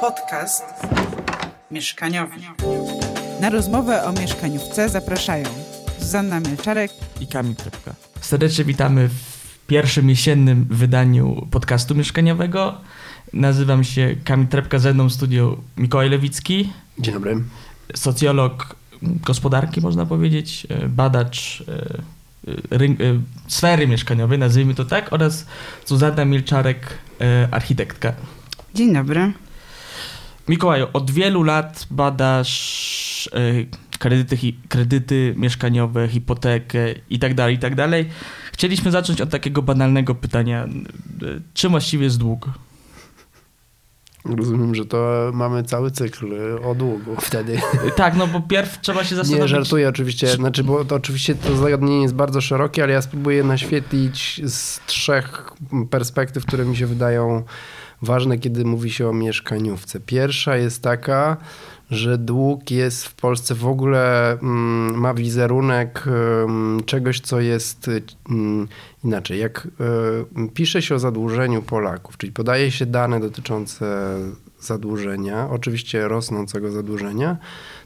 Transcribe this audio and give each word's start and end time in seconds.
Podcast 0.00 0.64
mieszkaniowy. 1.70 2.36
Na 3.40 3.50
rozmowę 3.50 4.04
o 4.04 4.12
mieszkaniówce 4.12 4.88
zapraszają 4.88 5.44
Zuzanna 5.98 6.40
Mielczarek 6.40 6.90
i 7.20 7.26
Kamil 7.26 7.54
Trepka. 7.54 7.94
Serdecznie 8.20 8.64
witamy 8.64 9.08
w 9.08 9.66
pierwszym 9.66 10.10
jesiennym 10.10 10.66
wydaniu 10.70 11.46
podcastu 11.50 11.94
mieszkaniowego. 11.94 12.80
Nazywam 13.32 13.84
się 13.84 14.16
Kamil 14.24 14.46
Trepka, 14.48 14.78
ze 14.78 14.94
mną 14.94 15.08
w 15.08 15.12
studiu 15.12 15.62
Mikołaj 15.76 16.10
Lewicki. 16.10 16.72
Dzień 16.98 17.14
dobry. 17.14 17.42
Socjolog 17.94 18.76
gospodarki, 19.02 19.80
można 19.80 20.06
powiedzieć, 20.06 20.66
e, 20.70 20.88
badacz 20.88 21.64
e, 22.72 22.76
e, 22.76 23.20
sfery 23.48 23.86
mieszkaniowej, 23.86 24.38
nazwijmy 24.38 24.74
to 24.74 24.84
tak, 24.84 25.12
oraz 25.12 25.46
Zuzanna 25.86 26.24
Milczarek, 26.24 26.98
architektka. 27.50 28.12
Dzień 28.74 28.94
dobry. 28.94 29.32
Mikołaju, 30.50 30.86
od 30.92 31.10
wielu 31.10 31.42
lat 31.42 31.86
badasz 31.90 33.30
kredyty, 33.98 34.36
kredyty 34.68 35.34
mieszkaniowe, 35.36 36.08
hipotekę 36.08 36.94
i 37.10 37.18
tak 37.18 37.34
dalej, 37.34 37.54
i 37.54 37.58
tak. 37.58 37.72
Chcieliśmy 38.52 38.90
zacząć 38.90 39.20
od 39.20 39.30
takiego 39.30 39.62
banalnego 39.62 40.14
pytania. 40.14 40.68
Czym 41.54 41.70
właściwie 41.70 42.04
jest 42.04 42.18
dług? 42.18 42.50
Rozumiem, 44.24 44.74
że 44.74 44.86
to 44.86 45.30
mamy 45.34 45.62
cały 45.62 45.90
cykl 45.90 46.26
o 46.64 46.74
długu 46.74 47.16
wtedy. 47.20 47.60
Tak, 47.96 48.16
no 48.16 48.26
bo 48.26 48.40
pierw 48.40 48.80
trzeba 48.80 49.04
się 49.04 49.16
zastanowić. 49.16 49.42
Nie, 49.42 49.48
żartuję 49.48 49.88
oczywiście. 49.88 50.28
Znaczy, 50.28 50.64
bo 50.64 50.84
to 50.84 50.94
oczywiście 50.94 51.34
to 51.34 51.56
zagadnienie 51.56 52.02
jest 52.02 52.14
bardzo 52.14 52.40
szerokie, 52.40 52.82
ale 52.82 52.92
ja 52.92 53.02
spróbuję 53.02 53.44
naświetlić 53.44 54.40
z 54.44 54.80
trzech 54.86 55.52
perspektyw, 55.90 56.46
które 56.46 56.64
mi 56.64 56.76
się 56.76 56.86
wydają 56.86 57.44
ważne, 58.02 58.38
kiedy 58.38 58.64
mówi 58.64 58.90
się 58.90 59.08
o 59.08 59.12
mieszkaniówce. 59.12 60.00
Pierwsza 60.00 60.56
jest 60.56 60.82
taka, 60.82 61.36
że 61.90 62.18
dług 62.18 62.70
jest 62.70 63.06
w 63.06 63.14
Polsce 63.14 63.54
w 63.54 63.66
ogóle, 63.66 64.32
mm, 64.32 65.00
ma 65.00 65.14
wizerunek 65.14 66.04
czegoś, 66.86 67.20
co 67.20 67.40
jest 67.40 67.90
mm, 68.30 68.68
inaczej. 69.04 69.38
Jak 69.40 69.68
pisze 70.54 70.82
się 70.82 70.94
o 70.94 70.98
zadłużeniu 70.98 71.62
Polaków, 71.62 72.18
czyli 72.18 72.32
podaje 72.32 72.70
się 72.70 72.86
dane 72.86 73.20
dotyczące 73.20 74.16
zadłużenia, 74.60 75.48
oczywiście 75.50 76.08
rosnącego 76.08 76.70
zadłużenia, 76.70 77.36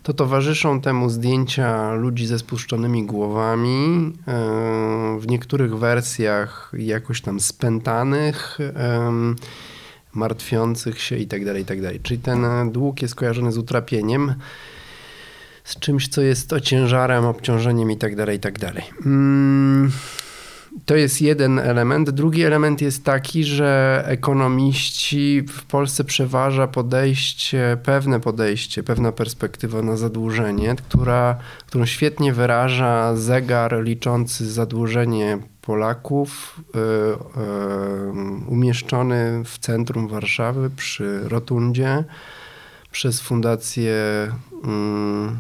to 0.03 0.13
towarzyszą 0.13 0.81
temu 0.81 1.11
zdjęcia 1.11 1.95
ludzi 1.95 2.27
ze 2.27 2.39
spuszczonymi 2.39 3.07
głowami, 3.07 4.13
w 5.19 5.27
niektórych 5.27 5.79
wersjach 5.79 6.73
jakoś 6.79 7.21
tam 7.21 7.41
spętanych 7.41 8.59
martwiących 10.15 11.01
się 11.01 11.17
i 11.17 11.27
tak 11.27 11.45
dalej, 11.45 11.63
i 11.63 11.65
tak. 11.81 11.81
Czyli 12.03 12.21
ten 12.21 12.73
dług 12.73 13.03
jest 13.03 13.15
kojarzony 13.15 13.53
z 13.53 13.59
utrapieniem, 13.59 14.35
z 15.65 15.79
czymś, 15.79 16.09
co 16.09 16.23
jest 16.23 16.53
ociężarem, 16.53 17.25
obciążeniem 17.25 17.91
i 17.91 17.97
tak 17.97 18.17
dalej, 18.17 18.37
i 18.37 18.41
dalej. 18.59 18.85
Mm, 19.07 19.93
to 20.87 20.97
jest 20.97 21.23
jeden 21.23 21.59
element. 21.59 22.11
Drugi 22.11 22.43
element 22.43 22.83
jest 22.83 23.05
taki, 23.05 23.45
że 23.45 24.03
ekonomiści 24.07 25.43
w 25.49 25.65
Polsce 25.65 26.05
przeważa 26.05 26.67
podejście, 26.67 27.77
pewne 27.83 28.21
podejście, 28.21 28.83
pewna 28.83 29.13
perspektywa 29.13 29.83
na 29.83 29.97
zadłużenie, 29.97 30.75
która, 30.77 31.37
którą 31.67 31.87
świetnie 31.87 32.33
wyraża 32.33 33.17
zegar 33.17 33.83
liczący 33.83 34.53
zadłużenie 34.53 35.39
Polaków 35.63 36.61
y, 36.61 36.79
y, 36.79 38.49
umieszczony 38.49 39.43
w 39.45 39.59
centrum 39.59 40.09
Warszawy 40.09 40.71
przy 40.71 41.29
Rotundzie 41.29 42.05
przez 42.91 43.21
Fundację 43.21 43.95
mm, 44.65 45.39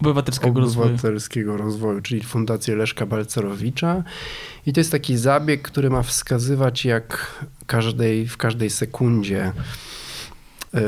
Obywatelskiego, 0.00 0.60
Obywatelskiego 0.60 1.56
rozwoju. 1.56 1.64
rozwoju, 1.64 2.00
czyli 2.00 2.22
Fundację 2.22 2.76
Leszka 2.76 3.06
Balcerowicza. 3.06 4.02
I 4.66 4.72
to 4.72 4.80
jest 4.80 4.92
taki 4.92 5.16
zabieg, 5.16 5.62
który 5.62 5.90
ma 5.90 6.02
wskazywać, 6.02 6.84
jak 6.84 7.34
każdej, 7.66 8.28
w 8.28 8.36
każdej 8.36 8.70
sekundzie 8.70 9.52
y, 10.74 10.80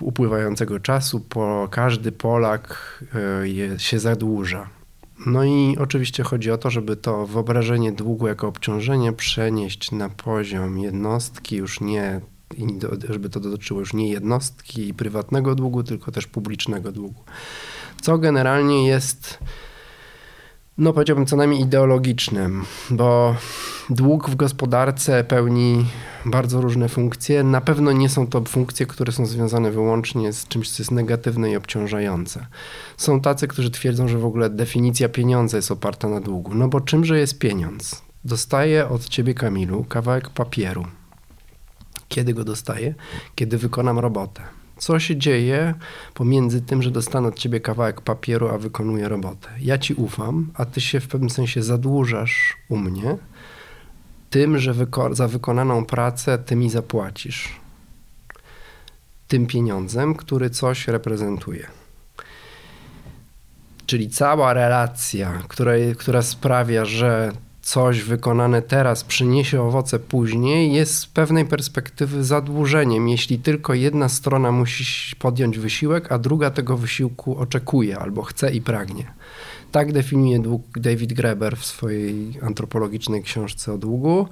upływającego 0.00 0.80
czasu 0.80 1.20
po, 1.20 1.68
każdy 1.70 2.12
Polak 2.12 2.98
y, 3.74 3.80
się 3.80 3.98
zadłuża. 3.98 4.68
No 5.26 5.44
i 5.44 5.76
oczywiście 5.78 6.22
chodzi 6.22 6.50
o 6.50 6.58
to, 6.58 6.70
żeby 6.70 6.96
to 6.96 7.26
wyobrażenie 7.26 7.92
długu 7.92 8.26
jako 8.26 8.48
obciążenie 8.48 9.12
przenieść 9.12 9.92
na 9.92 10.08
poziom 10.08 10.78
jednostki, 10.78 11.56
już 11.56 11.80
nie, 11.80 12.20
żeby 13.08 13.30
to 13.30 13.40
dotyczyło 13.40 13.80
już 13.80 13.94
nie 13.94 14.10
jednostki 14.10 14.94
prywatnego 14.94 15.54
długu, 15.54 15.82
tylko 15.82 16.12
też 16.12 16.26
publicznego 16.26 16.92
długu. 16.92 17.22
Co 18.06 18.18
generalnie 18.18 18.86
jest 18.86 19.38
no 20.78 20.92
powiedziałbym 20.92 21.26
co 21.26 21.36
najmniej 21.36 21.60
ideologicznym, 21.60 22.64
bo 22.90 23.36
dług 23.90 24.30
w 24.30 24.36
gospodarce 24.36 25.24
pełni 25.24 25.86
bardzo 26.24 26.60
różne 26.60 26.88
funkcje. 26.88 27.42
Na 27.42 27.60
pewno 27.60 27.92
nie 27.92 28.08
są 28.08 28.26
to 28.26 28.44
funkcje, 28.44 28.86
które 28.86 29.12
są 29.12 29.26
związane 29.26 29.70
wyłącznie 29.70 30.32
z 30.32 30.48
czymś, 30.48 30.70
co 30.70 30.82
jest 30.82 30.90
negatywne 30.90 31.50
i 31.50 31.56
obciążające. 31.56 32.46
Są 32.96 33.20
tacy, 33.20 33.48
którzy 33.48 33.70
twierdzą, 33.70 34.08
że 34.08 34.18
w 34.18 34.24
ogóle 34.24 34.50
definicja 34.50 35.08
pieniądza 35.08 35.56
jest 35.56 35.70
oparta 35.70 36.08
na 36.08 36.20
długu. 36.20 36.54
No 36.54 36.68
bo 36.68 36.80
czymże 36.80 37.18
jest 37.18 37.38
pieniądz? 37.38 38.02
Dostaję 38.24 38.88
od 38.88 39.08
ciebie, 39.08 39.34
Kamilu, 39.34 39.84
kawałek 39.84 40.30
papieru. 40.30 40.86
Kiedy 42.08 42.34
go 42.34 42.44
dostaję? 42.44 42.94
Kiedy 43.34 43.58
wykonam 43.58 43.98
robotę. 43.98 44.42
Co 44.78 44.98
się 44.98 45.16
dzieje 45.16 45.74
pomiędzy 46.14 46.62
tym, 46.62 46.82
że 46.82 46.90
dostanę 46.90 47.28
od 47.28 47.38
ciebie 47.38 47.60
kawałek 47.60 48.00
papieru, 48.00 48.48
a 48.48 48.58
wykonuję 48.58 49.08
robotę? 49.08 49.48
Ja 49.60 49.78
ci 49.78 49.94
ufam, 49.94 50.50
a 50.54 50.64
ty 50.64 50.80
się 50.80 51.00
w 51.00 51.08
pewnym 51.08 51.30
sensie 51.30 51.62
zadłużasz 51.62 52.56
u 52.68 52.76
mnie 52.76 53.16
tym, 54.30 54.58
że 54.58 54.74
wyko 54.74 55.14
za 55.14 55.28
wykonaną 55.28 55.84
pracę 55.84 56.38
ty 56.38 56.56
mi 56.56 56.70
zapłacisz. 56.70 57.60
Tym 59.28 59.46
pieniądzem, 59.46 60.14
który 60.14 60.50
coś 60.50 60.88
reprezentuje. 60.88 61.66
Czyli 63.86 64.10
cała 64.10 64.52
relacja, 64.52 65.42
która, 65.48 65.72
która 65.98 66.22
sprawia, 66.22 66.84
że 66.84 67.32
coś 67.66 68.02
wykonane 68.02 68.62
teraz 68.62 69.04
przyniesie 69.04 69.62
owoce 69.62 69.98
później, 69.98 70.72
jest 70.72 70.98
z 70.98 71.06
pewnej 71.06 71.44
perspektywy 71.44 72.24
zadłużeniem, 72.24 73.08
jeśli 73.08 73.38
tylko 73.38 73.74
jedna 73.74 74.08
strona 74.08 74.52
musi 74.52 75.16
podjąć 75.16 75.58
wysiłek, 75.58 76.12
a 76.12 76.18
druga 76.18 76.50
tego 76.50 76.76
wysiłku 76.76 77.38
oczekuje 77.38 77.98
albo 77.98 78.22
chce 78.22 78.54
i 78.54 78.60
pragnie. 78.60 79.12
Tak 79.72 79.92
definiuje 79.92 80.38
dług 80.38 80.78
David 80.78 81.12
Graeber 81.12 81.56
w 81.56 81.66
swojej 81.66 82.38
antropologicznej 82.42 83.22
książce 83.22 83.72
o 83.72 83.78
długu, 83.78 84.28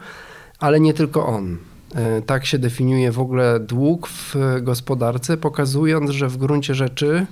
ale 0.59 0.81
nie 0.81 0.95
tylko 0.95 1.27
on. 1.27 1.59
E, 1.95 2.23
tak 2.23 2.47
się 2.47 2.59
definiuje 2.59 3.13
w 3.13 3.21
ogóle 3.21 3.61
dług 3.61 4.09
w 4.09 4.35
gospodarce, 4.63 5.37
pokazując, 5.37 6.11
że 6.11 6.29
w 6.29 6.37
gruncie 6.37 6.75
rzeczy 6.75 7.27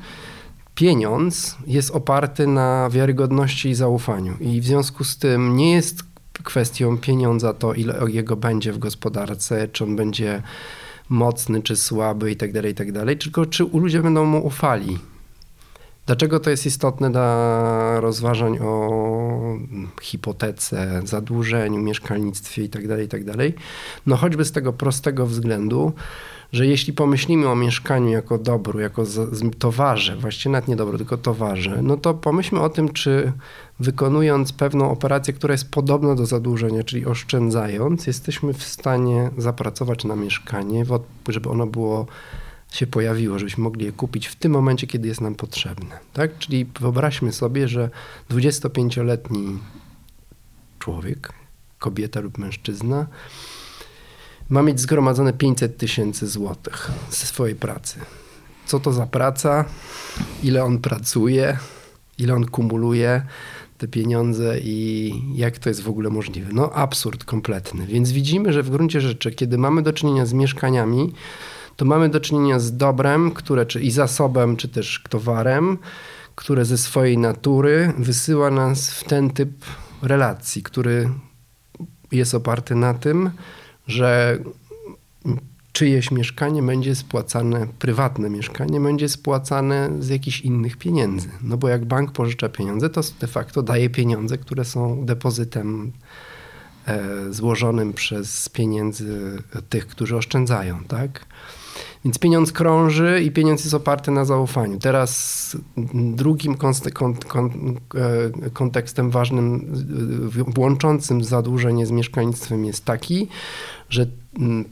pieniądz 0.74 1.56
jest 1.66 1.90
oparty 1.90 2.46
na 2.46 2.90
wiarygodności 2.90 3.68
i 3.68 3.74
zaufaniu. 3.74 4.34
I 4.40 4.60
w 4.60 4.64
związku 4.64 5.04
z 5.04 5.18
tym 5.18 5.56
nie 5.56 5.72
jest 5.72 6.02
kwestią 6.42 6.98
pieniądza 6.98 7.54
to, 7.54 7.74
ile 7.74 7.98
jego 8.08 8.36
będzie 8.36 8.72
w 8.72 8.78
gospodarce, 8.78 9.68
czy 9.68 9.84
on 9.84 9.96
będzie 9.96 10.42
mocny, 11.08 11.62
czy 11.62 11.76
słaby 11.76 12.30
i 12.30 12.36
tak 12.36 12.52
dalej, 12.52 12.72
i 12.72 12.74
tak 12.74 12.92
tylko 13.16 13.46
czy 13.46 13.64
ludzie 13.72 14.02
będą 14.02 14.24
mu 14.24 14.46
ufali. 14.46 14.98
Dlaczego 16.06 16.40
to 16.40 16.50
jest 16.50 16.66
istotne 16.66 17.10
dla 17.10 18.00
rozważań 18.00 18.58
o 18.58 19.58
hipotece, 20.02 21.02
zadłużeniu, 21.04 21.78
mieszkalnictwie 21.78 22.64
i 22.64 22.68
tak 22.68 22.88
dalej, 22.88 23.04
i 23.04 23.08
dalej? 23.24 23.54
No 24.06 24.16
choćby 24.16 24.44
z 24.44 24.52
tego 24.52 24.72
prostego 24.72 25.26
względu, 25.26 25.92
że 26.52 26.66
jeśli 26.66 26.92
pomyślimy 26.92 27.48
o 27.48 27.56
mieszkaniu 27.56 28.08
jako 28.08 28.38
dobru, 28.38 28.80
jako 28.80 29.04
towarze, 29.58 30.16
właściwie 30.16 30.52
nawet 30.52 30.68
nie 30.68 30.76
dobru, 30.76 30.98
tylko 30.98 31.16
towarze, 31.16 31.82
no 31.82 31.96
to 31.96 32.14
pomyślmy 32.14 32.60
o 32.60 32.68
tym, 32.68 32.88
czy 32.88 33.32
wykonując 33.80 34.52
pewną 34.52 34.90
operację, 34.90 35.34
która 35.34 35.52
jest 35.52 35.70
podobna 35.70 36.14
do 36.14 36.26
zadłużenia, 36.26 36.84
czyli 36.84 37.06
oszczędzając, 37.06 38.06
jesteśmy 38.06 38.52
w 38.52 38.62
stanie 38.62 39.30
zapracować 39.38 40.04
na 40.04 40.16
mieszkanie, 40.16 40.84
żeby 41.28 41.50
ono 41.50 41.66
było 41.66 42.06
się 42.72 42.86
pojawiło, 42.86 43.38
żebyśmy 43.38 43.64
mogli 43.64 43.84
je 43.84 43.92
kupić 43.92 44.26
w 44.26 44.34
tym 44.34 44.52
momencie, 44.52 44.86
kiedy 44.86 45.08
jest 45.08 45.20
nam 45.20 45.34
potrzebne. 45.34 45.98
Tak? 46.12 46.38
Czyli 46.38 46.66
wyobraźmy 46.80 47.32
sobie, 47.32 47.68
że 47.68 47.90
25-letni 48.30 49.58
człowiek, 50.78 51.32
kobieta 51.78 52.20
lub 52.20 52.38
mężczyzna, 52.38 53.06
ma 54.52 54.62
mieć 54.62 54.80
zgromadzone 54.80 55.32
500 55.32 55.76
tysięcy 55.76 56.26
złotych 56.26 56.90
ze 57.10 57.26
swojej 57.26 57.56
pracy. 57.56 57.98
Co 58.66 58.80
to 58.80 58.92
za 58.92 59.06
praca? 59.06 59.64
Ile 60.42 60.64
on 60.64 60.78
pracuje? 60.78 61.58
Ile 62.18 62.34
on 62.34 62.46
kumuluje 62.46 63.22
te 63.78 63.88
pieniądze 63.88 64.58
i 64.60 65.12
jak 65.34 65.58
to 65.58 65.68
jest 65.68 65.82
w 65.82 65.88
ogóle 65.88 66.10
możliwe? 66.10 66.48
No 66.52 66.72
absurd 66.72 67.24
kompletny. 67.24 67.86
Więc 67.86 68.12
widzimy, 68.12 68.52
że 68.52 68.62
w 68.62 68.70
gruncie 68.70 69.00
rzeczy, 69.00 69.32
kiedy 69.32 69.58
mamy 69.58 69.82
do 69.82 69.92
czynienia 69.92 70.26
z 70.26 70.32
mieszkaniami, 70.32 71.12
to 71.76 71.84
mamy 71.84 72.08
do 72.08 72.20
czynienia 72.20 72.58
z 72.58 72.76
dobrem, 72.76 73.30
które, 73.30 73.66
czy 73.66 73.80
i 73.80 73.90
zasobem, 73.90 74.56
czy 74.56 74.68
też 74.68 75.04
towarem, 75.08 75.78
które 76.34 76.64
ze 76.64 76.78
swojej 76.78 77.18
natury 77.18 77.92
wysyła 77.98 78.50
nas 78.50 78.90
w 78.90 79.04
ten 79.04 79.30
typ 79.30 79.50
relacji, 80.02 80.62
który 80.62 81.08
jest 82.12 82.34
oparty 82.34 82.74
na 82.74 82.94
tym, 82.94 83.30
że 83.86 84.38
czyjeś 85.72 86.10
mieszkanie 86.10 86.62
będzie 86.62 86.94
spłacane, 86.94 87.66
prywatne 87.78 88.30
mieszkanie 88.30 88.80
będzie 88.80 89.08
spłacane 89.08 89.90
z 90.00 90.08
jakichś 90.08 90.40
innych 90.40 90.76
pieniędzy. 90.76 91.28
No 91.42 91.56
bo 91.56 91.68
jak 91.68 91.84
bank 91.84 92.12
pożycza 92.12 92.48
pieniądze, 92.48 92.90
to 92.90 93.00
de 93.20 93.26
facto 93.26 93.62
daje 93.62 93.90
pieniądze, 93.90 94.38
które 94.38 94.64
są 94.64 95.04
depozytem 95.04 95.92
e, 96.86 97.32
złożonym 97.32 97.92
przez 97.92 98.48
pieniędzy 98.48 99.38
tych, 99.68 99.86
którzy 99.86 100.16
oszczędzają, 100.16 100.84
tak? 100.84 101.26
Więc 102.04 102.18
pieniądz 102.18 102.52
krąży 102.52 103.22
i 103.22 103.30
pieniądz 103.30 103.64
jest 103.64 103.74
oparty 103.74 104.10
na 104.10 104.24
zaufaniu. 104.24 104.78
Teraz 104.78 105.56
drugim 105.94 106.52
e, 106.52 106.56
kontekstem 108.52 109.10
ważnym, 109.10 109.72
łączącym 110.58 111.24
zadłużenie 111.24 111.86
z 111.86 111.90
mieszkalnictwem 111.90 112.64
jest 112.64 112.84
taki, 112.84 113.28
że 113.88 114.06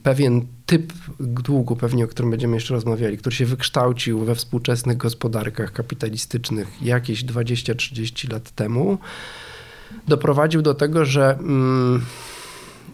pewien 0.03 0.47
typ 0.67 0.93
długu, 1.21 1.77
pewnie 1.77 2.05
o 2.05 2.09
którym 2.09 2.31
będziemy 2.31 2.57
jeszcze 2.57 2.75
rozmawiali, 2.75 3.19
który 3.19 3.37
się 3.37 3.47
wykształcił 3.47 4.25
we 4.25 4.35
współczesnych 4.35 4.97
gospodarkach 4.97 5.73
kapitalistycznych 5.73 6.83
jakieś 6.83 7.25
20-30 7.25 8.33
lat 8.33 8.51
temu, 8.51 8.99
doprowadził 10.09 10.63
do 10.63 10.75
tego, 10.75 11.05
że 11.05 11.39
mm, 11.39 12.03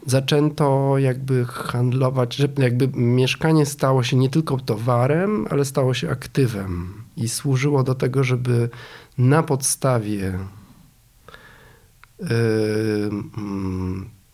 zaczęto 0.06 0.98
jakby 0.98 1.44
handlować, 1.44 2.36
że 2.36 2.48
jakby 2.58 2.88
mieszkanie 2.88 3.66
stało 3.66 4.02
się 4.02 4.16
nie 4.16 4.30
tylko 4.30 4.56
towarem, 4.56 5.46
ale 5.50 5.64
stało 5.64 5.94
się 5.94 6.10
aktywem 6.10 7.04
i 7.16 7.28
służyło 7.28 7.82
do 7.82 7.94
tego, 7.94 8.24
żeby 8.24 8.68
na 9.18 9.42
podstawie 9.42 10.38
yy, 12.20 12.28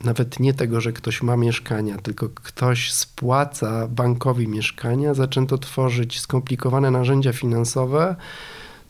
nawet 0.05 0.41
nie 0.41 0.55
tego, 0.55 0.81
że 0.81 0.93
ktoś 0.93 1.23
ma 1.23 1.37
mieszkania, 1.37 1.99
tylko 1.99 2.29
ktoś 2.29 2.93
spłaca 2.93 3.89
bankowi 3.89 4.49
mieszkania, 4.49 5.15
zaczęto 5.15 5.59
tworzyć 5.59 6.21
skomplikowane 6.21 6.91
narzędzia 6.91 7.33
finansowe, 7.33 8.17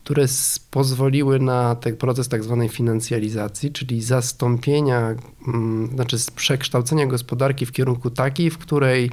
które 0.03 0.25
pozwoliły 0.71 1.39
na 1.39 1.75
ten 1.75 1.97
proces 1.97 2.27
tak 2.27 2.43
zwanej 2.43 2.69
finansjalizacji, 2.69 3.71
czyli 3.71 4.01
zastąpienia, 4.01 5.15
mm, 5.47 5.89
znaczy 5.95 6.17
przekształcenia 6.35 7.07
gospodarki 7.07 7.65
w 7.65 7.71
kierunku 7.71 8.09
takiej, 8.09 8.49
w 8.49 8.57
której 8.57 9.11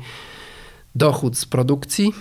dochód 0.94 1.38
z 1.38 1.46
produkcji, 1.46 2.12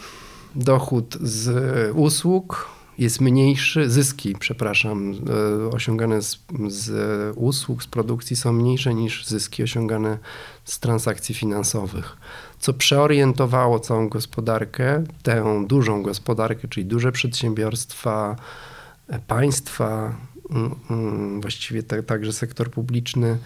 dochód 0.56 1.18
z 1.22 1.52
usług 1.96 2.70
jest 2.98 3.22
mniejszy, 3.22 3.90
zyski, 3.90 4.36
przepraszam, 4.40 5.14
e, 5.14 5.70
osiągane 5.72 6.22
z, 6.22 6.40
z 6.68 6.92
usług, 7.38 7.84
z 7.84 7.88
produkcji 7.88 8.36
są 8.36 8.54
mniejsze 8.54 8.94
niż 8.94 9.26
zyski 9.26 9.64
osiągane 9.64 10.18
z 10.66 10.80
transakcji 10.80 11.36
finansowych 11.36 12.18
co 12.60 12.74
przeorientowało 12.74 13.80
całą 13.80 14.10
gospodarkę, 14.10 15.04
tę 15.24 15.66
dużą 15.68 16.04
gospodarkę, 16.04 16.68
czyli 16.68 16.86
duże 16.86 17.12
przedsiębiorstwa, 17.12 18.36
państwa, 19.28 20.16
mm, 20.52 20.76
mm, 20.90 21.42
właściwie 21.42 21.84
także 21.84 22.34
sektor 22.34 22.72
publiczny, 22.72 23.38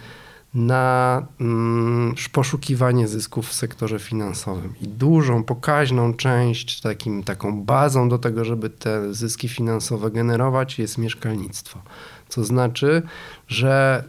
na 0.54 1.26
mm, 1.40 2.14
poszukiwanie 2.32 3.08
zysków 3.08 3.48
w 3.48 3.52
sektorze 3.52 3.98
finansowym. 3.98 4.74
I 4.80 4.88
dużą, 4.88 5.44
pokaźną 5.44 6.14
część, 6.14 6.80
takim, 6.80 7.22
taką 7.22 7.62
bazą 7.62 8.08
do 8.08 8.18
tego, 8.18 8.44
żeby 8.44 8.70
te 8.70 9.14
zyski 9.14 9.48
finansowe 9.48 10.10
generować, 10.10 10.78
jest 10.78 10.98
mieszkalnictwo. 10.98 11.82
Co 12.28 12.44
znaczy, 12.44 13.02
że 13.48 14.04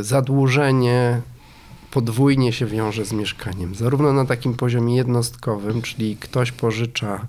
zadłużenie 0.00 1.20
podwójnie 1.96 2.52
się 2.52 2.66
wiąże 2.66 3.04
z 3.04 3.12
mieszkaniem. 3.12 3.74
Zarówno 3.74 4.12
na 4.12 4.24
takim 4.24 4.54
poziomie 4.54 4.96
jednostkowym, 4.96 5.82
czyli 5.82 6.16
ktoś 6.16 6.52
pożycza 6.52 7.26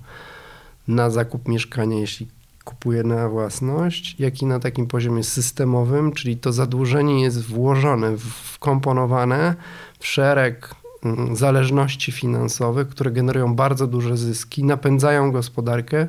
na 0.87 1.09
zakup 1.09 1.47
mieszkania, 1.47 1.99
jeśli 1.99 2.27
kupuje 2.63 3.03
na 3.03 3.29
własność, 3.29 4.15
jak 4.19 4.41
i 4.41 4.45
na 4.45 4.59
takim 4.59 4.87
poziomie 4.87 5.23
systemowym, 5.23 6.11
czyli 6.11 6.37
to 6.37 6.51
zadłużenie 6.51 7.21
jest 7.21 7.41
włożone, 7.45 8.17
wkomponowane 8.53 9.55
w 9.99 10.07
szereg 10.07 10.75
mm, 11.03 11.35
zależności 11.35 12.11
finansowych, 12.11 12.89
które 12.89 13.11
generują 13.11 13.55
bardzo 13.55 13.87
duże 13.87 14.17
zyski, 14.17 14.63
napędzają 14.63 15.31
gospodarkę 15.31 16.07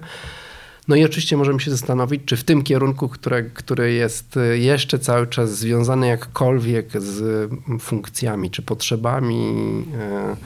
no 0.89 0.97
i 0.97 1.05
oczywiście 1.05 1.37
możemy 1.37 1.61
się 1.61 1.71
zastanowić, 1.71 2.23
czy 2.25 2.37
w 2.37 2.45
tym 2.45 2.63
kierunku, 2.63 3.09
które, 3.09 3.43
który 3.43 3.93
jest 3.93 4.37
y, 4.37 4.59
jeszcze 4.59 4.99
cały 4.99 5.27
czas 5.27 5.59
związany 5.59 6.07
jakkolwiek 6.07 7.03
z 7.03 7.51
funkcjami 7.81 8.51
czy 8.51 8.63
potrzebami, 8.63 9.53
e, 9.99 10.37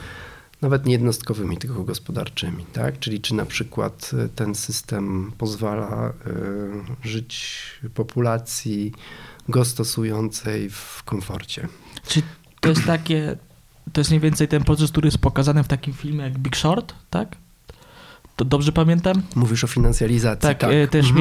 nawet 0.61 0.85
nie 0.85 0.91
jednostkowymi, 0.91 1.57
tylko 1.57 1.83
gospodarczymi, 1.83 2.65
tak? 2.73 2.99
Czyli 2.99 3.21
czy 3.21 3.35
na 3.35 3.45
przykład 3.45 4.11
y, 4.25 4.29
ten 4.29 4.55
system 4.55 5.31
pozwala 5.37 6.13
żyć 7.03 7.63
populacji 7.93 8.91
go 9.49 9.65
stosującej 9.65 10.69
w 10.69 11.03
komforcie. 11.05 11.67
Czy 12.07 12.21
to 12.61 12.69
jest 12.69 12.85
takie, 12.85 13.37
to 13.93 14.01
jest 14.01 14.11
mniej 14.11 14.21
więcej 14.21 14.47
ten 14.47 14.63
proces, 14.63 14.91
który 14.91 15.07
jest 15.07 15.17
pokazany 15.17 15.63
w 15.63 15.67
takim 15.67 15.93
filmie 15.93 16.23
jak 16.23 16.37
Big 16.39 16.55
Short, 16.55 16.93
tak? 17.09 17.42
To 18.35 18.45
dobrze 18.45 18.71
pamiętam? 18.71 19.21
Mówisz 19.35 19.63
o 19.63 19.67
finansjalizacji. 19.67 20.41
Tak, 20.41 20.57
tak. 20.57 20.71
E, 20.71 20.87
też 20.87 21.05
mhm. 21.09 21.15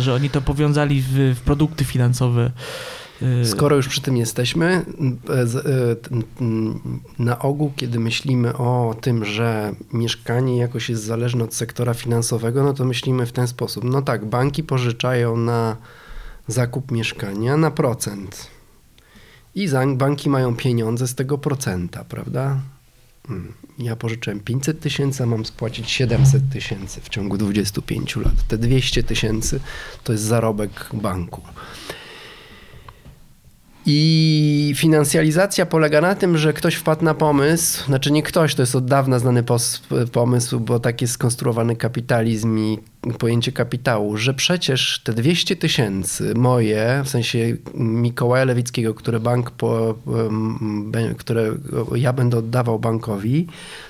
że 0.00 0.14
oni 0.14 0.30
to 0.30 0.40
powiązali 0.40 1.02
w, 1.02 1.34
w 1.36 1.40
produkty 1.40 1.84
finansowe. 1.84 2.50
E, 3.22 3.44
Skoro 3.44 3.76
już 3.76 3.88
przy 3.88 4.00
tym 4.00 4.16
jesteśmy, 4.16 4.84
e, 5.30 5.46
na 7.18 7.38
ogół, 7.38 7.72
kiedy 7.76 7.98
myślimy 7.98 8.56
o 8.56 8.96
tym, 9.00 9.24
że 9.24 9.72
mieszkanie 9.92 10.56
jakoś 10.56 10.88
jest 10.88 11.02
zależne 11.02 11.44
od 11.44 11.54
sektora 11.54 11.94
finansowego, 11.94 12.62
no 12.62 12.72
to 12.72 12.84
myślimy 12.84 13.26
w 13.26 13.32
ten 13.32 13.48
sposób. 13.48 13.84
No 13.84 14.02
tak, 14.02 14.26
banki 14.26 14.62
pożyczają 14.62 15.36
na 15.36 15.76
zakup 16.48 16.90
mieszkania 16.90 17.56
na 17.56 17.70
procent. 17.70 18.46
I 19.54 19.68
banki 19.96 20.30
mają 20.30 20.56
pieniądze 20.56 21.08
z 21.08 21.14
tego 21.14 21.38
procenta, 21.38 22.04
prawda? 22.04 22.60
Ja 23.78 23.96
pożyczyłem 23.96 24.40
500 24.40 24.80
tysięcy, 24.80 25.22
a 25.22 25.26
mam 25.26 25.46
spłacić 25.46 25.90
700 25.90 26.42
tysięcy 26.52 27.00
w 27.00 27.08
ciągu 27.08 27.38
25 27.38 28.16
lat. 28.16 28.34
Te 28.48 28.58
200 28.58 29.02
tysięcy 29.02 29.60
to 30.04 30.12
jest 30.12 30.24
zarobek 30.24 30.90
banku. 30.92 31.42
I 33.90 34.72
finansjalizacja 34.76 35.66
polega 35.66 36.00
na 36.00 36.14
tym, 36.14 36.38
że 36.38 36.52
ktoś 36.52 36.74
wpadł 36.74 37.04
na 37.04 37.14
pomysł, 37.14 37.84
znaczy 37.84 38.10
nie 38.10 38.22
ktoś, 38.22 38.54
to 38.54 38.62
jest 38.62 38.74
od 38.74 38.86
dawna 38.86 39.18
znany 39.18 39.44
pomysł, 40.12 40.60
bo 40.60 40.80
tak 40.80 41.02
jest 41.02 41.12
skonstruowany 41.12 41.76
kapitalizm 41.76 42.58
i 42.58 42.78
pojęcie 43.18 43.52
kapitału, 43.52 44.16
że 44.16 44.34
przecież 44.34 45.00
te 45.04 45.12
200 45.12 45.56
tysięcy 45.56 46.34
moje, 46.34 47.02
w 47.04 47.08
sensie 47.08 47.56
Mikołaja 47.74 48.44
Lewickiego, 48.44 48.94
które 48.94 49.20
bank, 49.20 49.50
po, 49.50 49.94
które 51.18 51.52
ja 51.94 52.12
będę 52.12 52.38
oddawał 52.38 52.78
bankowi, 52.78 53.46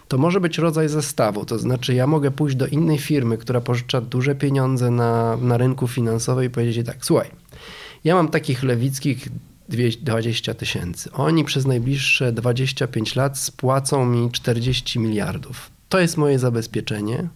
to 0.08 0.18
może 0.18 0.40
być 0.40 0.58
rodzaj 0.58 0.88
zestawu. 0.88 1.44
To 1.44 1.58
znaczy 1.58 1.94
ja 1.94 2.06
mogę 2.06 2.30
pójść 2.30 2.56
do 2.56 2.66
innej 2.66 2.98
firmy, 2.98 3.38
która 3.38 3.60
pożycza 3.60 4.00
duże 4.00 4.34
pieniądze 4.34 4.90
na, 4.90 5.36
na 5.36 5.56
rynku 5.56 5.88
finansowym 5.88 6.44
i 6.44 6.50
powiedzieć 6.50 6.86
tak, 6.86 6.96
słuchaj, 7.00 7.30
ja 8.04 8.14
mam 8.14 8.28
takich 8.28 8.62
lewickich 8.62 9.28
20 9.68 10.54
tysięcy. 10.54 11.12
Oni 11.12 11.44
przez 11.44 11.66
najbliższe 11.66 12.32
25 12.32 13.16
lat 13.16 13.38
spłacą 13.38 14.06
mi 14.06 14.30
40 14.30 14.98
miliardów. 14.98 15.70
To 15.88 16.00
jest 16.00 16.16
moje 16.16 16.38
zabezpieczenie. 16.38 17.28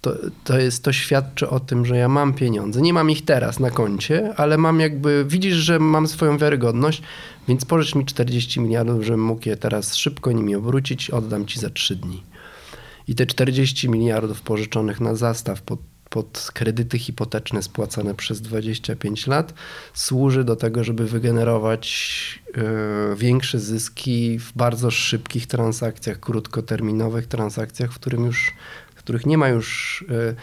To, 0.00 0.12
to, 0.44 0.58
jest, 0.58 0.84
to 0.84 0.92
świadczy 0.92 1.48
o 1.48 1.60
tym, 1.60 1.86
że 1.86 1.96
ja 1.96 2.08
mam 2.08 2.34
pieniądze. 2.34 2.82
Nie 2.82 2.92
mam 2.92 3.10
ich 3.10 3.24
teraz 3.24 3.60
na 3.60 3.70
koncie, 3.70 4.34
ale 4.36 4.58
mam 4.58 4.80
jakby, 4.80 5.24
widzisz, 5.28 5.54
że 5.54 5.78
mam 5.78 6.08
swoją 6.08 6.38
wiarygodność, 6.38 7.02
więc 7.48 7.64
pożycz 7.64 7.94
mi 7.94 8.04
40 8.04 8.60
miliardów, 8.60 9.02
żebym 9.02 9.24
mógł 9.24 9.48
je 9.48 9.56
teraz 9.56 9.94
szybko 9.94 10.32
nimi 10.32 10.54
obrócić, 10.54 11.10
oddam 11.10 11.46
ci 11.46 11.60
za 11.60 11.70
3 11.70 11.96
dni. 11.96 12.22
I 13.08 13.14
te 13.14 13.26
40 13.26 13.88
miliardów 13.88 14.42
pożyczonych 14.42 15.00
na 15.00 15.14
zastaw 15.14 15.62
pod 15.62 15.80
pod 16.16 16.50
kredyty 16.54 16.98
hipoteczne 16.98 17.62
spłacane 17.62 18.14
przez 18.14 18.40
25 18.40 19.26
lat 19.26 19.54
służy 19.94 20.44
do 20.44 20.56
tego, 20.56 20.84
żeby 20.84 21.06
wygenerować 21.06 21.86
e, 22.54 23.16
większe 23.16 23.58
zyski 23.58 24.38
w 24.38 24.52
bardzo 24.52 24.90
szybkich 24.90 25.46
transakcjach, 25.46 26.20
krótkoterminowych 26.20 27.26
transakcjach, 27.26 27.92
w, 27.92 27.98
którym 27.98 28.24
już, 28.24 28.52
w 28.94 28.98
których 28.98 29.26
nie 29.26 29.38
ma 29.38 29.48
już 29.48 30.04
e, 30.08 30.34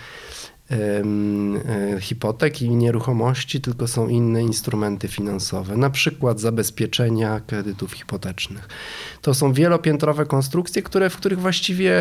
hipotek 1.99 2.61
i 2.61 2.69
nieruchomości, 2.69 3.61
tylko 3.61 3.87
są 3.87 4.07
inne 4.07 4.43
instrumenty 4.43 5.07
finansowe, 5.07 5.77
na 5.77 5.89
przykład 5.89 6.39
zabezpieczenia 6.39 7.41
kredytów 7.47 7.91
hipotecznych. 7.91 8.67
To 9.21 9.33
są 9.33 9.53
wielopiętrowe 9.53 10.25
konstrukcje, 10.25 10.81
które, 10.81 11.09
w 11.09 11.17
których 11.17 11.39
właściwie 11.39 11.95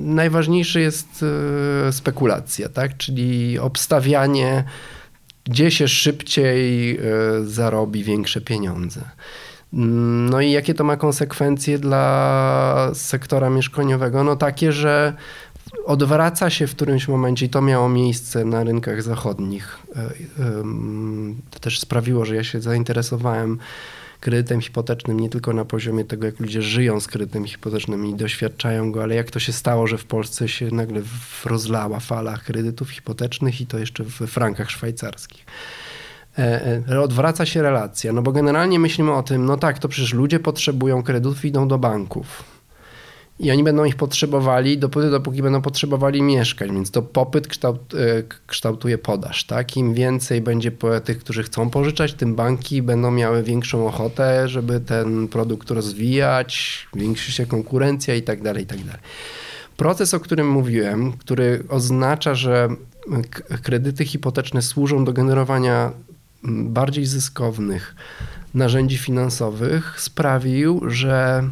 najważniejsze 0.00 0.80
jest 0.80 1.24
e, 1.88 1.92
spekulacja, 1.92 2.68
tak? 2.68 2.96
czyli 2.96 3.58
obstawianie, 3.58 4.64
gdzie 5.44 5.70
się 5.70 5.88
szybciej 5.88 6.96
e, 6.96 7.00
zarobi 7.44 8.04
większe 8.04 8.40
pieniądze. 8.40 9.00
No 9.72 10.40
i 10.40 10.50
jakie 10.50 10.74
to 10.74 10.84
ma 10.84 10.96
konsekwencje 10.96 11.78
dla 11.78 12.90
sektora 12.94 13.50
mieszkaniowego? 13.50 14.24
No 14.24 14.36
takie, 14.36 14.72
że 14.72 15.14
odwraca 15.84 16.50
się 16.50 16.66
w 16.66 16.74
którymś 16.74 17.08
momencie, 17.08 17.46
i 17.46 17.48
to 17.48 17.62
miało 17.62 17.88
miejsce 17.88 18.44
na 18.44 18.64
rynkach 18.64 19.02
zachodnich. 19.02 19.78
E, 19.96 20.10
to 21.50 21.58
też 21.58 21.80
sprawiło, 21.80 22.24
że 22.24 22.36
ja 22.36 22.44
się 22.44 22.60
zainteresowałem 22.60 23.58
kredytem 24.20 24.60
hipotecznym 24.60 25.20
nie 25.20 25.30
tylko 25.30 25.52
na 25.52 25.64
poziomie 25.64 26.04
tego, 26.04 26.26
jak 26.26 26.40
ludzie 26.40 26.62
żyją 26.62 27.00
z 27.00 27.06
kredytem 27.06 27.44
hipotecznym 27.44 28.06
i 28.06 28.14
doświadczają 28.14 28.92
go, 28.92 29.02
ale 29.02 29.14
jak 29.14 29.30
to 29.30 29.38
się 29.38 29.52
stało, 29.52 29.86
że 29.86 29.98
w 29.98 30.04
Polsce 30.04 30.48
się 30.48 30.66
nagle 30.66 31.02
rozlała 31.44 32.00
fala 32.00 32.38
kredytów 32.38 32.90
hipotecznych 32.90 33.60
i 33.60 33.66
to 33.66 33.78
jeszcze 33.78 34.04
w 34.04 34.10
frankach 34.10 34.70
szwajcarskich. 34.70 35.44
E, 36.38 36.82
e, 36.88 37.00
odwraca 37.00 37.46
się 37.46 37.62
relacja, 37.62 38.12
no 38.12 38.22
bo 38.22 38.32
generalnie 38.32 38.78
myślimy 38.78 39.12
o 39.12 39.22
tym, 39.22 39.46
no 39.46 39.56
tak, 39.56 39.78
to 39.78 39.88
przecież 39.88 40.12
ludzie 40.12 40.40
potrzebują 40.40 41.02
kredytów 41.02 41.44
idą 41.44 41.68
do 41.68 41.78
banków. 41.78 42.59
I 43.40 43.50
oni 43.50 43.64
będą 43.64 43.84
ich 43.84 43.96
potrzebowali 43.96 44.78
dopóty, 44.78 45.10
dopóki 45.10 45.42
będą 45.42 45.62
potrzebowali 45.62 46.22
mieszkań, 46.22 46.72
więc 46.72 46.90
to 46.90 47.02
popyt 47.02 47.48
kształt, 47.48 47.94
e, 47.94 48.22
kształtuje 48.46 48.98
podaż. 48.98 49.44
Tak? 49.44 49.76
Im 49.76 49.94
więcej 49.94 50.40
będzie 50.40 50.72
tych, 51.04 51.18
którzy 51.18 51.42
chcą 51.42 51.70
pożyczać, 51.70 52.14
tym 52.14 52.34
banki 52.34 52.82
będą 52.82 53.10
miały 53.10 53.42
większą 53.42 53.86
ochotę, 53.86 54.48
żeby 54.48 54.80
ten 54.80 55.28
produkt 55.28 55.70
rozwijać, 55.70 56.78
większy 56.94 57.32
się 57.32 57.46
konkurencja 57.46 58.14
i 58.14 58.22
tak 58.22 58.42
dalej, 58.42 58.64
i 58.64 58.66
tak 58.66 58.78
dalej. 58.78 59.00
Proces, 59.76 60.14
o 60.14 60.20
którym 60.20 60.50
mówiłem, 60.50 61.12
który 61.12 61.64
oznacza, 61.68 62.34
że 62.34 62.68
kredyty 63.62 64.04
hipoteczne 64.04 64.62
służą 64.62 65.04
do 65.04 65.12
generowania 65.12 65.92
bardziej 66.44 67.06
zyskownych 67.06 67.94
narzędzi 68.54 68.98
finansowych 68.98 70.00
sprawił, 70.00 70.90
że 70.90 71.44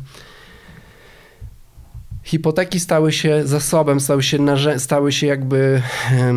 hipoteki 2.28 2.80
stały 2.80 3.12
się 3.12 3.46
zasobem, 3.46 4.00
stały 4.00 4.22
się, 4.22 4.38
stały 4.76 5.12
się 5.12 5.26
jakby 5.26 5.82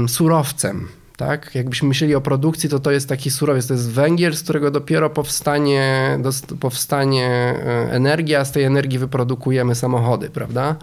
surowcem. 0.07 0.87
Tak? 1.17 1.55
Jakbyśmy 1.55 1.87
myśleli 1.87 2.15
o 2.15 2.21
produkcji, 2.21 2.69
to 2.69 2.79
to 2.79 2.91
jest 2.91 3.09
taki 3.09 3.31
surowiec, 3.31 3.67
to 3.67 3.73
jest 3.73 3.91
węgiel, 3.91 4.33
z 4.33 4.43
którego 4.43 4.71
dopiero 4.71 5.09
powstanie, 5.09 6.17
powstanie 6.59 7.27
e, 7.27 7.91
energia, 7.91 8.39
a 8.39 8.45
z 8.45 8.51
tej 8.51 8.63
energii 8.63 8.99
wyprodukujemy 8.99 9.75
samochody, 9.75 10.29
prawda? 10.29 10.75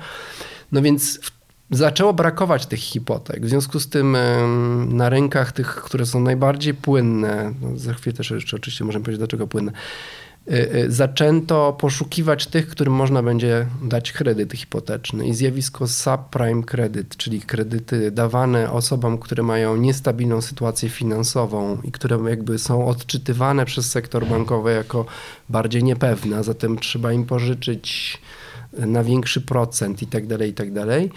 No 0.72 0.82
więc 0.82 1.20
zaczęło 1.70 2.12
brakować 2.12 2.66
tych 2.66 2.80
hipotek. 2.80 3.46
W 3.46 3.48
związku 3.48 3.80
z 3.80 3.88
tym 3.88 4.16
na 4.88 5.08
rynkach 5.08 5.52
tych, 5.52 5.74
które 5.74 6.06
są 6.06 6.20
najbardziej 6.20 6.74
płynne, 6.74 7.52
no 7.60 7.76
za 7.76 7.94
chwilę 7.94 8.16
też 8.16 8.30
jeszcze 8.30 8.56
oczywiście 8.56 8.84
możemy 8.84 9.04
powiedzieć, 9.04 9.18
dlaczego 9.18 9.46
płynne, 9.46 9.72
zaczęto 10.88 11.72
poszukiwać 11.80 12.46
tych, 12.46 12.68
którym 12.68 12.92
można 12.92 13.22
będzie 13.22 13.66
dać 13.82 14.12
kredyt 14.12 14.52
hipoteczny 14.52 15.26
i 15.26 15.34
zjawisko 15.34 15.88
subprime 15.88 16.62
kredyt, 16.62 17.16
czyli 17.16 17.40
kredyty 17.40 18.10
dawane 18.10 18.72
osobom, 18.72 19.18
które 19.18 19.42
mają 19.42 19.76
niestabilną 19.76 20.40
sytuację 20.40 20.88
finansową 20.88 21.78
i 21.84 21.92
które 21.92 22.18
jakby 22.28 22.58
są 22.58 22.86
odczytywane 22.86 23.64
przez 23.64 23.90
sektor 23.90 24.26
bankowy 24.26 24.72
jako 24.72 25.06
bardziej 25.48 25.84
niepewne, 25.84 26.36
a 26.36 26.42
zatem 26.42 26.78
trzeba 26.78 27.12
im 27.12 27.24
pożyczyć 27.24 28.18
na 28.72 29.04
większy 29.04 29.40
procent 29.40 30.02
i 30.02 30.06
tak 30.06 30.26
dalej, 30.26 30.50
i 30.50 30.54
tak 30.54 30.72
dalej 30.72 31.10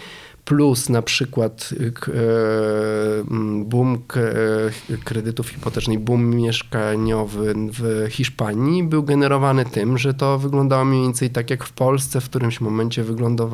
plus 0.44 0.88
na 0.88 1.02
przykład 1.02 1.74
e, 2.08 3.24
boom 3.64 4.02
kredytów 5.04 5.48
hipotecznych, 5.48 5.98
boom 5.98 6.36
mieszkaniowy 6.36 7.54
w 7.72 8.06
Hiszpanii 8.10 8.84
był 8.84 9.02
generowany 9.02 9.64
tym, 9.64 9.98
że 9.98 10.14
to 10.14 10.38
wyglądało 10.38 10.84
mniej 10.84 11.02
więcej 11.02 11.30
tak 11.30 11.50
jak 11.50 11.64
w 11.64 11.72
Polsce 11.72 12.20
w 12.20 12.24
którymś 12.24 12.60
momencie 12.60 13.04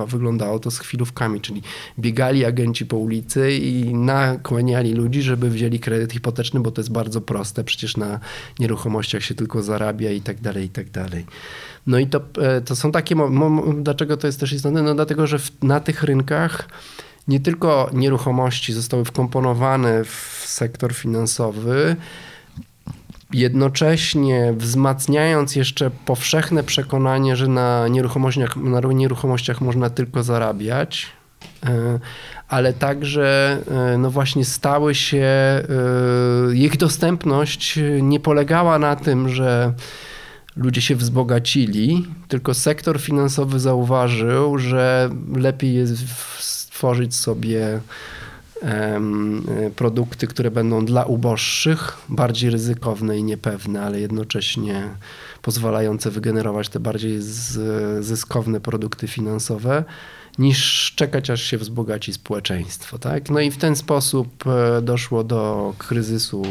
wyglądało 0.07 0.59
to 0.59 0.71
z 0.71 0.78
chwilówkami, 0.78 1.40
czyli 1.40 1.62
biegali 1.99 2.45
agenci 2.45 2.87
po 2.87 2.97
ulicy 2.97 3.52
i 3.52 3.95
nakłaniali 3.95 4.95
ludzi, 4.95 5.23
żeby 5.23 5.50
wzięli 5.50 5.80
kredyt 5.80 6.12
hipoteczny, 6.12 6.61
bo 6.61 6.71
to 6.71 6.80
jest 6.80 6.92
bardzo 6.92 7.21
proste, 7.21 7.64
przecież 7.64 7.97
na 7.97 8.21
nieruchomościach 8.59 9.23
się 9.23 9.35
tylko 9.35 9.62
zarabia 9.62 10.11
i 10.11 10.21
tak 10.21 10.40
dalej, 10.40 10.64
i 10.64 10.68
tak 10.68 10.90
dalej. 10.90 11.26
No 11.87 11.99
i 11.99 12.06
to, 12.06 12.20
e, 12.42 12.61
to 12.61 12.76
są 12.76 12.92
takie, 12.92 13.16
dlaczego 13.75 14.16
to 14.16 14.26
jest 14.26 14.40
też 14.40 14.52
istotne? 14.52 14.82
No 14.82 14.94
dlatego, 14.94 15.26
że 15.26 15.38
w, 15.38 15.62
na 15.62 15.80
tych 15.80 16.02
rynkach 16.02 16.68
nie 17.28 17.40
tylko 17.40 17.90
nieruchomości 17.92 18.73
zostały 18.73 19.04
wkomponowane 19.04 20.04
w 20.04 20.42
sektor 20.47 20.94
finansowy, 20.94 21.97
jednocześnie 23.32 24.54
wzmacniając 24.56 25.56
jeszcze 25.56 25.90
powszechne 25.90 26.62
przekonanie, 26.62 27.37
że 27.37 27.49
na 27.49 27.88
nieruchomościach, 27.88 28.56
na 28.56 28.80
nieruchomościach 28.80 29.61
można 29.61 29.90
tylko 29.90 30.23
zarabiać, 30.23 31.06
e, 31.66 31.99
ale 32.49 32.73
także 32.73 33.58
e, 33.70 33.99
no 33.99 34.11
właśnie 34.11 34.44
stały 34.44 34.94
się, 34.94 35.28
ich 36.54 36.76
dostępność 36.76 37.78
nie 38.02 38.20
polegała 38.20 38.78
na 38.78 38.97
tym, 38.97 39.28
że 39.28 39.73
ludzie 40.57 40.81
się 40.81 40.97
wzbogacili, 40.97 42.07
tylko 42.28 42.55
sektor 42.55 43.00
finansowy 43.00 43.61
zauważył, 43.61 44.59
że 44.59 45.11
lepiej 45.37 45.75
jest 45.75 45.95
stworzyć 46.38 47.14
sobie 47.14 47.81
produkty, 49.76 50.26
które 50.26 50.50
będą 50.50 50.85
dla 50.85 51.05
uboższych, 51.05 51.99
bardziej 52.09 52.50
ryzykowne 52.50 53.19
i 53.19 53.25
niepewne, 53.25 53.83
ale 53.83 54.00
jednocześnie 54.00 54.88
pozwalające 55.43 56.11
wygenerować 56.11 56.69
te 56.69 56.81
bardziej 56.81 57.19
zyskowne 58.00 58.61
produkty 58.61 59.09
finansowe 59.09 59.85
niż 60.38 60.92
czekać, 60.97 61.30
aż 61.30 61.42
się 61.42 61.59
wzbogaci 61.59 62.12
społeczeństwo. 62.12 62.99
Tak? 62.99 63.30
No 63.30 63.40
i 63.40 63.50
w 63.50 63.57
ten 63.57 63.76
sposób 63.76 64.45
e, 64.47 64.83
doszło 64.83 65.25
do 65.25 65.75
kryzysu, 65.78 66.42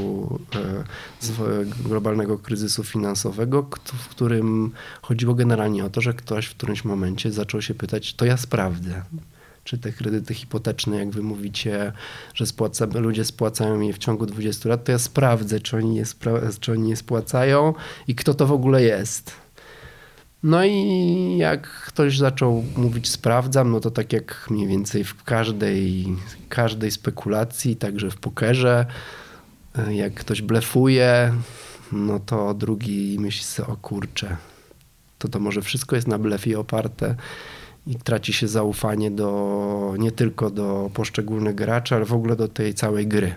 e, 0.55 1.87
globalnego 1.89 2.37
kryzysu 2.37 2.83
finansowego, 2.83 3.69
w 3.85 4.07
którym 4.07 4.71
chodziło 5.01 5.33
generalnie 5.33 5.85
o 5.85 5.89
to, 5.89 6.01
że 6.01 6.13
ktoś 6.13 6.45
w 6.45 6.55
którymś 6.55 6.85
momencie 6.85 7.31
zaczął 7.31 7.61
się 7.61 7.73
pytać, 7.73 8.13
to 8.13 8.25
ja 8.25 8.37
sprawdzę 8.37 9.01
czy 9.67 9.77
te 9.77 9.91
kredyty 9.91 10.33
hipoteczne, 10.33 10.97
jak 10.97 11.09
wy 11.09 11.23
mówicie, 11.23 11.91
że 12.33 12.45
spłaca, 12.45 12.85
ludzie 12.93 13.25
spłacają 13.25 13.79
je 13.79 13.93
w 13.93 13.97
ciągu 13.97 14.25
20 14.25 14.69
lat, 14.69 14.83
to 14.83 14.91
ja 14.91 14.99
sprawdzę, 14.99 15.59
czy 15.59 15.77
oni, 15.77 16.03
spra- 16.03 16.59
czy 16.59 16.71
oni 16.71 16.95
spłacają 16.95 17.73
i 18.07 18.15
kto 18.15 18.33
to 18.33 18.47
w 18.47 18.51
ogóle 18.51 18.83
jest. 18.83 19.46
No 20.47 20.65
i 20.65 21.37
jak 21.37 21.67
ktoś 21.67 22.17
zaczął 22.17 22.63
mówić 22.77 23.09
sprawdzam, 23.09 23.71
no 23.71 23.79
to 23.79 23.91
tak 23.91 24.13
jak 24.13 24.47
mniej 24.49 24.67
więcej 24.67 25.03
w 25.03 25.23
każdej, 25.23 26.05
każdej 26.49 26.91
spekulacji, 26.91 27.75
także 27.75 28.11
w 28.11 28.17
pokerze, 28.17 28.85
jak 29.89 30.13
ktoś 30.13 30.41
blefuje, 30.41 31.33
no 31.91 32.19
to 32.19 32.53
drugi 32.53 33.17
myśli 33.19 33.43
sobie, 33.43 33.69
o 33.69 33.77
kurczę, 33.77 34.37
to 35.19 35.27
to 35.27 35.39
może 35.39 35.61
wszystko 35.61 35.95
jest 35.95 36.07
na 36.07 36.17
blefie 36.17 36.59
oparte 36.59 37.15
i 37.87 37.95
traci 37.95 38.33
się 38.33 38.47
zaufanie 38.47 39.11
do, 39.11 39.93
nie 39.97 40.11
tylko 40.11 40.49
do 40.49 40.89
poszczególnych 40.93 41.55
graczy, 41.55 41.95
ale 41.95 42.05
w 42.05 42.13
ogóle 42.13 42.35
do 42.35 42.47
tej 42.47 42.73
całej 42.73 43.07
gry. 43.07 43.35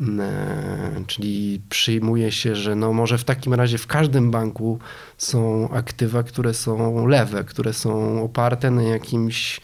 E, 0.00 1.04
czyli 1.06 1.60
przyjmuje 1.68 2.32
się, 2.32 2.56
że 2.56 2.74
no 2.74 2.92
może 2.92 3.18
w 3.18 3.24
takim 3.24 3.54
razie 3.54 3.78
w 3.78 3.86
każdym 3.86 4.30
banku 4.30 4.78
są 5.18 5.68
aktywa, 5.70 6.22
które 6.22 6.54
są 6.54 7.06
lewe, 7.06 7.44
które 7.44 7.72
są 7.72 8.22
oparte 8.24 8.70
na 8.70 8.82
jakimś, 8.82 9.60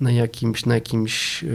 na 0.00 0.12
jakimś, 0.12 0.66
na 0.66 0.74
jakimś 0.74 1.44
e, 1.44 1.46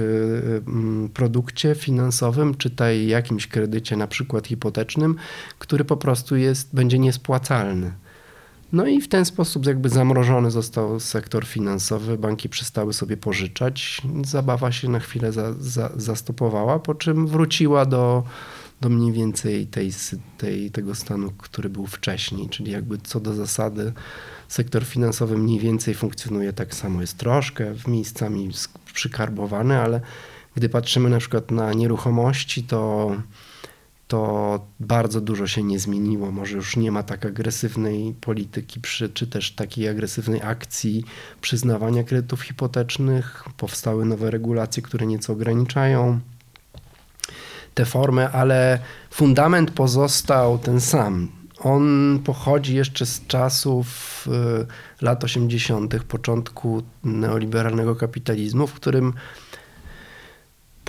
produkcie 1.13 1.75
finansowym, 1.75 2.55
czytaj 2.55 3.07
jakimś 3.07 3.47
kredycie, 3.47 3.95
na 3.97 4.07
przykład 4.07 4.47
hipotecznym, 4.47 5.15
który 5.59 5.85
po 5.85 5.97
prostu 5.97 6.35
jest, 6.35 6.75
będzie 6.75 6.99
niespłacalny. 6.99 7.91
No 8.73 8.87
i 8.87 9.01
w 9.01 9.07
ten 9.07 9.25
sposób 9.25 9.65
jakby 9.65 9.89
zamrożony 9.89 10.51
został 10.51 10.99
sektor 10.99 11.45
finansowy, 11.45 12.17
banki 12.17 12.49
przestały 12.49 12.93
sobie 12.93 13.17
pożyczać, 13.17 14.01
zabawa 14.25 14.71
się 14.71 14.89
na 14.89 14.99
chwilę 14.99 15.31
za, 15.31 15.53
za, 15.53 15.91
zastopowała, 15.95 16.79
po 16.79 16.95
czym 16.95 17.27
wróciła 17.27 17.85
do, 17.85 18.23
do 18.81 18.89
mniej 18.89 19.11
więcej 19.11 19.67
tej, 19.67 19.91
tej, 20.37 20.71
tego 20.71 20.95
stanu, 20.95 21.31
który 21.37 21.69
był 21.69 21.87
wcześniej, 21.87 22.49
czyli 22.49 22.71
jakby 22.71 22.97
co 22.97 23.19
do 23.19 23.33
zasady 23.33 23.93
sektor 24.47 24.85
finansowy 24.85 25.37
mniej 25.37 25.59
więcej 25.59 25.93
funkcjonuje 25.93 26.53
tak 26.53 26.75
samo, 26.75 27.01
jest 27.01 27.17
troszkę 27.17 27.73
w 27.73 27.87
miejscami 27.87 28.49
przykarbowany, 28.93 29.77
ale 29.81 30.01
Gdy 30.55 30.69
patrzymy 30.69 31.09
na 31.09 31.17
przykład 31.17 31.51
na 31.51 31.73
nieruchomości, 31.73 32.63
to, 32.63 33.11
to 34.09 34.59
bardzo 34.79 35.21
dużo 35.21 35.47
się 35.47 35.63
nie 35.63 35.79
zmieniło. 35.79 36.31
Może 36.31 36.55
już 36.55 36.77
nie 36.77 36.91
ma 36.91 37.03
tak 37.03 37.25
agresywnej 37.25 38.15
polityki, 38.21 38.79
przy, 38.79 39.09
czy 39.09 39.27
też 39.27 39.51
takiej 39.51 39.87
agresywnej 39.87 40.41
akcji 40.43 41.03
przyznawania 41.41 42.03
kredytów 42.03 42.41
hipotecznych. 42.41 43.43
Powstały 43.57 44.05
nowe 44.05 44.31
regulacje, 44.31 44.83
które 44.83 45.05
nieco 45.05 45.33
ograniczają 45.33 46.19
te 47.73 47.85
formy, 47.85 48.29
ale 48.29 48.79
fundament 49.11 49.71
pozostał 49.71 50.57
ten 50.57 50.81
sam. 50.81 51.27
On 51.59 52.19
pochodzi 52.25 52.75
jeszcze 52.75 53.05
z 53.05 53.27
czasów 53.27 53.87
y, 55.01 55.05
lat 55.05 55.23
80., 55.23 56.03
początku 56.03 56.83
neoliberalnego 57.03 57.95
kapitalizmu, 57.95 58.67
w 58.67 58.73
którym 58.73 59.13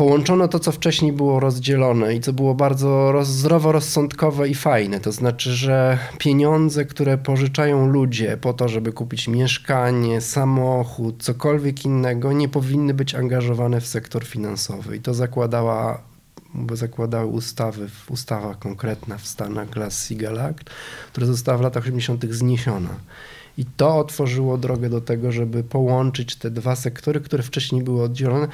połączono 0.00 0.49
to, 0.49 0.59
co 0.59 0.73
wcześniej 0.73 1.12
było 1.12 1.40
rozdzielone 1.40 2.14
i 2.14 2.21
co 2.21 2.33
było 2.33 2.54
bardzo 2.54 3.12
roz, 3.12 3.28
zdroworozsądkowe 3.28 4.49
i 4.49 4.54
fajne. 4.54 5.00
To 5.00 5.12
znaczy, 5.12 5.50
że 5.54 5.99
pieniądze, 6.19 6.85
które 6.85 7.19
pożyczają 7.19 7.87
ludzie 7.87 8.37
po 8.37 8.52
to, 8.52 8.69
żeby 8.69 8.92
kupić 8.92 9.28
mieszkanie, 9.28 10.21
samochód, 10.21 11.23
cokolwiek 11.23 11.85
innego, 11.85 12.33
nie 12.33 12.49
powinny 12.49 12.95
być 12.95 13.14
angażowane 13.14 13.80
w 13.80 13.87
sektor 13.87 14.25
finansowy. 14.25 14.97
I 14.97 15.00
to 15.00 15.14
zakładała 15.14 16.02
bo 16.54 16.76
zakładały 16.76 17.26
ustawy, 17.26 17.88
ustawa 18.09 18.54
konkretna 18.54 19.19
w 19.19 19.26
Stanach 19.26 19.71
Glass-Steagall 19.71 20.38
Act, 20.38 20.71
która 21.12 21.26
została 21.26 21.59
w 21.59 21.61
latach 21.61 21.83
80. 21.83 22.25
zniesiona. 22.25 22.90
I 23.61 23.64
to 23.76 23.99
otworzyło 23.99 24.59
drogę 24.59 24.90
do 24.90 25.00
tego, 25.00 25.33
żeby 25.33 25.64
połączyć 25.64 26.37
te 26.37 26.50
dwa 26.50 26.76
sektory, 26.76 27.21
które 27.21 27.43
wcześniej 27.43 27.83
były 27.83 28.02
oddzielone, 28.02 28.49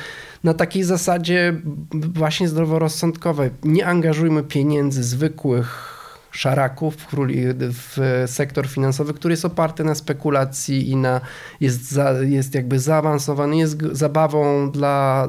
na 0.44 0.54
takiej 0.54 0.84
zasadzie 0.84 1.60
właśnie 1.92 2.48
zdroworozsądkowej. 2.48 3.50
Nie 3.64 3.86
angażujmy 3.86 4.42
pieniędzy 4.42 5.04
zwykłych 5.04 5.92
szaraków 6.30 6.96
w 7.72 8.25
sektor 8.26 8.66
finansowy, 8.68 9.14
który 9.14 9.32
jest 9.32 9.44
oparty 9.44 9.84
na 9.84 9.94
spekulacji 9.94 10.90
i 10.90 10.96
na, 10.96 11.20
jest, 11.60 11.90
za, 11.90 12.12
jest 12.12 12.54
jakby 12.54 12.78
zaawansowany, 12.78 13.56
jest 13.56 13.82
zabawą 13.92 14.70
dla, 14.70 15.28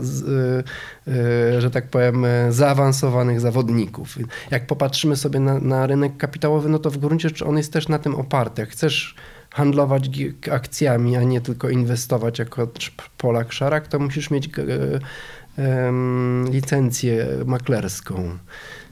yy, 1.07 1.62
że 1.62 1.72
tak 1.72 1.89
powiem, 1.89 2.25
zaawansowanych 2.50 3.39
zawodników. 3.39 4.17
Jak 4.51 4.67
popatrzymy 4.67 5.15
sobie 5.15 5.39
na, 5.39 5.60
na 5.60 5.88
rynek 5.88 6.17
kapitałowy, 6.17 6.69
no 6.69 6.79
to 6.79 6.91
w 6.91 6.98
gruncie 6.98 7.29
rzeczy 7.29 7.46
on 7.46 7.57
jest 7.57 7.74
też 7.74 7.88
na 7.88 8.00
tym 8.00 8.15
oparty. 8.15 8.62
Jak 8.62 8.69
chcesz 8.69 9.15
handlować 9.50 10.10
akcjami, 10.51 11.16
a 11.16 11.24
nie 11.24 11.42
tylko 11.42 11.70
inwestować 11.70 12.39
jako 12.39 12.68
Polak 13.18 13.54
szarak, 13.54 13.88
to 13.88 14.00
musisz 14.00 14.32
mieć 14.32 14.50
licencję 16.51 17.27
maklerską. 17.46 18.38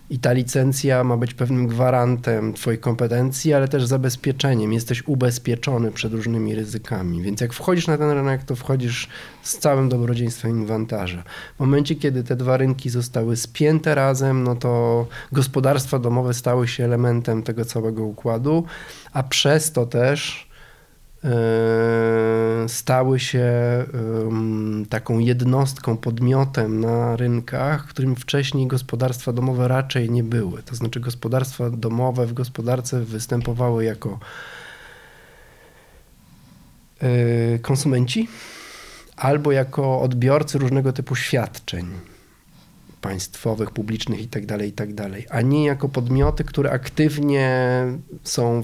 I 0.10 0.20
ta 0.20 0.34
licencja 0.34 1.04
ma 1.04 1.18
być 1.18 1.34
pewnym 1.34 1.68
gwarantem 1.68 2.54
Twojej 2.54 2.80
kompetencji, 2.80 3.54
ale 3.54 3.68
też 3.68 3.86
zabezpieczeniem. 3.86 4.74
Jesteś 4.74 5.08
ubezpieczony 5.08 5.92
przed 5.92 6.14
różnymi 6.14 6.56
ryzykami. 6.56 7.22
Więc 7.22 7.42
jak 7.42 7.54
wchodzisz 7.54 7.88
na 7.88 7.98
ten 7.98 8.10
rynek, 8.10 8.44
to 8.44 8.56
wchodzisz 8.56 9.10
z 9.42 9.58
całym 9.58 9.90
dobrodziejstwem 9.90 10.52
inwentarza. 10.52 11.24
W 11.56 11.60
momencie, 11.60 11.96
kiedy 11.96 12.24
te 12.24 12.36
dwa 12.36 12.58
rynki 12.58 12.90
zostały 12.90 13.36
spięte 13.36 13.96
razem, 13.96 14.44
no 14.44 14.56
to 14.56 15.06
gospodarstwa 15.32 16.00
domowe 16.00 16.34
stały 16.34 16.68
się 16.68 16.84
elementem 16.84 17.44
tego 17.44 17.66
całego 17.66 18.04
układu, 18.04 18.64
a 19.14 19.24
przez 19.24 19.72
to 19.72 19.86
też 19.86 20.45
E, 20.45 20.45
stały 22.68 23.20
się 23.20 23.46
taką 24.90 25.20
jednostką, 25.20 25.98
podmiotem 25.98 26.80
na 26.80 27.16
rynkach, 27.16 27.88
którym 27.88 28.16
wcześniej 28.16 28.68
gospodarstwa 28.68 29.34
domowe 29.34 29.68
raczej 29.68 30.10
nie 30.10 30.24
były. 30.24 30.64
To 30.64 30.76
znaczy 30.76 31.00
gospodarstwa 31.00 31.70
domowe 31.70 32.26
w 32.26 32.34
gospodarce 32.34 33.02
występowały 33.02 33.86
jako 33.86 34.20
e, 37.00 37.60
konsumenci 37.60 38.28
albo 39.16 39.52
jako 39.52 40.02
odbiorcy 40.02 40.58
różnego 40.58 40.94
typu 40.94 41.16
świadczeń 41.16 41.88
państwowych, 43.02 43.72
publicznych 43.72 44.22
itd., 44.22 44.48
tak 44.48 44.62
itd., 44.62 45.10
tak 45.10 45.22
a 45.30 45.42
nie 45.42 45.66
jako 45.66 45.90
podmioty, 45.90 46.44
które 46.44 46.72
aktywnie 46.72 47.50
są 48.24 48.64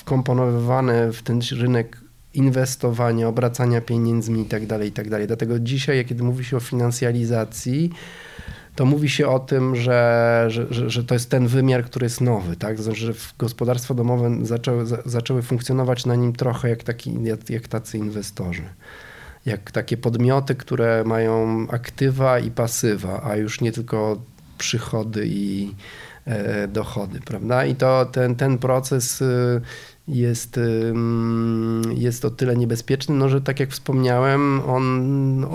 wkomponowywane 0.00 1.12
w 1.12 1.22
ten 1.22 1.40
rynek 1.52 1.96
inwestowania, 2.34 3.28
obracania 3.28 3.80
pieniędzmi 3.80 4.38
itd., 4.38 4.66
tak 4.66 4.84
itd. 4.84 5.10
Tak 5.10 5.26
Dlatego 5.26 5.58
dzisiaj, 5.58 6.04
kiedy 6.04 6.22
mówi 6.22 6.44
się 6.44 6.56
o 6.56 6.60
finansjalizacji, 6.60 7.90
to 8.76 8.84
mówi 8.84 9.08
się 9.08 9.28
o 9.28 9.38
tym, 9.38 9.76
że, 9.76 10.46
że, 10.48 10.90
że 10.90 11.04
to 11.04 11.14
jest 11.14 11.30
ten 11.30 11.46
wymiar, 11.46 11.84
który 11.84 12.04
jest 12.04 12.20
nowy, 12.20 12.56
tak? 12.56 12.80
Znaczy, 12.80 13.00
że 13.00 13.12
gospodarstwa 13.38 13.94
domowe 13.94 14.30
zaczęły, 14.42 14.84
zaczęły 15.04 15.42
funkcjonować 15.42 16.06
na 16.06 16.14
nim 16.14 16.32
trochę 16.32 16.68
jak, 16.68 16.82
taki, 16.82 17.22
jak, 17.22 17.50
jak 17.50 17.68
tacy 17.68 17.98
inwestorzy. 17.98 18.62
Jak 19.46 19.70
takie 19.70 19.96
podmioty, 19.96 20.54
które 20.54 21.04
mają 21.04 21.66
aktywa 21.70 22.38
i 22.38 22.50
pasywa, 22.50 23.22
a 23.24 23.36
już 23.36 23.60
nie 23.60 23.72
tylko 23.72 24.22
przychody 24.58 25.26
i 25.26 25.74
e, 26.24 26.68
dochody, 26.68 27.20
prawda? 27.24 27.64
I 27.64 27.74
to 27.74 28.06
ten, 28.06 28.36
ten 28.36 28.58
proces 28.58 29.22
y, 29.22 29.60
jest, 30.10 30.60
jest 31.94 32.24
o 32.24 32.30
tyle 32.30 32.56
niebezpieczny, 32.56 33.14
no, 33.14 33.28
że 33.28 33.40
tak 33.40 33.60
jak 33.60 33.70
wspomniałem, 33.70 34.60
on 34.66 35.46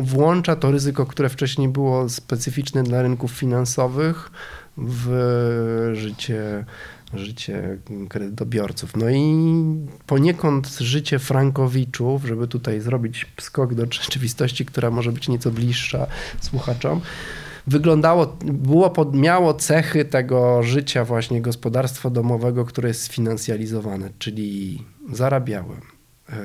włącza 0.00 0.56
to 0.56 0.70
ryzyko, 0.70 1.06
które 1.06 1.28
wcześniej 1.28 1.68
było 1.68 2.08
specyficzne 2.08 2.82
dla 2.82 3.02
rynków 3.02 3.30
finansowych 3.30 4.30
w 4.76 5.90
życie, 5.92 6.64
życie 7.14 7.78
kredytobiorców. 8.08 8.96
No 8.96 9.10
i 9.10 9.54
poniekąd 10.06 10.68
życie 10.68 11.18
frankowiczów, 11.18 12.24
żeby 12.24 12.48
tutaj 12.48 12.80
zrobić 12.80 13.26
skok 13.40 13.74
do 13.74 13.82
rzeczywistości, 13.90 14.66
która 14.66 14.90
może 14.90 15.12
być 15.12 15.28
nieco 15.28 15.50
bliższa 15.50 16.06
słuchaczom, 16.40 17.00
wyglądało, 17.68 18.36
było 18.44 18.90
pod, 18.90 19.14
miało 19.14 19.54
cechy 19.54 20.04
tego 20.04 20.62
życia 20.62 21.04
właśnie 21.04 21.42
gospodarstwa 21.42 22.10
domowego, 22.10 22.64
które 22.64 22.88
jest 22.88 23.02
sfinansjalizowane, 23.02 24.10
czyli 24.18 24.82
zarabiałem, 25.12 25.80
e, 26.28 26.36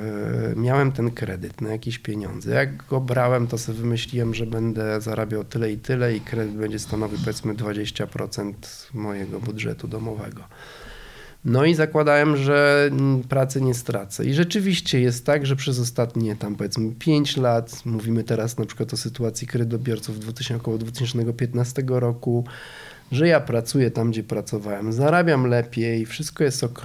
miałem 0.56 0.92
ten 0.92 1.12
kredyt 1.12 1.62
na 1.62 1.70
jakieś 1.70 2.00
pieniądze. 2.00 2.56
Jak 2.56 2.86
go 2.86 3.02
brałem, 3.02 3.48
to 3.48 3.58
sobie 3.58 3.78
wymyśliłem, 3.78 4.34
że 4.34 4.46
będę 4.46 5.02
zarabiał 5.02 5.44
tyle 5.44 5.72
i 5.72 5.78
tyle 5.78 6.16
i 6.16 6.22
kredyt 6.22 6.56
będzie 6.56 6.80
stanowił 6.80 7.20
powiedzmy 7.20 7.54
20% 7.54 8.54
mojego 8.94 9.40
budżetu 9.40 9.88
domowego. 9.88 10.44
No 11.46 11.66
i 11.66 11.76
zakładałem, 11.76 12.38
że 12.38 12.90
pracy 13.30 13.62
nie 13.62 13.74
stracę. 13.74 14.26
I 14.26 14.34
rzeczywiście 14.34 15.00
jest 15.00 15.26
tak, 15.26 15.46
że 15.46 15.56
przez 15.56 15.80
ostatnie 15.80 16.36
tam 16.36 16.56
powiedzmy 16.56 16.92
5 17.00 17.38
lat, 17.38 17.86
mówimy 17.86 18.24
teraz 18.24 18.58
na 18.58 18.66
przykład 18.66 18.94
o 18.94 18.98
sytuacji 18.98 19.48
kredytobiorców 19.48 20.20
2000, 20.20 20.56
około 20.56 20.78
2015 20.78 21.84
roku, 21.88 22.46
że 23.12 23.28
ja 23.28 23.40
pracuję 23.40 23.92
tam, 23.92 24.12
gdzie 24.12 24.24
pracowałem, 24.24 24.94
zarabiam 24.94 25.48
lepiej, 25.48 26.06
wszystko 26.06 26.44
jest 26.44 26.64
ok, 26.64 26.84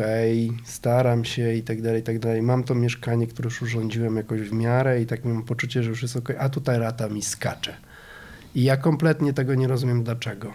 staram 0.64 1.25
się 1.25 1.55
i 1.55 1.62
tak 1.62 1.83
dalej, 1.83 2.01
i 2.01 2.05
tak 2.05 2.18
dalej. 2.18 2.42
Mam 2.42 2.64
to 2.64 2.75
mieszkanie, 2.75 3.27
które 3.27 3.47
już 3.47 3.62
urządziłem 3.62 4.16
jakoś 4.16 4.40
w 4.40 4.53
miarę 4.53 5.03
i 5.03 5.07
tak 5.07 5.25
mam 5.25 5.42
poczucie, 5.42 5.83
że 5.83 5.90
już 5.90 6.03
jest 6.03 6.16
ok, 6.16 6.33
a 6.38 6.49
tutaj 6.49 6.79
rata 6.79 7.09
mi 7.09 7.23
skacze. 7.23 7.77
I 8.55 8.62
ja 8.62 8.77
kompletnie 8.77 9.33
tego 9.33 9.55
nie 9.55 9.68
rozumiem 9.68 10.05
dlaczego. 10.05 10.55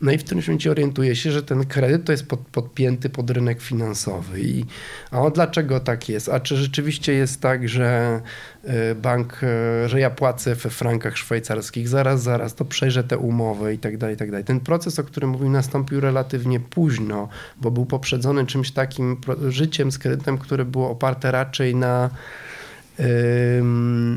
No 0.00 0.12
i 0.12 0.18
w 0.18 0.24
którymś 0.24 0.48
momencie 0.48 0.70
orientuje 0.70 1.16
się, 1.16 1.32
że 1.32 1.42
ten 1.42 1.66
kredyt 1.66 2.04
to 2.04 2.12
jest 2.12 2.26
pod, 2.26 2.40
podpięty 2.40 3.10
pod 3.10 3.30
rynek 3.30 3.60
finansowy. 3.60 4.40
I, 4.40 4.64
a 5.10 5.20
o 5.20 5.30
dlaczego 5.30 5.80
tak 5.80 6.08
jest? 6.08 6.28
A 6.28 6.40
czy 6.40 6.56
rzeczywiście 6.56 7.12
jest 7.12 7.40
tak, 7.40 7.68
że 7.68 8.20
y, 8.64 8.94
bank, 8.94 9.40
y, 9.42 9.88
że 9.88 10.00
ja 10.00 10.10
płacę 10.10 10.54
we 10.54 10.70
frankach 10.70 11.16
szwajcarskich, 11.16 11.88
zaraz, 11.88 12.22
zaraz, 12.22 12.54
to 12.54 12.64
przejrzę 12.64 13.04
te 13.04 13.18
umowy 13.18 13.74
i 13.74 13.78
tak 13.78 13.98
dalej, 13.98 14.14
i 14.14 14.18
tak 14.18 14.30
dalej. 14.30 14.44
Ten 14.44 14.60
proces, 14.60 14.98
o 14.98 15.04
którym 15.04 15.30
mówił, 15.30 15.50
nastąpił 15.50 16.00
relatywnie 16.00 16.60
późno, 16.60 17.28
bo 17.56 17.70
był 17.70 17.86
poprzedzony 17.86 18.46
czymś 18.46 18.70
takim 18.70 19.16
życiem 19.48 19.92
z 19.92 19.98
kredytem, 19.98 20.38
które 20.38 20.64
było 20.64 20.90
oparte 20.90 21.30
raczej 21.30 21.74
na 21.74 22.10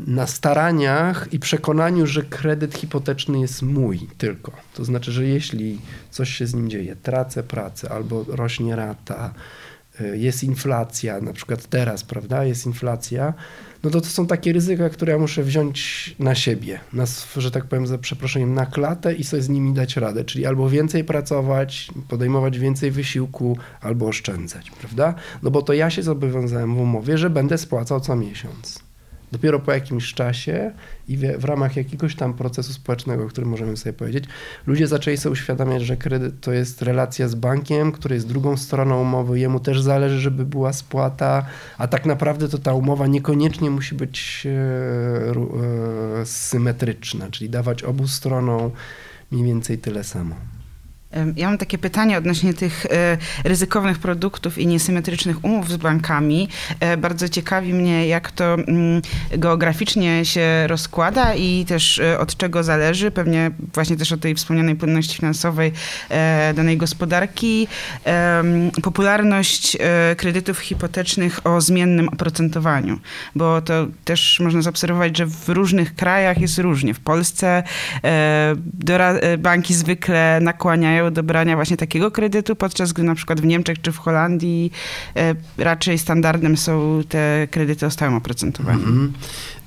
na 0.06 0.26
staraniach 0.26 1.28
i 1.32 1.38
przekonaniu, 1.38 2.06
że 2.06 2.22
kredyt 2.22 2.74
hipoteczny 2.74 3.40
jest 3.40 3.62
mój 3.62 4.08
tylko. 4.18 4.52
To 4.74 4.84
znaczy, 4.84 5.12
że 5.12 5.24
jeśli 5.24 5.78
coś 6.10 6.30
się 6.30 6.46
z 6.46 6.54
nim 6.54 6.70
dzieje, 6.70 6.96
tracę 6.96 7.42
pracę 7.42 7.90
albo 7.90 8.24
rośnie 8.28 8.76
rata, 8.76 9.34
y, 10.00 10.18
jest 10.18 10.44
inflacja, 10.44 11.20
na 11.20 11.32
przykład 11.32 11.66
teraz, 11.66 12.04
prawda, 12.04 12.44
jest 12.44 12.66
inflacja, 12.66 13.34
no 13.82 13.90
to 13.90 14.00
to 14.00 14.06
są 14.06 14.26
takie 14.26 14.52
ryzyka, 14.52 14.90
które 14.90 15.12
ja 15.12 15.18
muszę 15.18 15.42
wziąć 15.42 16.14
na 16.18 16.34
siebie, 16.34 16.80
na, 16.92 17.04
że 17.36 17.50
tak 17.50 17.64
powiem, 17.64 17.86
za 17.86 17.98
przeproszeniem, 17.98 18.54
na 18.54 18.66
klatę 18.66 19.14
i 19.14 19.24
sobie 19.24 19.42
z 19.42 19.48
nimi 19.48 19.74
dać 19.74 19.96
radę. 19.96 20.24
Czyli 20.24 20.46
albo 20.46 20.70
więcej 20.70 21.04
pracować, 21.04 21.88
podejmować 22.08 22.58
więcej 22.58 22.90
wysiłku, 22.90 23.58
albo 23.80 24.06
oszczędzać, 24.06 24.70
prawda? 24.70 25.14
No 25.42 25.50
bo 25.50 25.62
to 25.62 25.72
ja 25.72 25.90
się 25.90 26.02
zobowiązałem 26.02 26.74
w 26.74 26.80
umowie, 26.80 27.18
że 27.18 27.30
będę 27.30 27.58
spłacał 27.58 28.00
co 28.00 28.16
miesiąc. 28.16 28.91
Dopiero 29.32 29.58
po 29.58 29.72
jakimś 29.72 30.14
czasie 30.14 30.72
i 31.08 31.16
w, 31.16 31.44
ramach 31.44 31.76
jakiegoś 31.76 32.16
tam 32.16 32.34
procesu 32.34 32.72
społecznego, 32.72 33.24
o 33.24 33.28
którym 33.28 33.50
możemy 33.50 33.76
sobie 33.76 33.92
powiedzieć, 33.92 34.24
ludzie 34.66 34.86
zaczęli 34.86 35.16
sobie 35.16 35.32
uświadamiać, 35.32 35.82
że 35.82 35.96
kredyt 35.96 36.40
to 36.40 36.52
jest 36.52 36.82
relacja 36.82 37.28
z 37.28 37.34
bankiem, 37.34 37.92
który 37.92 38.14
jest 38.14 38.28
drugą 38.28 38.56
stroną 38.56 39.02
umowy, 39.02 39.38
jemu 39.38 39.60
też 39.60 39.82
zależy, 39.82 40.20
żeby 40.20 40.46
była 40.46 40.72
spłata, 40.72 41.46
a 41.78 41.88
tak 41.88 42.06
naprawdę 42.06 42.48
to 42.48 42.58
ta 42.58 42.74
umowa 42.74 43.06
niekoniecznie 43.06 43.70
musi 43.70 43.94
być 43.94 44.46
e, 44.46 44.50
e, 46.20 46.26
symetryczna, 46.26 47.30
czyli 47.30 47.50
dawać 47.50 47.82
obu 47.82 48.08
stronom 48.08 48.70
mniej 49.30 49.44
więcej 49.44 49.78
tyle 49.78 50.04
samo. 50.04 50.51
Ja 51.36 51.48
mam 51.48 51.58
takie 51.58 51.78
pytanie 51.78 52.18
odnośnie 52.18 52.54
tych 52.54 52.86
e, 52.86 53.18
ryzykownych 53.44 53.98
produktów 53.98 54.58
i 54.58 54.66
niesymetrycznych 54.66 55.44
umów 55.44 55.68
z 55.70 55.76
bankami. 55.76 56.48
E, 56.80 56.96
bardzo 56.96 57.28
ciekawi 57.28 57.74
mnie, 57.74 58.06
jak 58.06 58.30
to 58.30 58.54
mm, 58.54 59.02
geograficznie 59.30 60.24
się 60.24 60.66
rozkłada 60.66 61.34
i 61.34 61.64
też 61.64 61.98
e, 61.98 62.18
od 62.18 62.36
czego 62.36 62.62
zależy. 62.62 63.10
Pewnie 63.10 63.50
właśnie 63.74 63.96
też 63.96 64.12
od 64.12 64.20
tej 64.20 64.34
wspomnianej 64.34 64.76
płynności 64.76 65.16
finansowej 65.16 65.72
danej 66.54 66.76
gospodarki. 66.76 67.68
Popularność 68.82 69.76
kredytów 70.16 70.58
hipotecznych 70.58 71.46
o 71.46 71.60
zmiennym 71.60 72.08
oprocentowaniu, 72.08 73.00
bo 73.34 73.62
to 73.62 73.86
też 74.04 74.40
można 74.40 74.62
zaobserwować, 74.62 75.18
że 75.18 75.26
w 75.26 75.48
różnych 75.48 75.94
krajach 75.94 76.40
jest 76.40 76.58
różnie. 76.58 76.94
W 76.94 77.00
Polsce 77.00 77.62
banki 79.38 79.74
zwykle 79.74 80.38
nakłaniają 80.42 81.01
do 81.10 81.22
brania 81.22 81.56
właśnie 81.56 81.76
takiego 81.76 82.10
kredytu, 82.10 82.56
podczas 82.56 82.92
gdy 82.92 83.02
na 83.02 83.14
przykład 83.14 83.40
w 83.40 83.44
Niemczech 83.44 83.80
czy 83.80 83.92
w 83.92 83.98
Holandii 83.98 84.72
e, 85.16 85.34
raczej 85.58 85.98
standardem 85.98 86.56
są 86.56 87.02
te 87.08 87.48
kredyty 87.50 87.86
o 87.86 87.90
stałym 87.90 88.14
oprocentowaniu. 88.14 88.78
Mhm. 88.78 89.12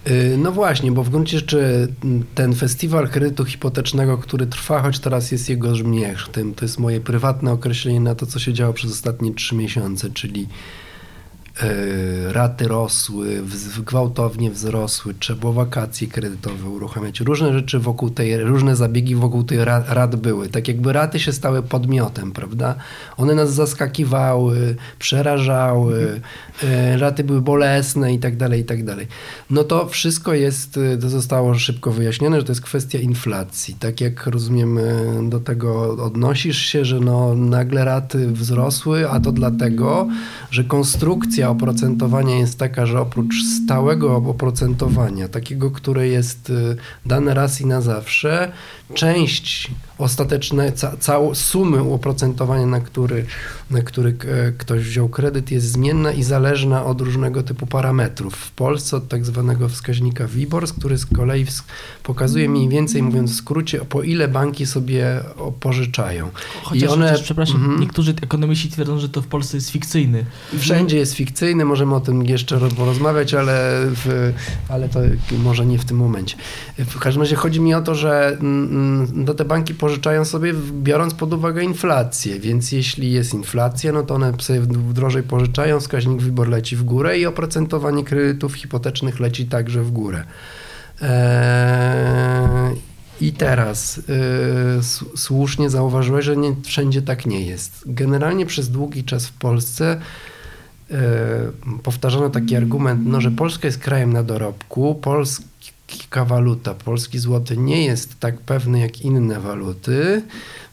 Y, 0.08 0.38
No 0.38 0.52
właśnie, 0.52 0.92
bo 0.92 1.04
w 1.04 1.10
gruncie 1.10 1.38
rzeczy 1.38 1.88
ten 2.36 2.56
festiwal 2.56 3.10
kredytu 3.10 3.46
hipotecznego, 3.46 4.18
który 4.18 4.48
trwa, 4.48 4.82
choć 4.82 5.00
teraz 5.00 5.32
jest 5.32 5.50
jego 5.50 5.76
zmierzchtem, 5.76 6.54
to 6.54 6.66
jest 6.66 6.80
moje 6.80 7.02
prywatne 7.02 7.52
określenie 7.52 8.00
na 8.00 8.16
to, 8.16 8.26
co 8.26 8.40
się 8.40 8.54
działo 8.54 8.74
przez 8.74 8.92
ostatnie 8.92 9.34
trzy 9.34 9.56
miesiące, 9.56 10.10
czyli 10.10 10.48
raty 12.32 12.68
rosły, 12.68 13.44
gwałtownie 13.86 14.52
wzrosły, 14.52 15.14
trzeba 15.20 15.40
było 15.40 15.54
wakacje 15.54 16.08
kredytowe 16.08 16.70
uruchamiać. 16.70 17.20
Różne 17.20 17.54
rzeczy 17.54 17.80
wokół 17.80 18.10
tej, 18.10 18.38
różne 18.38 18.76
zabiegi 18.76 19.16
wokół 19.16 19.44
tych 19.44 19.64
ra- 19.64 19.84
rat 19.88 20.16
były. 20.16 20.50
Tak 20.50 20.68
jakby 20.68 20.94
raty 20.94 21.20
się 21.20 21.32
stały 21.32 21.64
podmiotem, 21.64 22.32
prawda? 22.32 22.76
One 23.18 23.36
nas 23.36 23.54
zaskakiwały, 23.54 24.76
przerażały, 25.00 26.22
y, 26.64 26.98
raty 26.98 27.24
były 27.24 27.42
bolesne 27.42 28.14
i 28.14 28.20
tak 28.20 28.38
dalej, 28.38 28.62
i 28.62 28.66
tak 28.66 28.84
dalej. 28.84 29.08
No 29.50 29.64
to 29.64 29.88
wszystko 29.88 30.34
jest, 30.34 30.78
y, 30.78 30.98
to 31.02 31.10
zostało 31.10 31.56
szybko 31.56 31.92
wyjaśnione, 31.92 32.38
że 32.38 32.44
to 32.46 32.52
jest 32.52 32.62
kwestia 32.62 33.00
inflacji. 33.00 33.76
Tak 33.80 34.02
jak 34.02 34.28
rozumiem, 34.28 34.78
y, 34.78 35.30
do 35.30 35.40
tego 35.40 35.98
odnosisz 36.06 36.58
się, 36.58 36.86
że 36.86 37.00
no 37.00 37.36
nagle 37.36 37.86
raty 37.86 38.28
wzrosły, 38.32 39.10
a 39.10 39.20
to 39.20 39.32
dlatego, 39.32 40.08
że 40.52 40.64
konstrukcja 40.64 41.45
oprocentowania 41.50 42.38
jest 42.38 42.60
taka, 42.60 42.86
że 42.86 43.02
oprócz 43.02 43.44
stałego 43.44 44.16
oprocentowania, 44.16 45.28
takiego, 45.28 45.72
które 45.72 46.08
jest 46.08 46.50
y, 46.50 46.76
dane 47.06 47.34
raz 47.34 47.62
i 47.62 47.66
na 47.66 47.82
zawsze, 47.82 48.52
część 48.94 49.72
ostateczne, 49.98 50.72
ca, 50.72 50.98
całą 50.98 51.36
sumy 51.36 51.80
oprocentowania, 51.94 52.66
na 52.66 52.80
który, 52.80 53.26
na 53.72 53.82
który 53.82 54.10
e, 54.10 54.52
ktoś 54.52 54.82
wziął 54.84 55.10
kredyt, 55.10 55.52
jest 55.52 55.72
zmienna 55.72 56.12
i 56.12 56.24
zależna 56.24 56.86
od 56.86 57.02
różnego 57.02 57.44
typu 57.44 57.68
parametrów. 57.68 58.36
W 58.36 58.52
Polsce 58.52 58.98
od 58.98 59.08
tak 59.08 59.26
zwanego 59.26 59.70
wskaźnika 59.70 60.28
WIBOR, 60.28 60.68
który 60.68 60.98
z 60.98 61.06
kolei 61.06 61.46
pokazuje 62.04 62.50
mniej 62.50 62.70
więcej, 62.70 63.04
mówiąc 63.04 63.32
w 63.32 63.36
skrócie, 63.36 63.80
po 63.80 64.02
ile 64.04 64.28
banki 64.28 64.66
sobie 64.66 65.20
pożyczają. 65.60 66.30
Chociaż, 66.64 66.84
I 66.84 66.88
one- 66.88 67.08
chociaż 67.08 67.24
przepraszam, 67.24 67.56
Mhm. 67.56 67.80
niektórzy 67.80 68.14
ekonomiści 68.22 68.70
twierdzą, 68.72 69.00
że 69.00 69.10
to 69.10 69.22
w 69.22 69.28
Polsce 69.28 69.58
jest 69.58 69.70
fikcyjny. 69.70 70.26
Wszędzie 70.58 70.98
jest 70.98 71.14
fikcyjny, 71.14 71.66
możemy 71.66 71.96
o 71.96 72.00
tym 72.00 72.26
jeszcze 72.26 72.60
roz- 72.60 72.74
porozmawiać, 72.74 73.34
ale, 73.34 73.72
w, 73.86 74.34
ale 74.70 74.90
to 74.90 75.00
może 75.38 75.66
nie 75.66 75.78
w 75.80 75.86
tym 75.86 75.98
momencie. 75.98 76.36
W 76.80 77.00
każdym 77.00 77.22
razie 77.24 77.36
chodzi 77.36 77.60
mi 77.62 77.74
o 77.74 77.82
to, 77.82 77.96
że 77.96 78.38
mm, 78.42 79.08
no 79.14 79.34
te 79.34 79.46
banki 79.46 79.74
pożyczają 79.86 80.26
sobie 80.26 80.54
biorąc 80.84 81.14
pod 81.14 81.34
uwagę 81.34 81.64
inflację, 81.64 82.40
więc 82.40 82.72
jeśli 82.72 83.12
jest 83.12 83.34
inflacja, 83.34 83.92
no 83.92 84.04
to 84.04 84.16
one 84.16 84.34
sobie 84.40 84.62
drożej 84.94 85.24
pożyczają, 85.24 85.80
wskaźnik 85.80 86.22
WIBOR 86.22 86.48
leci 86.50 86.76
w 86.76 86.84
górę 86.84 87.20
i 87.20 87.26
oprocentowanie 87.26 88.04
kredytów 88.04 88.54
hipotecznych 88.54 89.20
leci 89.20 89.46
także 89.46 89.82
w 89.84 89.92
górę. 89.92 90.24
Eee, 91.02 92.76
I 93.22 93.34
teraz 93.34 94.02
s- 94.80 95.06
słusznie 95.16 95.70
zauważyłeś, 95.70 96.26
że 96.26 96.38
nie 96.38 96.56
wszędzie 96.64 97.02
tak 97.02 97.26
nie 97.26 97.42
jest. 97.42 97.84
Generalnie 97.86 98.46
przez 98.46 98.70
długi 98.70 99.04
czas 99.04 99.26
w 99.28 99.34
Polsce 99.34 100.02
e, 100.92 100.98
powtarzano 101.84 102.30
taki 102.30 102.56
argument, 102.56 103.02
no, 103.06 103.22
że 103.22 103.32
Polska 103.32 103.68
jest 103.68 103.78
krajem 103.80 104.14
na 104.14 104.24
dorobku, 104.24 104.96
waluta, 106.26 106.74
polski 106.74 107.20
złoty 107.20 107.58
nie 107.58 107.86
jest 107.86 108.20
tak 108.20 108.42
pewny 108.42 108.80
jak 108.80 109.02
inne 109.02 109.40
waluty. 109.40 110.22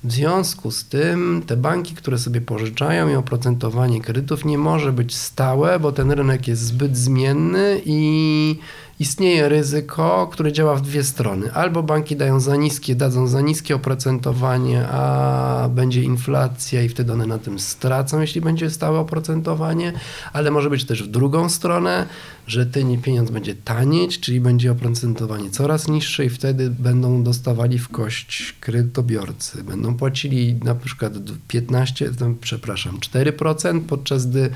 W 0.05 0.12
związku 0.12 0.70
z 0.70 0.85
tym 0.85 1.42
te 1.46 1.57
banki, 1.57 1.94
które 1.94 2.18
sobie 2.18 2.40
pożyczają 2.40 3.09
i 3.09 3.14
oprocentowanie 3.14 4.01
kredytów 4.01 4.44
nie 4.44 4.59
może 4.59 4.92
być 4.92 5.14
stałe, 5.14 5.79
bo 5.79 5.92
ten 5.92 6.11
rynek 6.11 6.48
jest 6.48 6.62
zbyt 6.62 6.96
zmienny 6.96 7.81
i 7.85 8.59
istnieje 9.02 9.48
ryzyko, 9.48 10.28
które 10.32 10.52
działa 10.52 10.74
w 10.74 10.80
dwie 10.80 11.04
strony. 11.04 11.52
Albo 11.52 11.82
banki 11.82 12.16
dają 12.16 12.40
za 12.40 12.56
niskie, 12.56 12.94
dadzą 12.94 13.26
za 13.26 13.40
niskie 13.40 13.74
oprocentowanie, 13.74 14.88
a 14.88 15.68
będzie 15.74 16.02
inflacja 16.02 16.82
i 16.82 16.88
wtedy 16.88 17.12
one 17.12 17.26
na 17.26 17.38
tym 17.38 17.58
stracą, 17.58 18.20
jeśli 18.20 18.40
będzie 18.40 18.70
stałe 18.70 18.98
oprocentowanie, 18.98 19.92
ale 20.32 20.50
może 20.50 20.70
być 20.70 20.84
też 20.84 21.02
w 21.02 21.06
drugą 21.06 21.48
stronę, 21.48 22.06
że 22.46 22.66
ten 22.66 23.02
pieniądz 23.02 23.30
będzie 23.30 23.54
tanieć, 23.54 24.20
czyli 24.20 24.40
będzie 24.40 24.72
oprocentowanie 24.72 25.50
coraz 25.50 25.88
niższe 25.88 26.24
i 26.24 26.30
wtedy 26.30 26.70
będą 26.70 27.22
dostawali 27.22 27.78
w 27.78 27.88
kość 27.88 28.54
kredytobiorcy. 28.60 29.64
Będą 29.64 29.94
płacili 29.94 30.54
na 30.54 30.74
przykład 30.74 31.12
15, 31.48 32.10
no, 32.20 32.34
przepraszam, 32.40 32.98
4%, 32.98 33.80
podczas 33.80 34.26
gdy 34.26 34.50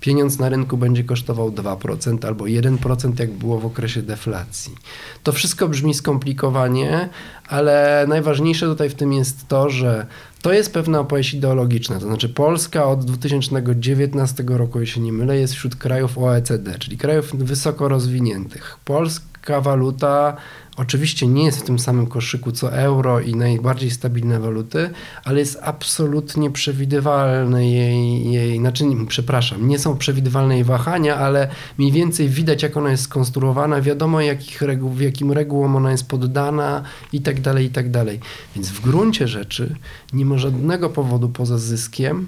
pieniądz 0.00 0.38
na 0.38 0.48
rynku 0.48 0.76
będzie 0.76 1.04
kosztował 1.04 1.50
2% 1.50 2.26
albo 2.26 2.44
1%, 2.44 3.20
jak 3.20 3.30
było 3.30 3.58
w 3.58 3.66
okresie 3.66 4.02
deflacji. 4.02 4.74
To 5.22 5.32
wszystko 5.32 5.68
brzmi 5.68 5.94
skomplikowanie, 5.94 7.08
ale 7.48 8.04
najważniejsze 8.08 8.66
tutaj 8.66 8.90
w 8.90 8.94
tym 8.94 9.12
jest 9.12 9.48
to, 9.48 9.70
że 9.70 10.06
to 10.42 10.52
jest 10.52 10.72
pewna 10.72 11.00
opowieść 11.00 11.34
ideologiczna. 11.34 12.00
To 12.00 12.06
znaczy, 12.06 12.28
Polska 12.28 12.84
od 12.86 13.04
2019 13.04 14.44
roku, 14.46 14.80
jeśli 14.80 15.02
nie 15.02 15.12
mylę, 15.12 15.38
jest 15.38 15.54
wśród 15.54 15.76
krajów 15.76 16.18
OECD, 16.18 16.78
czyli 16.78 16.98
krajów 16.98 17.36
wysoko 17.36 17.88
rozwiniętych. 17.88 18.76
Polska 18.84 19.37
waluta 19.60 20.36
oczywiście 20.78 21.26
nie 21.26 21.44
jest 21.44 21.58
w 21.58 21.62
tym 21.62 21.78
samym 21.78 22.06
koszyku 22.06 22.52
co 22.52 22.72
euro 22.72 23.20
i 23.20 23.34
najbardziej 23.34 23.90
stabilne 23.90 24.40
waluty, 24.40 24.90
ale 25.24 25.38
jest 25.38 25.58
absolutnie 25.62 26.50
przewidywalne 26.50 27.70
jej, 27.70 28.32
jej 28.32 28.58
znaczy, 28.58 28.84
przepraszam, 29.08 29.68
nie 29.68 29.78
są 29.78 29.96
przewidywalne 29.96 30.54
jej 30.54 30.64
wahania, 30.64 31.16
ale 31.16 31.48
mniej 31.78 31.92
więcej 31.92 32.28
widać, 32.28 32.62
jak 32.62 32.76
ona 32.76 32.90
jest 32.90 33.02
skonstruowana, 33.02 33.80
wiadomo, 33.80 34.20
jakich 34.20 34.62
reguł, 34.62 34.90
w 34.90 35.00
jakim 35.00 35.32
regułom 35.32 35.76
ona 35.76 35.90
jest 35.90 36.08
poddana 36.08 36.82
i 37.12 37.20
tak 37.20 37.40
dalej, 37.40 37.66
i 37.66 37.70
tak 37.70 37.90
dalej. 37.90 38.20
Więc 38.54 38.68
w 38.68 38.80
gruncie 38.80 39.28
rzeczy 39.28 39.74
nie 40.12 40.24
ma 40.24 40.38
żadnego 40.38 40.90
powodu 40.90 41.28
poza 41.28 41.58
zyskiem, 41.58 42.26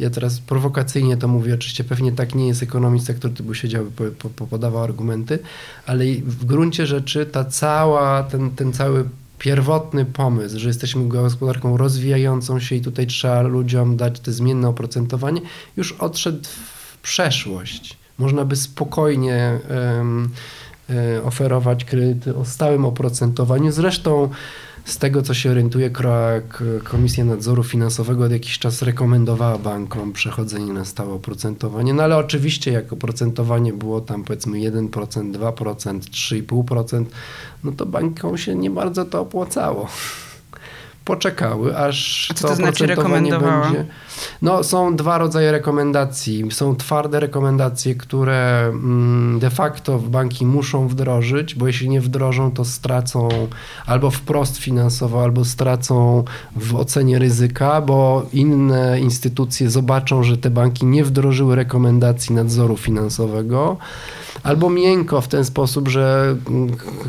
ja 0.00 0.10
teraz 0.10 0.40
prowokacyjnie 0.40 1.16
to 1.16 1.28
mówię, 1.28 1.54
oczywiście 1.54 1.84
pewnie 1.84 2.12
tak 2.12 2.34
nie 2.34 2.48
jest 2.48 2.62
ekonomista, 2.62 3.14
który 3.14 3.34
tu 3.34 3.44
by 3.44 3.54
siedział 3.54 3.86
i 3.86 3.90
po, 3.90 4.04
po, 4.04 4.30
po 4.30 4.46
podawał 4.46 4.82
argumenty, 4.82 5.38
ale 5.86 6.04
w 6.26 6.44
gruncie 6.44 6.86
rzeczy 6.86 7.26
ta 7.26 7.44
cała, 7.44 8.22
ten, 8.22 8.50
ten 8.50 8.72
cały 8.72 9.04
pierwotny 9.38 10.04
pomysł, 10.04 10.58
że 10.58 10.68
jesteśmy 10.68 11.08
gospodarką 11.08 11.76
rozwijającą 11.76 12.60
się 12.60 12.76
i 12.76 12.80
tutaj 12.80 13.06
trzeba 13.06 13.42
ludziom 13.42 13.96
dać 13.96 14.20
te 14.20 14.32
zmienne 14.32 14.68
oprocentowanie, 14.68 15.40
już 15.76 15.92
odszedł 15.92 16.44
w 16.44 16.98
przeszłość. 16.98 17.98
Można 18.18 18.44
by 18.44 18.56
spokojnie 18.56 19.58
um, 19.96 20.30
oferować 21.24 21.84
kredyty 21.84 22.36
o 22.36 22.44
stałym 22.44 22.84
oprocentowaniu. 22.84 23.72
Zresztą 23.72 24.28
z 24.84 24.98
tego, 24.98 25.22
co 25.22 25.34
się 25.34 25.50
orientuje, 25.50 25.90
Komisja 26.84 27.24
Nadzoru 27.24 27.64
Finansowego 27.64 28.24
od 28.24 28.32
jakiś 28.32 28.58
czas 28.58 28.82
rekomendowała 28.82 29.58
bankom 29.58 30.12
przechodzenie 30.12 30.72
na 30.72 30.84
stałe 30.84 31.12
oprocentowanie, 31.12 31.94
no 31.94 32.02
ale 32.02 32.16
oczywiście 32.16 32.72
jak 32.72 32.92
oprocentowanie 32.92 33.72
było 33.72 34.00
tam 34.00 34.24
powiedzmy 34.24 34.58
1%, 34.58 34.88
2%, 35.32 35.98
3,5%, 35.98 37.04
no 37.64 37.72
to 37.72 37.86
bankom 37.86 38.38
się 38.38 38.54
nie 38.54 38.70
bardzo 38.70 39.04
to 39.04 39.20
opłacało. 39.20 39.88
Poczekały, 41.04 41.76
aż 41.76 42.28
A 42.30 42.34
co 42.34 42.48
to 42.48 42.54
znaczy 42.54 42.86
rekomendowała? 42.86 43.62
będzie. 43.62 43.84
No, 44.42 44.64
są 44.64 44.96
dwa 44.96 45.18
rodzaje 45.18 45.52
rekomendacji. 45.52 46.44
Są 46.50 46.76
twarde 46.76 47.20
rekomendacje, 47.20 47.94
które 47.94 48.66
mm, 48.66 49.38
de 49.38 49.50
facto 49.50 49.98
banki 49.98 50.46
muszą 50.46 50.88
wdrożyć, 50.88 51.54
bo 51.54 51.66
jeśli 51.66 51.88
nie 51.88 52.00
wdrożą, 52.00 52.50
to 52.50 52.64
stracą 52.64 53.28
albo 53.86 54.10
wprost 54.10 54.56
finansowo, 54.58 55.22
albo 55.22 55.44
stracą 55.44 56.24
w 56.56 56.76
ocenie 56.76 57.18
ryzyka, 57.18 57.80
bo 57.80 58.26
inne 58.32 59.00
instytucje 59.00 59.70
zobaczą, 59.70 60.22
że 60.22 60.38
te 60.38 60.50
banki 60.50 60.86
nie 60.86 61.04
wdrożyły 61.04 61.56
rekomendacji 61.56 62.34
nadzoru 62.34 62.76
finansowego. 62.76 63.76
Albo 64.42 64.70
miękko 64.70 65.20
w 65.20 65.28
ten 65.28 65.44
sposób, 65.44 65.88
że 65.88 66.36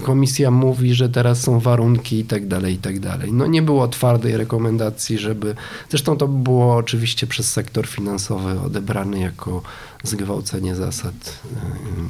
komisja 0.04 0.52
mówi, 0.52 0.94
że 0.94 1.10
teraz 1.10 1.42
są 1.42 1.60
warunki 1.60 2.20
i 2.20 2.24
tak 2.24 2.48
dalej, 2.48 2.74
i 2.74 2.78
tak 2.78 3.00
dalej. 3.00 3.34
No 3.34 3.48
nie 3.48 3.62
było 3.62 3.81
twardej 3.88 4.38
rekomendacji, 4.38 5.18
żeby... 5.18 5.56
Zresztą 5.90 6.18
to 6.18 6.28
było 6.28 6.76
oczywiście 6.76 7.28
przez 7.28 7.52
sektor 7.52 7.88
finansowy 7.88 8.60
odebrane 8.60 9.20
jako 9.20 9.62
zgwałcenie 10.04 10.76
zasad 10.76 11.42
y, 11.46 11.50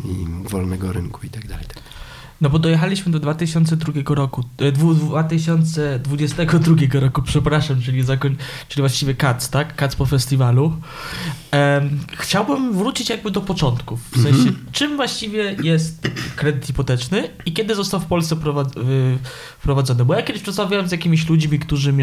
i 0.07 0.25
wolnego 0.49 0.93
rynku 0.93 1.25
i 1.25 1.29
tak 1.29 1.47
no 2.41 2.49
bo 2.49 2.59
dojechaliśmy 2.59 3.11
do 3.11 3.19
2002 3.19 4.15
roku, 4.15 4.43
2022 4.57 6.75
e, 6.93 6.99
roku, 6.99 7.21
przepraszam, 7.21 7.81
czyli, 7.81 8.03
zakoń, 8.03 8.35
czyli 8.67 8.81
właściwie 8.81 9.15
CAC, 9.15 9.49
tak? 9.49 9.75
CAC 9.75 9.95
po 9.95 10.05
festiwalu. 10.05 10.73
Chciałbym 12.17 12.73
wrócić 12.73 13.09
jakby 13.09 13.31
do 13.31 13.41
początków. 13.41 13.99
W 14.11 14.23
sensie, 14.23 14.49
-hmm. 14.49 14.71
czym 14.71 14.95
właściwie 14.95 15.55
jest 15.63 16.07
kredyt 16.35 16.65
hipoteczny 16.65 17.29
i 17.45 17.53
kiedy 17.53 17.75
został 17.75 17.99
w 17.99 18.05
Polsce 18.05 18.35
wprowadzony? 19.59 20.05
Bo 20.05 20.13
ja 20.13 20.21
kiedyś 20.21 20.43
rozmawiałem 20.43 20.87
z 20.87 20.91
jakimiś 20.91 21.29
ludźmi, 21.29 21.59
którzy 21.59 21.93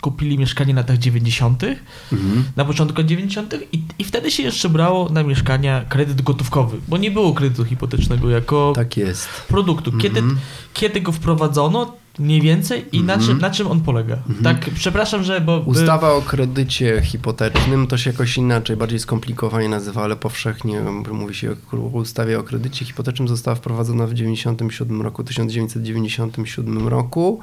kupili 0.00 0.38
mieszkanie 0.38 0.74
w 0.74 0.76
latach 0.76 0.98
90., 0.98 1.62
mm 1.62 1.78
-hmm. 2.12 2.42
na 2.56 2.64
początku 2.64 3.02
90. 3.02 3.54
I, 3.72 3.82
i 3.98 4.04
wtedy 4.04 4.30
się 4.30 4.42
jeszcze 4.42 4.68
brało 4.68 5.08
na 5.08 5.22
mieszkania 5.22 5.84
kredyt 5.88 6.22
gotówkowy, 6.22 6.76
bo 6.88 6.96
nie 6.96 7.10
było 7.10 7.32
kredytu 7.32 7.64
hipotecznego 7.64 8.30
jako 8.30 8.72
tak 8.74 8.88
produktu. 9.48 9.92
Kiedy, 9.92 10.22
-hmm. 10.22 10.36
kiedy 10.74 11.00
go 11.00 11.12
wprowadzono, 11.12 11.96
mniej 12.18 12.40
więcej 12.40 12.84
i 12.92 13.02
na, 13.02 13.14
czym, 13.14 13.22
mhm. 13.22 13.38
na 13.38 13.50
czym 13.50 13.66
on 13.66 13.80
polega. 13.80 14.14
Mm 14.14 14.40
-hmm. 14.40 14.44
Tak, 14.44 14.70
przepraszam, 14.74 15.24
że... 15.24 15.40
Bo, 15.40 15.58
Ustawa 15.58 16.12
o 16.12 16.22
kredycie 16.22 17.02
hipotecznym 17.02 17.86
to 17.86 17.98
się 17.98 18.10
jakoś 18.10 18.36
inaczej, 18.36 18.76
bardziej 18.76 18.98
skomplikowanie 18.98 19.68
nazywa, 19.68 20.02
ale 20.02 20.16
powszechnie 20.16 20.80
mówi 21.12 21.34
się 21.34 21.56
o 21.72 21.76
ustawie 21.76 22.38
o 22.38 22.42
kredycie 22.42 22.84
hipotecznym. 22.84 23.28
Została 23.28 23.54
wprowadzona 23.54 24.06
w 24.06 24.14
97 24.14 25.02
roku, 25.02 25.24
1997 25.24 26.88
roku. 26.88 27.40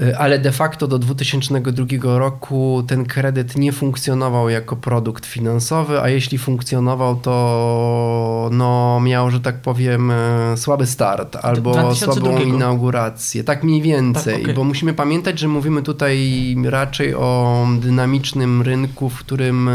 Y, 0.00 0.16
ale 0.18 0.38
de 0.38 0.52
facto 0.52 0.88
do 0.88 0.98
2002 0.98 2.18
roku 2.18 2.82
ten 2.86 3.04
kredyt 3.04 3.56
nie 3.56 3.72
funkcjonował 3.72 4.48
jako 4.48 4.76
produkt 4.76 5.26
finansowy, 5.26 6.00
a 6.00 6.08
jeśli 6.08 6.38
funkcjonował, 6.38 7.16
to 7.16 8.48
no, 8.52 9.00
miał, 9.00 9.30
że 9.30 9.40
tak 9.40 9.60
powiem, 9.62 10.10
y, 10.10 10.56
słaby 10.56 10.86
start 10.86 11.36
albo 11.36 11.94
słabą 11.94 12.38
inaugurację. 12.38 13.44
Tak 13.44 13.64
mniej 13.64 13.82
więcej, 13.82 14.34
tak, 14.34 14.42
okay. 14.42 14.54
bo 14.54 14.64
musimy 14.64 14.94
pamiętać, 14.94 15.38
że 15.38 15.48
mówimy 15.48 15.82
tutaj 15.82 16.56
raczej 16.64 17.14
o 17.14 17.66
dynamicznym 17.80 18.62
rynku, 18.62 19.10
w 19.10 19.18
którym 19.18 19.70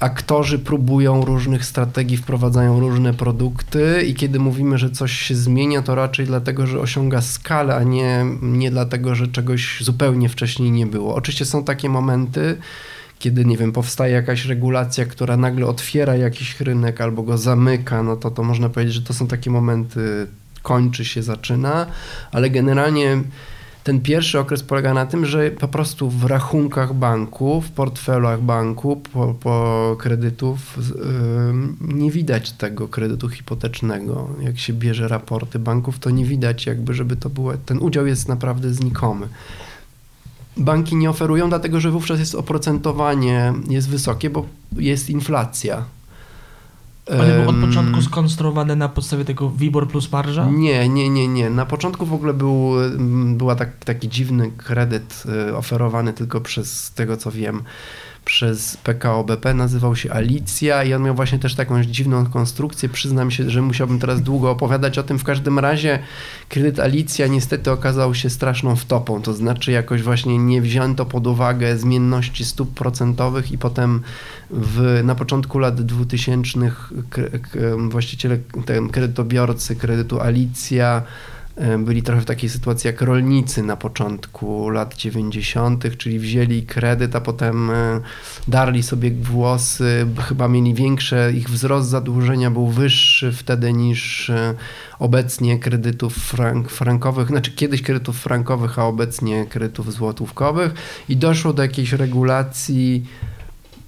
aktorzy 0.00 0.58
próbują 0.58 1.24
różnych 1.24 1.64
strategii, 1.64 2.16
wprowadzają 2.16 2.80
różne 2.80 3.14
produkty 3.14 4.02
i 4.06 4.14
kiedy 4.14 4.38
mówimy, 4.38 4.78
że 4.78 4.90
coś 4.90 5.12
się 5.12 5.34
zmienia, 5.34 5.82
to 5.82 5.94
raczej 5.94 6.26
dlatego, 6.26 6.66
że 6.66 6.80
osiąga 6.80 7.20
skalę, 7.20 7.76
a 7.76 7.82
nie, 7.82 8.26
nie 8.42 8.70
dlatego, 8.70 9.14
że 9.14 9.28
czegoś 9.28 9.80
zupełnie 9.80 10.28
wcześniej 10.28 10.70
nie 10.70 10.86
było. 10.86 11.14
Oczywiście 11.14 11.44
są 11.44 11.64
takie 11.64 11.88
momenty, 11.88 12.56
kiedy, 13.18 13.44
nie 13.44 13.56
wiem, 13.56 13.72
powstaje 13.72 14.14
jakaś 14.14 14.44
regulacja, 14.44 15.04
która 15.04 15.36
nagle 15.36 15.66
otwiera 15.66 16.16
jakiś 16.16 16.60
rynek 16.60 17.00
albo 17.00 17.22
go 17.22 17.38
zamyka, 17.38 18.02
no 18.02 18.16
to 18.16 18.30
to 18.30 18.42
można 18.42 18.68
powiedzieć, 18.68 18.94
że 18.94 19.02
to 19.02 19.12
są 19.12 19.26
takie 19.26 19.50
momenty, 19.50 20.26
kończy 20.62 21.04
się, 21.04 21.22
zaczyna, 21.22 21.86
ale 22.32 22.50
generalnie 22.50 23.22
ten 23.84 24.00
pierwszy 24.00 24.38
okres 24.38 24.62
polega 24.62 24.94
na 24.94 25.06
tym, 25.06 25.26
że 25.26 25.50
po 25.50 25.68
prostu 25.68 26.10
w 26.10 26.24
rachunkach 26.24 26.94
banku, 26.94 27.60
w 27.60 27.70
portfelach 27.70 28.40
banku 28.40 28.96
po, 28.96 29.34
po 29.34 29.96
kredytów 29.98 30.78
nie 31.80 32.10
widać 32.10 32.52
tego 32.52 32.88
kredytu 32.88 33.28
hipotecznego. 33.28 34.28
Jak 34.40 34.58
się 34.58 34.72
bierze 34.72 35.08
raporty 35.08 35.58
banków, 35.58 35.98
to 35.98 36.10
nie 36.10 36.24
widać 36.24 36.66
jakby, 36.66 36.94
żeby 36.94 37.16
to 37.16 37.30
było, 37.30 37.52
ten 37.66 37.78
udział 37.78 38.06
jest 38.06 38.28
naprawdę 38.28 38.74
znikomy. 38.74 39.28
Banki 40.56 40.96
nie 40.96 41.10
oferują, 41.10 41.48
dlatego 41.48 41.80
że 41.80 41.90
wówczas 41.90 42.18
jest 42.18 42.34
oprocentowanie 42.34 43.52
jest 43.68 43.88
wysokie, 43.88 44.30
bo 44.30 44.46
jest 44.76 45.10
inflacja. 45.10 45.84
Ale 47.10 47.40
był 47.40 47.50
od 47.50 47.56
początku 47.56 48.02
skonstruowany 48.02 48.76
na 48.76 48.88
podstawie 48.88 49.24
tego 49.24 49.50
WIBOR 49.50 49.88
plus 49.88 50.12
marża? 50.12 50.50
Nie, 50.50 50.88
nie, 50.88 51.08
nie, 51.08 51.28
nie. 51.28 51.50
Na 51.50 51.66
początku 51.66 52.06
w 52.06 52.12
ogóle 52.12 52.34
był, 52.34 52.72
była 53.26 53.54
tak, 53.54 53.84
taki 53.84 54.08
dziwny 54.08 54.50
kredyt 54.56 55.22
y, 55.48 55.56
oferowany 55.56 56.12
tylko 56.12 56.40
przez 56.40 56.90
tego, 56.90 57.16
co 57.16 57.30
wiem, 57.30 57.62
przez 58.24 58.76
PKO 58.76 59.24
BP, 59.24 59.54
nazywał 59.54 59.96
się 59.96 60.12
Alicja 60.12 60.84
i 60.84 60.94
on 60.94 61.02
miał 61.02 61.14
właśnie 61.14 61.38
też 61.38 61.54
taką 61.54 61.84
dziwną 61.84 62.26
konstrukcję. 62.26 62.88
Przyznam 62.88 63.30
się, 63.30 63.50
że 63.50 63.62
musiałbym 63.62 63.98
teraz 63.98 64.22
długo 64.22 64.50
opowiadać 64.50 64.98
o 64.98 65.02
tym. 65.02 65.18
W 65.18 65.24
każdym 65.24 65.58
razie 65.58 65.98
kredyt 66.48 66.80
Alicja 66.80 67.26
niestety 67.26 67.70
okazał 67.70 68.14
się 68.14 68.30
straszną 68.30 68.76
wtopą, 68.76 69.22
to 69.22 69.34
znaczy 69.34 69.72
jakoś 69.72 70.02
właśnie 70.02 70.38
nie 70.38 70.62
wzięto 70.62 71.06
pod 71.06 71.26
uwagę 71.26 71.78
zmienności 71.78 72.44
stóp 72.44 72.74
procentowych 72.74 73.52
i 73.52 73.58
potem 73.58 74.00
w, 74.50 75.00
na 75.04 75.14
początku 75.14 75.58
lat 75.58 75.82
2000 75.82 76.58
właściciele, 77.88 78.38
kredytobiorcy 78.92 79.76
kredytu 79.76 80.20
Alicja 80.20 81.02
byli 81.78 82.02
trochę 82.02 82.20
w 82.20 82.24
takiej 82.24 82.50
sytuacji 82.50 82.88
jak 82.88 83.00
rolnicy 83.00 83.62
na 83.62 83.76
początku 83.76 84.68
lat 84.68 84.94
90., 84.94 85.84
czyli 85.98 86.18
wzięli 86.18 86.62
kredyt, 86.62 87.16
a 87.16 87.20
potem 87.20 87.70
e, 87.70 88.00
darli 88.48 88.82
sobie 88.82 89.10
włosy, 89.10 90.06
chyba 90.28 90.48
mieli 90.48 90.74
większe, 90.74 91.32
ich 91.32 91.50
wzrost 91.50 91.88
zadłużenia 91.88 92.50
był 92.50 92.66
wyższy 92.66 93.32
wtedy 93.32 93.72
niż 93.72 94.30
e, 94.30 94.54
obecnie 94.98 95.58
kredytów 95.58 96.14
frank, 96.14 96.70
frankowych, 96.70 97.28
znaczy 97.28 97.52
kiedyś 97.52 97.82
kredytów 97.82 98.20
frankowych, 98.20 98.78
a 98.78 98.84
obecnie 98.84 99.46
kredytów 99.46 99.92
złotówkowych 99.92 100.74
i 101.08 101.16
doszło 101.16 101.52
do 101.52 101.62
jakiejś 101.62 101.92
regulacji 101.92 103.06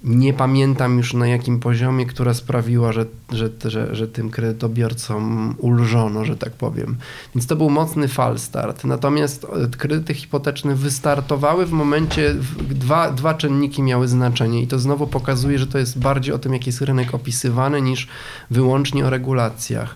nie 0.03 0.33
pamiętam 0.33 0.97
już 0.97 1.13
na 1.13 1.27
jakim 1.27 1.59
poziomie, 1.59 2.05
która 2.05 2.33
sprawiła, 2.33 2.93
że, 2.93 3.05
że, 3.31 3.49
że, 3.65 3.95
że 3.95 4.07
tym 4.07 4.29
kredytobiorcom 4.29 5.55
ulżono, 5.57 6.25
że 6.25 6.37
tak 6.37 6.53
powiem. 6.53 6.97
Więc 7.35 7.47
to 7.47 7.55
był 7.55 7.69
mocny 7.69 8.07
fal 8.07 8.39
start. 8.39 8.83
Natomiast 8.83 9.43
e, 9.43 9.67
kredyty 9.77 10.13
hipoteczne 10.13 10.75
wystartowały 10.75 11.65
w 11.65 11.71
momencie, 11.71 12.35
dwa, 12.69 13.11
dwa 13.11 13.33
czynniki 13.33 13.83
miały 13.83 14.07
znaczenie 14.07 14.61
i 14.61 14.67
to 14.67 14.79
znowu 14.79 15.07
pokazuje, 15.07 15.59
że 15.59 15.67
to 15.67 15.77
jest 15.77 15.99
bardziej 15.99 16.33
o 16.33 16.39
tym, 16.39 16.53
jaki 16.53 16.69
jest 16.69 16.81
rynek 16.81 17.13
opisywany, 17.15 17.81
niż 17.81 18.07
wyłącznie 18.51 19.05
o 19.05 19.09
regulacjach. 19.09 19.95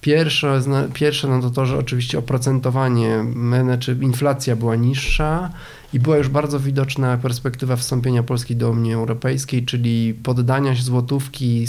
Pierwsze, 0.00 0.60
pierwsze 0.94 1.28
no 1.28 1.40
to 1.40 1.50
to, 1.50 1.66
że 1.66 1.78
oczywiście 1.78 2.18
oprocentowanie, 2.18 3.24
znaczy 3.62 3.98
inflacja 4.00 4.56
była 4.56 4.76
niższa, 4.76 5.50
i 5.92 6.00
była 6.00 6.16
już 6.16 6.28
bardzo 6.28 6.60
widoczna 6.60 7.16
perspektywa 7.16 7.76
wstąpienia 7.76 8.22
Polski 8.22 8.56
do 8.56 8.70
Unii 8.70 8.92
Europejskiej, 8.92 9.64
czyli 9.64 10.14
poddania 10.14 10.76
się 10.76 10.82
złotówki 10.82 11.66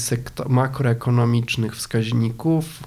makroekonomicznych 0.50 1.76
wskaźników 1.76 2.84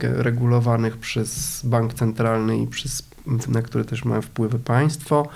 regulowanych 0.00 0.96
przez 0.96 1.60
bank 1.66 1.94
centralny 1.94 2.58
i 2.58 2.66
przez, 2.66 3.08
na 3.48 3.62
które 3.62 3.84
też 3.84 4.04
ma 4.04 4.20
wpływy 4.20 4.58
państwo, 4.58 5.28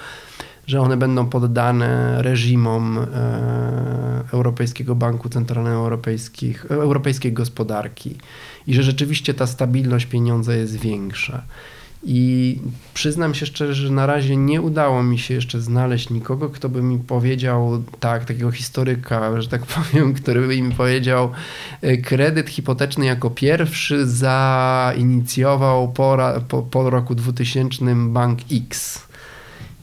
że 0.67 0.81
one 0.81 0.97
będą 0.97 1.27
poddane 1.27 2.23
reżimom 2.23 2.99
e, 2.99 4.25
Europejskiego 4.33 4.95
Banku 4.95 5.29
Centralnego 5.29 5.77
Europejskich, 5.77 6.67
Europejskiej 6.71 7.33
Gospodarki 7.33 8.17
i 8.67 8.75
że 8.75 8.83
rzeczywiście 8.83 9.35
ta 9.35 9.47
stabilność 9.47 10.07
pieniądza 10.07 10.55
jest 10.55 10.77
większa. 10.77 11.43
I 12.11 12.61
przyznam 12.95 13.35
się 13.35 13.47
szczerze, 13.47 13.75
że 13.75 13.93
na 13.93 14.07
razie 14.07 14.37
nie 14.37 14.63
udało 14.63 15.03
mi 15.03 15.19
się 15.19 15.35
jeszcze 15.35 15.61
znaleźć 15.61 16.11
nikogo, 16.11 16.49
kto 16.49 16.69
by 16.69 16.83
mi 16.83 16.99
powiedział, 16.99 17.83
tak, 18.01 18.25
takiego 18.25 18.51
historyka, 18.51 19.41
że 19.41 19.49
tak 19.49 19.67
powiem, 19.77 20.15
który 20.15 20.47
by 20.47 20.63
mi 20.63 20.75
powiedział, 20.75 21.31
e, 21.83 21.97
kredyt 21.97 22.49
hipoteczny 22.49 23.07
jako 23.07 23.31
pierwszy 23.31 24.07
zainicjował 24.07 25.93
po, 25.93 26.19
po, 26.49 26.63
po 26.63 26.91
roku 26.91 27.15
2000 27.15 27.85
bank 27.95 28.39
X. 28.53 29.03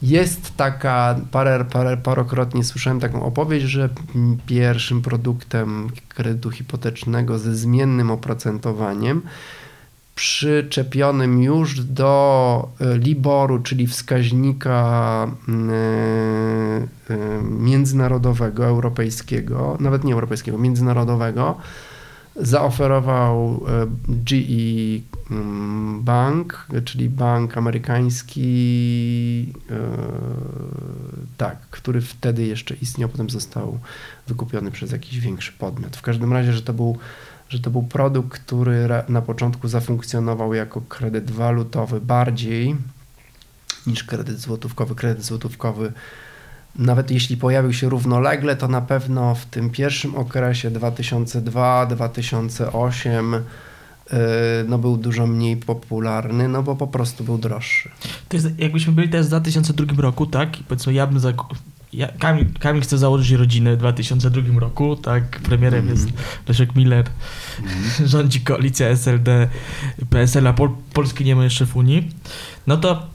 Jest 0.02 0.56
taka, 0.56 1.20
parę, 1.30 1.64
parę, 1.72 1.96
parokrotnie 1.96 2.64
słyszałem 2.64 3.00
taką 3.00 3.22
opowieść, 3.22 3.66
że 3.66 3.88
pierwszym 4.46 5.02
produktem 5.02 5.88
kredytu 6.08 6.50
hipotecznego 6.50 7.38
ze 7.38 7.56
zmiennym 7.56 8.10
oprocentowaniem 8.10 9.22
przyczepionym 10.16 11.42
już 11.42 11.80
do 11.80 12.68
e, 12.80 12.98
Liboru, 12.98 13.58
czyli 13.58 13.86
wskaźnika 13.86 15.26
e, 15.48 15.52
e, 17.14 17.42
międzynarodowego, 17.42 18.66
europejskiego, 18.66 19.76
nawet 19.80 20.04
nie 20.04 20.14
europejskiego, 20.14 20.58
międzynarodowego, 20.58 21.56
zaoferował 22.36 23.64
GE 24.08 25.00
mm, 25.30 26.02
Bank, 26.02 26.66
czyli 26.84 27.08
bank 27.08 27.56
amerykański, 27.56 29.52
tak, 31.36 31.58
który 31.70 32.00
wtedy 32.00 32.46
jeszcze 32.46 32.74
istniał, 32.74 33.08
potem 33.08 33.30
został 33.30 33.78
wykupiony 34.26 34.70
przez 34.70 34.92
jakiś 34.92 35.20
większy 35.20 35.52
podmiot. 35.52 35.96
W 35.96 36.02
każdym 36.02 36.32
razie, 36.32 36.52
że 36.52 36.62
to 36.62 36.72
był 36.72 36.98
że 37.48 37.60
to 37.60 37.70
był 37.70 37.82
produkt, 37.82 38.40
który 38.40 38.88
na 39.08 39.22
początku 39.22 39.68
zafunkcjonował 39.68 40.54
jako 40.54 40.80
kredyt 40.80 41.30
walutowy 41.30 42.00
bardziej 42.00 42.76
niż 43.86 44.04
kredyt 44.04 44.38
złotówkowy. 44.38 44.94
Kredyt 44.94 45.24
złotówkowy, 45.24 45.92
nawet 46.76 47.10
jeśli 47.10 47.36
pojawił 47.36 47.72
się 47.72 47.88
równolegle, 47.88 48.56
to 48.56 48.68
na 48.68 48.80
pewno 48.80 49.34
w 49.34 49.44
tym 49.44 49.70
pierwszym 49.70 50.14
okresie 50.14 50.70
2002-2008 50.70 53.34
y, 53.34 53.40
no 54.68 54.78
był 54.78 54.96
dużo 54.96 55.26
mniej 55.26 55.56
popularny, 55.56 56.48
no 56.48 56.62
bo 56.62 56.76
po 56.76 56.86
prostu 56.86 57.24
był 57.24 57.38
droższy. 57.38 57.90
To 58.28 58.36
jest, 58.36 58.58
jakbyśmy 58.58 58.92
byli 58.92 59.08
teraz 59.08 59.26
w 59.26 59.28
2002 59.28 60.02
roku, 60.02 60.26
tak, 60.26 60.60
i 60.60 60.64
powiedzmy 60.64 60.92
ja 60.92 61.06
bym 61.06 61.20
ja, 61.96 62.08
Kamil, 62.18 62.46
Kamil 62.60 62.82
chce 62.82 62.98
założyć 62.98 63.30
rodzinę 63.30 63.74
w 63.74 63.78
2002 63.78 64.60
roku, 64.60 64.96
tak, 64.96 65.40
premierem 65.40 65.80
mm. 65.80 65.94
jest 65.94 66.08
Leszek 66.48 66.76
Miller, 66.76 67.06
mm. 67.60 67.72
rządzi 68.12 68.40
koalicja 68.40 68.88
SLD, 68.88 69.48
PSL, 70.10 70.46
a 70.46 70.52
Pol, 70.52 70.70
Polski 70.92 71.24
nie 71.24 71.36
ma 71.36 71.44
jeszcze 71.44 71.66
w 71.66 71.76
Unii, 71.76 72.10
no 72.66 72.76
to 72.76 73.06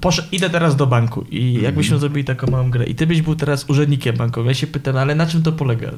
posz, 0.00 0.28
idę 0.32 0.50
teraz 0.50 0.76
do 0.76 0.86
banku 0.86 1.24
i 1.30 1.50
mm. 1.50 1.64
jakbyśmy 1.64 1.98
zrobili 1.98 2.24
taką 2.24 2.50
małą 2.50 2.70
grę 2.70 2.84
i 2.84 2.94
ty 2.94 3.06
byś 3.06 3.22
był 3.22 3.36
teraz 3.36 3.70
urzędnikiem 3.70 4.16
bankowym, 4.16 4.48
ja 4.48 4.54
się 4.54 4.66
pytam, 4.66 4.96
ale 4.96 5.14
na 5.14 5.26
czym 5.26 5.42
to 5.42 5.52
polega? 5.52 5.90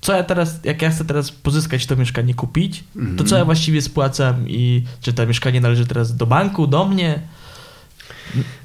Co 0.00 0.16
ja 0.16 0.22
teraz, 0.22 0.64
jak 0.64 0.82
ja 0.82 0.90
chcę 0.90 1.04
teraz 1.04 1.32
pozyskać 1.32 1.86
to 1.86 1.96
mieszkanie, 1.96 2.34
kupić, 2.34 2.84
to 3.16 3.24
co 3.24 3.36
ja 3.36 3.44
właściwie 3.44 3.82
spłacam 3.82 4.48
i 4.48 4.84
czy 5.00 5.12
to 5.12 5.26
mieszkanie 5.26 5.60
należy 5.60 5.86
teraz 5.86 6.16
do 6.16 6.26
banku, 6.26 6.66
do 6.66 6.84
mnie? 6.84 7.22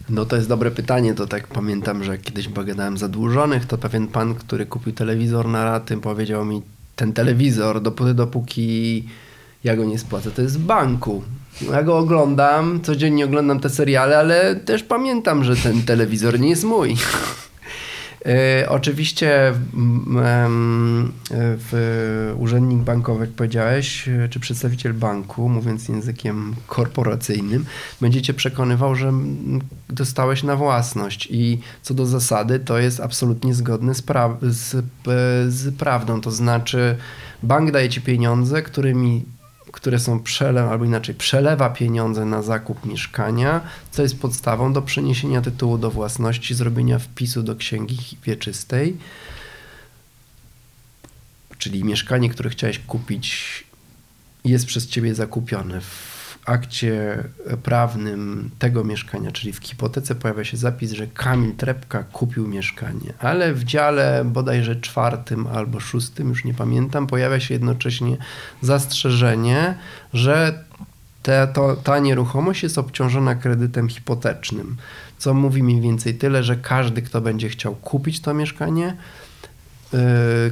No 0.10 0.26
to 0.26 0.36
jest 0.36 0.48
dobre 0.48 0.72
pytanie. 0.72 1.14
To 1.14 1.28
tak 1.28 1.48
pamiętam, 1.48 2.04
że 2.04 2.18
kiedyś 2.18 2.50
gadałem 2.50 2.98
zadłużonych, 2.98 3.66
to 3.66 3.78
pewien 3.78 4.08
pan, 4.08 4.36
który 4.36 4.66
kupił 4.66 4.94
telewizor 4.94 5.48
na 5.48 5.64
raty, 5.66 5.98
powiedział 5.98 6.46
mi, 6.46 6.62
ten 6.96 7.14
telewizor, 7.14 7.82
dopóty 7.82 8.14
dopóki 8.14 9.04
ja 9.64 9.76
go 9.76 9.86
nie 9.86 10.00
spłacę, 10.00 10.32
to 10.32 10.42
jest 10.42 10.60
w 10.60 10.66
banku. 10.66 11.24
Ja 11.72 11.84
go 11.84 11.98
oglądam, 11.98 12.82
codziennie 12.82 13.26
oglądam 13.26 13.60
te 13.60 13.70
seriale, 13.70 14.18
ale 14.18 14.56
też 14.56 14.84
pamiętam, 14.84 15.44
że 15.44 15.56
ten 15.56 15.84
telewizor 15.84 16.40
nie 16.40 16.50
jest 16.50 16.64
mój. 16.64 16.96
E, 18.28 18.70
oczywiście 18.70 19.54
w 21.40 22.34
urzędnik 22.38 22.80
bankowy, 22.80 23.26
jak 23.26 23.30
powiedziałeś, 23.30 24.08
e, 24.08 24.30
czy 24.30 24.40
przedstawiciel 24.40 24.94
banku, 24.94 25.50
mówiąc 25.50 25.90
językiem 25.90 26.56
korporacyjnym, 26.68 27.66
będzie 28.02 28.22
cię 28.22 28.34
przekonywał, 28.34 28.96
że 28.96 29.14
dostałeś 29.90 30.44
na 30.44 30.56
własność 30.56 31.28
i 31.32 31.60
co 31.82 31.94
do 31.94 32.06
zasady 32.06 32.60
to 32.60 32.80
jest 32.80 33.00
absolutnie 33.00 33.54
zgodne 33.54 33.96
z, 33.96 34.02
pra 34.02 34.38
z, 34.42 34.86
z 35.48 35.76
prawdą. 35.76 36.22
To 36.22 36.32
znaczy 36.32 36.98
bank 37.44 37.72
daje 37.72 37.90
ci 37.90 38.02
pieniądze, 38.02 38.62
którymi 38.62 39.26
które 39.78 40.00
są 40.00 40.20
przelew, 40.20 40.70
albo 40.70 40.86
inaczej 40.86 41.16
przelewa 41.16 41.70
pieniądze 41.70 42.26
na 42.26 42.42
zakup 42.42 42.86
mieszkania, 42.86 43.62
co 43.92 44.02
jest 44.02 44.20
podstawą 44.20 44.74
do 44.74 44.82
przeniesienia 44.82 45.42
tytułu 45.42 45.78
do 45.78 45.92
własności, 45.92 46.56
zrobienia 46.56 47.00
wpisu 47.00 47.44
do 47.44 47.56
księgi 47.56 47.98
wieczystej. 48.24 48.98
Czyli 51.58 51.84
mieszkanie, 51.84 52.30
które 52.30 52.50
chciałeś 52.50 52.80
kupić, 52.80 53.64
jest 54.46 54.66
przez 54.66 54.88
ciebie 54.88 55.16
zakupione 55.16 55.82
akcie 56.48 57.24
prawnym 57.64 58.50
tego 58.60 58.84
mieszkania, 58.84 59.32
czyli 59.32 59.54
w 59.54 59.64
hipotece 59.64 60.16
pojawia 60.16 60.44
się 60.44 60.58
zapis, 60.58 60.92
że 60.92 61.08
Kamil 61.08 61.56
Trepka 61.56 62.04
kupił 62.04 62.48
mieszkanie, 62.48 63.14
ale 63.20 63.54
w 63.54 63.64
dziale 63.64 64.26
bodajże 64.26 64.76
czwartym 64.76 65.48
albo 65.48 65.80
szóstym, 65.80 66.30
już 66.30 66.46
nie 66.46 66.54
pamiętam, 66.54 67.08
pojawia 67.08 67.40
się 67.40 67.54
jednocześnie 67.54 68.18
zastrzeżenie, 68.62 69.78
że 70.14 70.64
te, 71.24 71.48
to, 71.48 71.76
ta 71.76 72.00
nieruchomość 72.00 72.64
jest 72.64 72.78
obciążona 72.78 73.36
kredytem 73.36 73.90
hipotecznym, 73.90 74.78
co 75.18 75.34
mówi 75.34 75.64
mniej 75.64 75.82
więcej 75.82 76.16
tyle, 76.16 76.44
że 76.44 76.56
każdy, 76.56 77.02
kto 77.02 77.22
będzie 77.22 77.50
chciał 77.50 77.76
kupić 77.76 78.20
to 78.20 78.34
mieszkanie, 78.34 78.98
yy, 79.94 80.00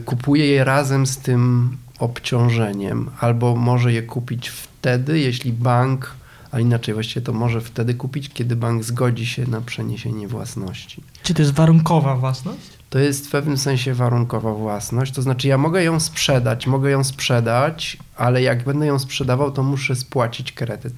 kupuje 0.06 0.46
je 0.46 0.64
razem 0.64 1.06
z 1.06 1.18
tym 1.18 1.78
obciążeniem, 2.00 3.10
albo 3.20 3.56
może 3.56 3.94
je 3.94 4.04
kupić 4.04 4.50
wtedy, 4.50 5.20
jeśli 5.20 5.54
bank, 5.54 6.16
a 6.52 6.60
inaczej 6.60 6.94
właściwie 6.94 7.22
to 7.22 7.34
może 7.34 7.62
wtedy 7.62 7.94
kupić, 7.94 8.30
kiedy 8.30 8.56
bank 8.56 8.84
zgodzi 8.84 9.26
się 9.26 9.48
na 9.48 9.62
przeniesienie 9.62 10.28
własności. 10.28 11.04
Czy 11.24 11.34
to 11.34 11.42
jest 11.42 11.54
warunkowa 11.54 12.16
własność? 12.16 12.60
To 12.90 13.00
jest 13.00 13.28
w 13.28 13.32
pewnym 13.32 13.58
sensie 13.58 13.94
warunkowa 13.94 14.54
własność, 14.54 15.14
to 15.14 15.22
znaczy 15.22 15.48
ja 15.48 15.58
mogę 15.58 15.84
ją 15.84 16.00
sprzedać, 16.00 16.68
mogę 16.68 16.92
ją 16.92 17.04
sprzedać, 17.04 17.98
ale 18.16 18.42
jak 18.42 18.64
będę 18.64 18.86
ją 18.86 19.00
sprzedawał, 19.00 19.52
to 19.52 19.64
muszę 19.64 19.96
spłacić 19.96 20.52
kredyt. 20.52 20.94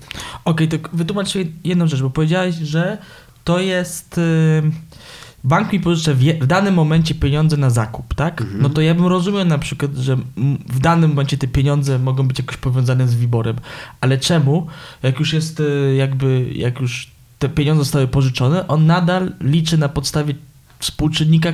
Okej, 0.45 0.67
okay, 0.67 0.79
to 0.79 0.89
wytłumacz 0.93 1.33
jedną 1.63 1.87
rzecz, 1.87 2.01
bo 2.01 2.09
powiedziałeś, 2.09 2.55
że 2.55 2.97
to 3.43 3.59
jest... 3.59 4.17
Yy 4.63 4.71
bank 5.47 5.73
mi 5.73 5.79
pożycza 5.79 6.13
w, 6.13 6.47
danym 6.47 6.73
momencie 6.73 7.15
pieniądze 7.15 7.57
na 7.57 7.69
zakup, 7.69 8.13
tak? 8.13 8.41
Mhm. 8.41 8.61
No 8.61 8.69
to 8.69 8.81
ja 8.81 8.95
bym 8.95 9.05
rozumiał 9.05 9.45
na 9.45 9.57
przykład, 9.57 9.95
że 9.95 10.17
w 10.69 10.79
danym 10.79 11.09
momencie 11.09 11.37
te 11.37 11.47
pieniądze 11.47 11.99
mogą 11.99 12.27
być 12.27 12.39
jakoś 12.39 12.57
powiązane 12.57 13.07
z 13.07 13.15
wyborem, 13.15 13.55
ale 14.01 14.17
czemu, 14.17 14.67
jak 15.03 15.19
już 15.19 15.33
jest 15.33 15.59
e, 15.59 15.95
jakby, 15.95 16.49
jak 16.53 16.79
już 16.79 17.11
te 17.39 17.49
pieniądze 17.49 17.83
zostały 17.83 18.07
pożyczone, 18.07 18.67
on 18.67 18.85
nadal 18.85 19.33
liczy 19.41 19.77
na 19.77 19.89
podstawie 19.89 20.33
współczynnika 20.79 21.53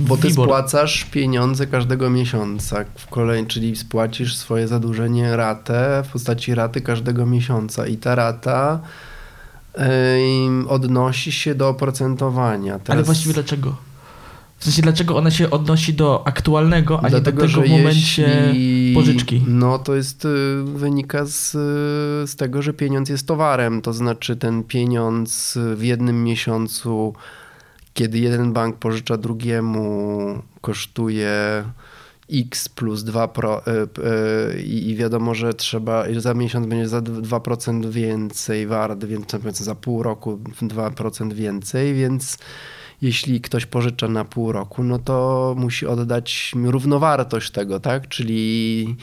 Bo 0.00 0.16
ty 0.16 0.30
spłacasz 0.30 1.04
pieniądze 1.04 1.66
każdego 1.66 2.10
miesiąca 2.10 2.84
w 2.94 3.06
kolei, 3.06 3.46
czyli 3.46 3.76
spłacisz 3.76 4.36
swoje 4.36 4.68
zadłużenie 4.68 5.36
ratę 5.36 6.02
w 6.08 6.12
postaci 6.12 6.54
raty 6.54 6.80
każdego 6.80 7.26
miesiąca 7.26 7.86
i 7.86 7.96
ta 7.96 8.14
rata 8.14 8.80
odnosi 10.68 11.32
się 11.32 11.54
do 11.54 11.68
oprocentowania. 11.68 12.78
Teraz... 12.78 12.90
Ale 12.96 13.02
właściwie 13.02 13.34
dlaczego? 13.34 13.76
W 14.60 14.64
sensie, 14.64 14.82
dlaczego 14.82 15.16
ona 15.16 15.30
się 15.30 15.50
odnosi 15.50 15.94
do 15.94 16.26
aktualnego, 16.26 17.04
a 17.04 17.08
Dlatego, 17.08 17.42
nie 17.42 17.48
do 17.48 17.60
tego 17.60 17.76
momencie 17.76 18.22
jeśli... 18.22 18.94
pożyczki? 18.94 19.44
No 19.46 19.78
to 19.78 19.94
jest, 19.94 20.24
y, 20.24 20.28
wynika 20.64 21.24
z, 21.24 21.50
z 22.30 22.36
tego, 22.36 22.62
że 22.62 22.72
pieniądz 22.72 23.08
jest 23.08 23.26
towarem, 23.26 23.82
to 23.82 23.92
znaczy 23.92 24.36
ten 24.36 24.64
pieniądz 24.64 25.58
w 25.76 25.82
jednym 25.82 26.24
miesiącu, 26.24 27.14
kiedy 27.94 28.18
jeden 28.18 28.52
bank 28.52 28.76
pożycza 28.76 29.16
drugiemu, 29.16 30.42
kosztuje 30.60 31.64
x 32.32 32.68
plus 32.68 33.04
2 33.04 33.28
pro, 33.28 33.62
y, 33.66 33.70
y, 34.58 34.62
i 34.62 34.96
wiadomo, 34.96 35.34
że 35.34 35.54
trzeba, 35.54 36.04
za 36.16 36.34
miesiąc 36.34 36.66
będzie 36.66 36.88
za 36.88 37.00
2% 37.00 37.90
więcej 37.90 38.66
wart, 38.66 39.04
więc 39.04 39.58
za 39.58 39.74
pół 39.74 40.02
roku 40.02 40.38
2% 40.62 41.32
więcej, 41.32 41.94
więc 41.94 42.38
jeśli 43.02 43.40
ktoś 43.40 43.66
pożycza 43.66 44.08
na 44.08 44.24
pół 44.24 44.52
roku, 44.52 44.84
no 44.84 44.98
to 44.98 45.54
musi 45.58 45.86
oddać 45.86 46.52
równowartość 46.64 47.50
tego, 47.50 47.80
tak? 47.80 48.08
Czyli 48.08 48.96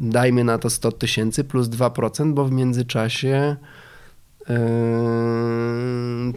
dajmy 0.00 0.44
na 0.44 0.58
to 0.58 0.70
100 0.70 0.92
tysięcy 0.92 1.44
plus 1.44 1.68
2%, 1.68 2.34
bo 2.34 2.44
w 2.44 2.52
międzyczasie 2.52 3.56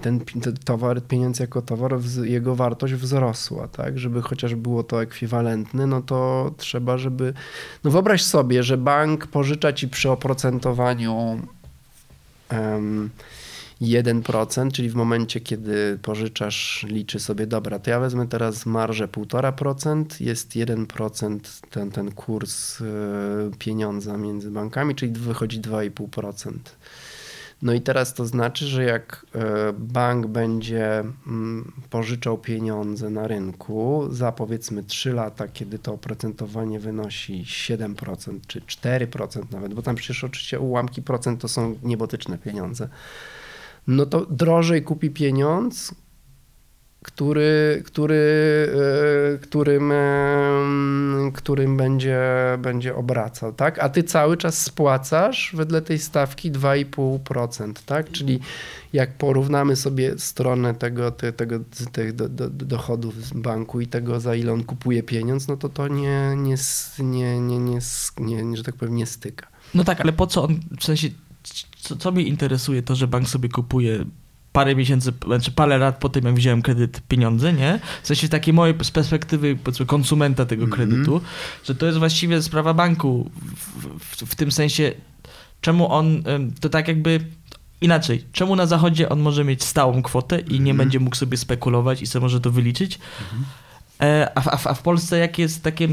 ten, 0.01 0.19
ten 0.41 0.53
towar, 0.65 1.01
pieniądz 1.01 1.39
jako 1.39 1.61
towar, 1.61 1.95
jego 2.23 2.55
wartość 2.55 2.93
wzrosła, 2.93 3.67
tak? 3.67 3.99
Żeby 3.99 4.21
chociaż 4.21 4.55
było 4.55 4.83
to 4.83 5.01
ekwiwalentne, 5.01 5.87
no 5.87 6.01
to 6.01 6.51
trzeba, 6.57 6.97
żeby... 6.97 7.33
No 7.83 7.91
wyobraź 7.91 8.23
sobie, 8.23 8.63
że 8.63 8.77
bank 8.77 9.27
pożycza 9.27 9.73
ci 9.73 9.87
przy 9.87 10.09
oprocentowaniu 10.09 11.39
um, 12.51 13.09
1%, 13.81 14.71
czyli 14.71 14.89
w 14.89 14.95
momencie, 14.95 15.39
kiedy 15.41 15.99
pożyczasz, 16.01 16.85
liczy 16.89 17.19
sobie, 17.19 17.47
dobra, 17.47 17.79
to 17.79 17.89
ja 17.89 17.99
wezmę 17.99 18.27
teraz 18.27 18.65
marżę 18.65 19.07
1,5%, 19.07 20.05
jest 20.19 20.49
1% 20.49 21.39
ten, 21.69 21.91
ten 21.91 22.11
kurs 22.11 22.79
yy, 22.79 22.87
pieniądza 23.59 24.17
między 24.17 24.51
bankami, 24.51 24.95
czyli 24.95 25.11
wychodzi 25.11 25.61
2,5%. 25.61 26.51
No 27.65 27.73
i 27.73 27.81
teraz 27.81 28.13
to 28.13 28.25
znaczy, 28.25 28.65
że 28.65 28.83
jak 28.83 29.25
e, 29.35 29.73
bank 29.73 30.27
będzie 30.27 30.99
mm, 31.27 31.71
pożyczał 31.89 32.37
pieniądze 32.37 33.09
na 33.09 33.27
rynku 33.27 34.07
za 34.11 34.31
powiedzmy 34.31 34.83
3 34.83 35.13
lata, 35.13 35.47
kiedy 35.47 35.79
to 35.79 35.93
oprocentowanie 35.93 36.79
wynosi 36.79 37.43
7% 37.43 38.39
czy 38.47 38.61
4% 38.61 39.43
nawet, 39.51 39.73
bo 39.73 39.81
tam 39.81 39.95
przecież 39.95 40.23
oczywiście 40.23 40.59
ułamki 40.59 41.01
procent 41.01 41.41
to 41.41 41.47
są 41.47 41.75
niebotyczne 41.83 42.37
pieniądze, 42.37 42.89
no 43.87 44.05
to 44.05 44.25
drożej 44.25 44.83
kupi 44.83 45.09
pieniądz, 45.09 45.95
który, 47.05 47.83
który, 47.85 48.15
e, 49.35 49.37
którym, 49.37 49.91
e, 49.91 51.31
którym 51.33 51.77
będzie, 51.77 52.19
będzie 52.59 52.95
obracał, 52.95 53.53
tak? 53.53 53.79
A 53.79 53.89
ty 53.89 54.03
cały 54.03 54.37
czas 54.37 54.63
spłacasz 54.63 55.51
wedle 55.55 55.81
tej 55.81 55.99
stawki 55.99 56.51
2,5%, 56.51 57.73
tak? 57.85 58.11
Czyli 58.11 58.39
jak 58.93 59.13
porównamy 59.13 59.75
sobie 59.75 60.19
stronę 60.19 60.75
tego, 60.75 61.11
te, 61.11 61.33
tego, 61.33 61.59
tych 61.91 62.13
do, 62.13 62.29
do, 62.29 62.49
dochodów 62.49 63.25
z 63.25 63.33
banku 63.33 63.81
i 63.81 63.87
tego, 63.87 64.19
za 64.19 64.35
ile 64.35 64.53
on 64.53 64.63
kupuje 64.63 65.03
pieniądz, 65.03 65.47
no 65.47 65.57
to 65.57 65.69
to 65.69 65.87
nie, 65.87 66.35
nie, 66.37 66.55
nie, 66.99 67.39
nie, 67.41 67.59
nie, 67.59 67.79
nie, 68.19 68.43
nie 68.43 68.57
że 68.57 68.63
tak 68.63 68.75
powiem, 68.75 68.95
nie 68.95 69.05
styka. 69.05 69.47
No 69.73 69.83
tak, 69.83 70.01
ale 70.01 70.13
po 70.13 70.27
co 70.27 70.43
on, 70.43 70.59
w 70.79 70.83
sensie, 70.83 71.09
co, 71.77 71.95
co 71.95 72.11
mnie 72.11 72.23
interesuje, 72.23 72.83
to, 72.83 72.95
że 72.95 73.07
bank 73.07 73.29
sobie 73.29 73.49
kupuje 73.49 74.05
parę 74.55 74.75
miesięcy, 74.75 75.13
znaczy 75.25 75.51
parę 75.51 75.77
lat 75.77 75.97
po 75.97 76.09
tym, 76.09 76.25
jak 76.25 76.35
wziąłem 76.35 76.61
kredyt, 76.61 77.01
pieniądze, 77.07 77.53
nie? 77.53 77.79
W 78.03 78.07
sensie 78.07 78.29
takiej 78.29 78.53
mojej 78.53 78.75
z 78.83 78.91
perspektywy 78.91 79.55
powiedzmy 79.63 79.85
konsumenta 79.85 80.45
tego 80.45 80.63
mhm. 80.63 80.89
kredytu, 80.89 81.11
mm 81.11 81.23
-hmm. 81.23 81.67
że 81.67 81.75
to 81.75 81.85
jest 81.85 81.97
właściwie 81.97 82.41
sprawa 82.41 82.73
banku 82.73 83.31
w, 83.55 83.99
w, 83.99 84.31
w, 84.31 84.35
tym 84.35 84.51
sensie, 84.51 84.93
czemu 85.61 85.91
on, 85.91 86.23
to 86.59 86.69
tak 86.69 86.87
jakby 86.87 87.19
inaczej, 87.81 88.23
czemu 88.31 88.55
na 88.55 88.65
zachodzie 88.65 89.09
on 89.09 89.19
może 89.19 89.43
mieć 89.43 89.63
stałą 89.63 90.01
kwotę 90.01 90.39
i 90.39 90.51
nie 90.51 90.57
mm 90.57 90.73
-hmm. 90.73 90.77
będzie 90.77 90.99
mógł 90.99 91.15
sobie 91.15 91.37
spekulować 91.37 92.01
i 92.01 92.07
sobie 92.07 92.23
może 92.23 92.41
to 92.41 92.51
wyliczyć, 92.51 92.99
mm 92.99 93.43
-hmm. 93.43 94.27
a, 94.35 94.51
a, 94.51 94.69
a 94.69 94.73
w 94.73 94.81
Polsce 94.81 95.17
jak 95.17 95.39
jest 95.39 95.63
takie 95.63 95.87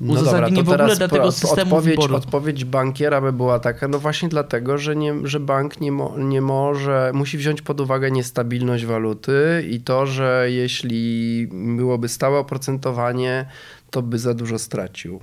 no 0.00 0.12
uzasadnienie 0.12 0.56
dobra, 0.56 0.76
w 0.76 0.80
ogóle 0.80 0.96
dla 0.96 1.08
tego 1.08 1.32
systemu 1.32 1.76
odpowiedź, 1.76 1.96
wyboru. 1.96 2.16
Odpowiedź 2.16 2.64
bankiera 2.64 3.20
by 3.20 3.32
była 3.32 3.58
taka, 3.58 3.88
no 3.88 3.98
właśnie 3.98 4.28
dlatego, 4.28 4.78
że, 4.78 4.96
nie, 4.96 5.14
że 5.24 5.40
bank 5.40 5.80
nie, 5.80 5.92
mo, 5.92 6.14
nie 6.18 6.40
może, 6.40 7.10
musi 7.14 7.38
wziąć 7.38 7.62
pod 7.62 7.80
uwagę 7.80 8.10
niestabilność 8.10 8.84
waluty 8.84 9.66
i 9.70 9.80
to, 9.80 10.06
że 10.06 10.46
jeśli 10.50 11.48
byłoby 11.76 12.08
stałe 12.08 12.38
oprocentowanie, 12.38 13.46
to 13.90 14.02
by 14.02 14.18
za 14.18 14.34
dużo 14.34 14.58
stracił. 14.58 15.20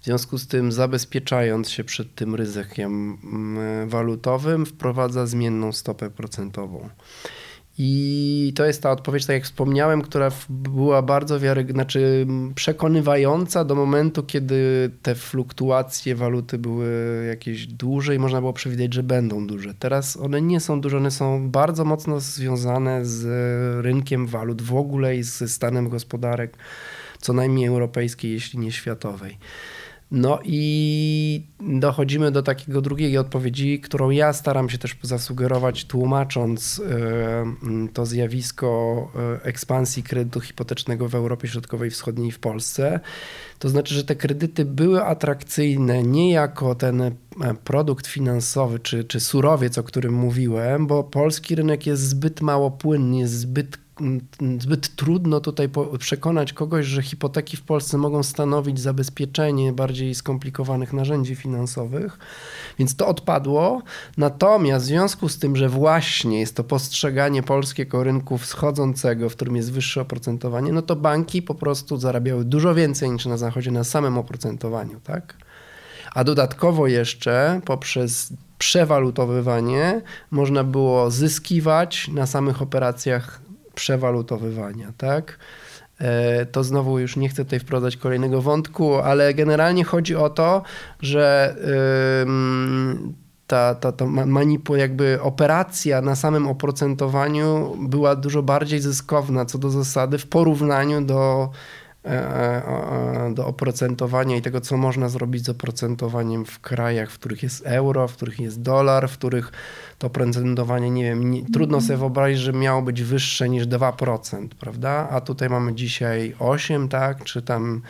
W 0.00 0.04
związku 0.04 0.38
z 0.38 0.46
tym, 0.46 0.72
zabezpieczając 0.72 1.70
się 1.70 1.84
przed 1.84 2.14
tym 2.14 2.34
ryzykiem 2.34 3.18
mm, 3.24 3.88
walutowym, 3.88 4.66
wprowadza 4.66 5.26
zmienną 5.26 5.72
stopę 5.72 6.10
procentową. 6.10 6.88
I 7.80 8.52
to 8.56 8.64
jest 8.64 8.82
ta 8.82 8.90
odpowiedź, 8.90 9.26
tak 9.26 9.34
jak 9.34 9.44
wspomniałem, 9.44 10.02
która 10.02 10.30
była 10.48 11.02
bardzo 11.02 11.40
wiarygodna, 11.40 11.82
znaczy 11.82 12.26
przekonywająca 12.54 13.64
do 13.64 13.74
momentu, 13.74 14.22
kiedy 14.22 14.90
te 15.02 15.14
fluktuacje 15.14 16.14
waluty 16.14 16.58
były 16.58 17.24
jakieś 17.28 17.66
duże 17.66 18.14
i 18.14 18.18
można 18.18 18.40
było 18.40 18.52
przewidzieć, 18.52 18.94
że 18.94 19.02
będą 19.02 19.46
duże. 19.46 19.74
Teraz 19.74 20.16
one 20.16 20.42
nie 20.42 20.60
są 20.60 20.80
duże, 20.80 20.96
one 20.96 21.10
są 21.10 21.50
bardzo 21.50 21.84
mocno 21.84 22.20
związane 22.20 23.04
z 23.04 23.24
rynkiem 23.84 24.26
walut 24.26 24.62
w 24.62 24.74
ogóle 24.74 25.16
i 25.16 25.22
ze 25.22 25.48
stanem 25.48 25.88
gospodarek, 25.88 26.56
co 27.20 27.32
najmniej 27.32 27.66
europejskiej, 27.66 28.32
jeśli 28.32 28.58
nie 28.58 28.72
światowej. 28.72 29.38
No 30.10 30.38
i 30.44 31.46
dochodzimy 31.60 32.30
do 32.30 32.42
takiego 32.42 32.80
drugiej 32.80 33.18
odpowiedzi, 33.18 33.80
którą 33.80 34.10
ja 34.10 34.32
staram 34.32 34.70
się 34.70 34.78
też 34.78 34.96
zasugerować, 35.02 35.84
tłumacząc 35.84 36.82
e, 36.90 37.88
to 37.92 38.06
zjawisko 38.06 39.10
e, 39.14 39.44
ekspansji 39.44 40.02
kredytu 40.02 40.40
hipotecznego 40.40 41.08
w 41.08 41.14
Europie 41.14 41.48
Środkowej, 41.48 41.90
Wschodniej 41.90 42.28
i 42.28 42.32
w 42.32 42.38
Polsce. 42.38 43.00
To 43.58 43.68
znaczy, 43.68 43.94
że 43.94 44.04
te 44.04 44.16
kredyty 44.16 44.64
były 44.64 45.04
atrakcyjne 45.04 46.02
nie 46.02 46.32
jako 46.32 46.74
ten 46.74 47.00
e, 47.00 47.12
produkt 47.64 48.06
finansowy 48.06 48.78
czy, 48.78 49.04
czy 49.04 49.20
surowiec, 49.20 49.78
o 49.78 49.82
którym 49.82 50.14
mówiłem, 50.14 50.86
bo 50.86 51.04
polski 51.04 51.54
rynek 51.54 51.86
jest 51.86 52.02
zbyt 52.02 52.40
mało 52.40 52.70
płynny, 52.70 53.18
jest 53.18 53.34
zbyt 53.34 53.78
zbyt 54.58 54.96
trudno 54.96 55.40
tutaj 55.40 55.68
przekonać 55.98 56.52
kogoś, 56.52 56.86
że 56.86 57.02
hipoteki 57.02 57.56
w 57.56 57.62
Polsce 57.62 57.98
mogą 57.98 58.22
stanowić 58.22 58.80
zabezpieczenie 58.80 59.72
bardziej 59.72 60.14
skomplikowanych 60.14 60.92
narzędzi 60.92 61.34
finansowych, 61.36 62.18
więc 62.78 62.96
to 62.96 63.08
odpadło. 63.08 63.82
Natomiast 64.16 64.84
w 64.84 64.88
związku 64.88 65.28
z 65.28 65.38
tym, 65.38 65.56
że 65.56 65.68
właśnie 65.68 66.40
jest 66.40 66.56
to 66.56 66.64
postrzeganie 66.64 67.42
polskiego 67.42 68.04
rynku 68.04 68.38
wschodzącego, 68.38 69.30
w 69.30 69.36
którym 69.36 69.56
jest 69.56 69.72
wyższe 69.72 70.00
oprocentowanie, 70.00 70.72
no 70.72 70.82
to 70.82 70.96
banki 70.96 71.42
po 71.42 71.54
prostu 71.54 71.96
zarabiały 71.96 72.44
dużo 72.44 72.74
więcej 72.74 73.10
niż 73.10 73.26
na 73.26 73.36
zachodzie 73.36 73.70
na 73.70 73.84
samym 73.84 74.18
oprocentowaniu, 74.18 75.00
tak? 75.00 75.36
A 76.14 76.24
dodatkowo 76.24 76.86
jeszcze 76.86 77.60
poprzez 77.64 78.32
przewalutowywanie 78.58 80.00
można 80.30 80.64
było 80.64 81.10
zyskiwać 81.10 82.08
na 82.08 82.26
samych 82.26 82.62
operacjach 82.62 83.40
przewalutowywania, 83.78 84.92
tak? 84.96 85.38
E, 85.98 86.46
to 86.46 86.64
znowu 86.64 86.98
już 86.98 87.16
nie 87.16 87.28
chcę 87.28 87.44
tutaj 87.44 87.60
wprowadzać 87.60 87.96
kolejnego 87.96 88.42
wątku, 88.42 88.94
ale 88.94 89.34
generalnie 89.34 89.84
chodzi 89.84 90.16
o 90.16 90.30
to, 90.30 90.62
że 91.00 91.56
ta, 93.46 93.74
ta, 93.74 93.92
ta 93.92 94.06
manipu, 94.06 94.76
jakby 94.76 95.18
operacja 95.22 96.00
na 96.02 96.16
samym 96.16 96.48
oprocentowaniu 96.48 97.76
była 97.80 98.16
dużo 98.16 98.42
bardziej 98.42 98.80
zyskowna 98.80 99.44
co 99.44 99.58
do 99.58 99.70
zasady 99.70 100.18
w 100.18 100.26
porównaniu 100.26 101.00
do 101.00 101.50
do 103.34 103.46
oprocentowania 103.46 104.36
i 104.36 104.42
tego, 104.42 104.60
co 104.60 104.76
można 104.76 105.08
zrobić 105.08 105.44
z 105.44 105.48
oprocentowaniem 105.48 106.44
w 106.44 106.60
krajach, 106.60 107.10
w 107.10 107.18
których 107.18 107.42
jest 107.42 107.66
euro, 107.66 108.08
w 108.08 108.16
których 108.16 108.40
jest 108.40 108.62
dolar, 108.62 109.08
w 109.08 109.18
których 109.18 109.52
to 109.98 110.06
oprocentowanie, 110.06 110.90
nie 110.90 111.04
wiem, 111.04 111.30
nie, 111.30 111.42
trudno 111.52 111.80
sobie 111.80 111.96
wyobrazić, 111.96 112.38
że 112.38 112.52
miało 112.52 112.82
być 112.82 113.02
wyższe 113.02 113.48
niż 113.48 113.66
2%, 113.66 114.48
prawda? 114.48 115.08
A 115.10 115.20
tutaj 115.20 115.48
mamy 115.48 115.74
dzisiaj 115.74 116.34
8, 116.38 116.88
tak? 116.88 117.24
Czy 117.24 117.42
tam 117.42 117.82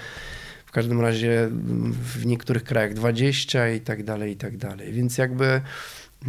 w 0.66 0.72
każdym 0.72 1.00
razie 1.00 1.48
w 1.90 2.26
niektórych 2.26 2.64
krajach 2.64 2.94
20 2.94 3.68
i 3.68 3.80
tak 3.80 4.04
dalej, 4.04 4.32
i 4.32 4.36
tak 4.36 4.56
dalej. 4.56 4.92
Więc 4.92 5.18
jakby 5.18 5.60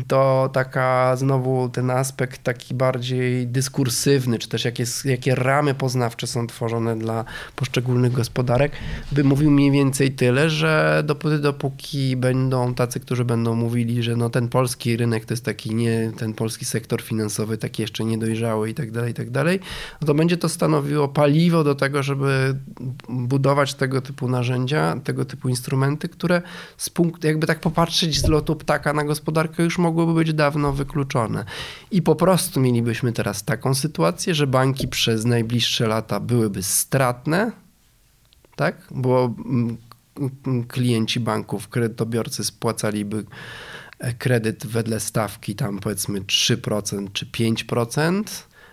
to 0.08 0.50
taka 0.54 1.16
znowu 1.16 1.70
ten 1.70 1.92
aspekt 1.92 2.44
taki 2.44 2.74
bardziej 2.74 3.48
dyskursywny, 3.48 4.40
czy 4.40 4.50
też 4.50 4.66
jakie, 4.66 4.84
jakie 5.06 5.36
ramy 5.36 5.74
poznawcze 5.74 6.28
są 6.28 6.48
tworzone 6.48 6.96
dla 6.96 7.26
poszczególnych 7.56 8.12
gospodarek, 8.12 8.72
by 9.12 9.24
mówił 9.24 9.52
mniej 9.52 9.72
więcej 9.72 10.12
tyle, 10.12 10.50
że 10.50 11.04
dopóty, 11.06 11.40
dopóki 11.40 12.16
będą 12.16 12.74
tacy, 12.74 13.00
którzy 13.00 13.26
będą 13.26 13.56
mówili, 13.56 14.04
że 14.04 14.16
no 14.16 14.30
ten 14.30 14.48
polski 14.48 14.98
rynek 14.98 15.26
to 15.26 15.34
jest 15.34 15.46
taki 15.46 15.76
nie, 15.76 16.12
ten 16.18 16.34
polski 16.34 16.66
sektor 16.66 17.02
finansowy 17.02 17.58
taki 17.58 17.82
jeszcze 17.82 18.06
niedojrzały 18.06 18.70
i 18.70 18.74
tak 18.74 18.92
dalej, 18.92 19.12
i 19.12 19.14
tak 19.14 19.30
dalej, 19.30 19.60
no 20.02 20.08
to 20.08 20.14
będzie 20.14 20.38
to 20.38 20.50
stanowiło 20.50 21.08
paliwo 21.08 21.64
do 21.64 21.76
tego, 21.76 22.04
żeby 22.04 22.56
budować 23.10 23.74
tego 23.74 24.02
typu 24.02 24.28
narzędzia, 24.28 25.00
tego 25.04 25.26
typu 25.26 25.50
instrumenty, 25.50 26.10
które 26.10 26.42
z 26.78 26.90
punktu, 26.90 27.28
jakby 27.28 27.48
tak 27.48 27.60
popatrzeć 27.60 28.20
z 28.20 28.28
lotu 28.28 28.56
ptaka 28.56 28.94
na 28.94 29.04
gospodarkę 29.04 29.64
już 29.64 29.79
mogłyby 29.80 30.14
być 30.14 30.34
dawno 30.34 30.74
wykluczone. 30.74 31.46
I 31.92 32.02
po 32.02 32.16
prostu 32.16 32.60
mielibyśmy 32.60 33.12
teraz 33.12 33.44
taką 33.44 33.76
sytuację, 33.76 34.36
że 34.36 34.48
banki 34.48 34.88
przez 34.88 35.26
najbliższe 35.26 35.88
lata 35.88 36.20
byłyby 36.20 36.64
stratne, 36.64 37.52
tak? 38.56 38.88
Bo 38.92 39.34
mm, 39.46 39.78
mm, 40.48 40.64
klienci 40.64 41.20
banków, 41.20 41.68
kredytobiorcy 41.68 42.44
spłacaliby 42.44 43.26
e, 44.00 44.14
kredyt 44.14 44.68
wedle 44.68 45.00
stawki 45.00 45.56
tam 45.56 45.80
powiedzmy 45.80 46.22
3% 46.22 47.08
czy 47.14 47.26
5%, 47.26 48.24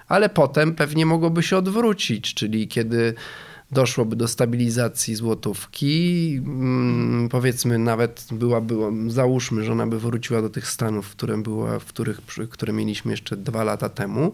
ale 0.08 0.28
potem 0.28 0.74
pewnie 0.74 1.06
mogłoby 1.06 1.42
się 1.42 1.56
odwrócić, 1.56 2.34
czyli 2.34 2.68
kiedy 2.68 3.14
doszłoby 3.70 4.16
do 4.16 4.28
stabilizacji 4.28 5.14
złotówki, 5.14 6.34
mm, 6.46 7.28
powiedzmy 7.28 7.78
nawet 7.78 8.26
była, 8.32 8.60
była, 8.60 8.90
załóżmy, 9.08 9.64
że 9.64 9.72
ona 9.72 9.86
by 9.86 9.98
wróciła 9.98 10.42
do 10.42 10.50
tych 10.50 10.68
stanów, 10.68 11.10
które, 11.10 11.38
była, 11.38 11.78
w 11.78 11.84
których, 11.84 12.20
które 12.50 12.72
mieliśmy 12.72 13.10
jeszcze 13.10 13.36
dwa 13.36 13.64
lata 13.64 13.88
temu, 13.88 14.32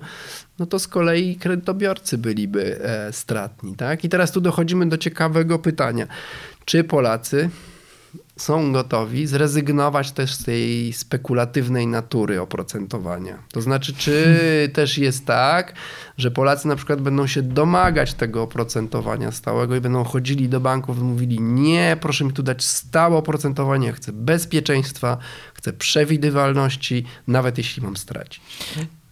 no 0.59 0.67
to 0.67 0.79
z 0.79 0.89
kolei 0.89 1.37
kredytobiorcy 1.37 2.19
byliby 2.19 2.85
e, 2.85 3.13
stratni. 3.13 3.77
Tak? 3.77 4.05
I 4.05 4.09
teraz 4.09 4.33
tu 4.33 4.41
dochodzimy 4.41 4.89
do 4.89 4.99
ciekawego 4.99 5.59
pytania. 5.59 6.07
Czy 6.65 6.85
Polacy 6.85 7.51
są 8.37 8.73
gotowi 8.73 9.27
zrezygnować 9.27 10.13
też 10.13 10.35
z 10.35 10.45
tej 10.45 10.93
spekulatywnej 10.93 11.87
natury 11.87 12.41
oprocentowania. 12.41 13.39
To 13.53 13.63
znaczy, 13.63 13.95
czy 13.95 14.39
też 14.75 14.99
jest 14.99 15.27
tak, 15.27 15.75
że 16.19 16.31
Polacy 16.31 16.69
na 16.69 16.77
przykład 16.77 17.01
będą 17.01 17.27
się 17.27 17.43
domagać 17.43 18.15
tego 18.15 18.43
oprocentowania 18.43 19.33
stałego 19.33 19.77
i 19.77 19.81
będą 19.81 20.05
chodzili 20.05 20.49
do 20.49 20.61
banków 20.61 20.99
i 20.99 21.03
mówili: 21.03 21.41
Nie, 21.41 21.97
proszę 22.01 22.25
mi 22.25 22.33
tu 22.33 22.43
dać 22.43 22.65
stałe 22.65 23.17
oprocentowanie, 23.17 23.93
chcę 23.93 24.13
bezpieczeństwa, 24.13 25.19
chcę 25.55 25.73
przewidywalności, 25.73 27.05
nawet 27.27 27.59
jeśli 27.59 27.83
mam 27.83 27.97
stracić. 27.97 28.43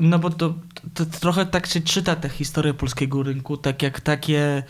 No 0.01 0.19
bo 0.19 0.31
to, 0.31 0.55
to, 0.95 1.07
to 1.07 1.19
trochę 1.21 1.47
tak 1.47 1.67
się 1.67 1.81
czyta 1.81 2.17
tę 2.17 2.29
historię 2.29 2.75
polskiego 2.75 3.23
rynku, 3.23 3.57
tak 3.57 3.83
jak 3.83 4.01
takie 4.01 4.63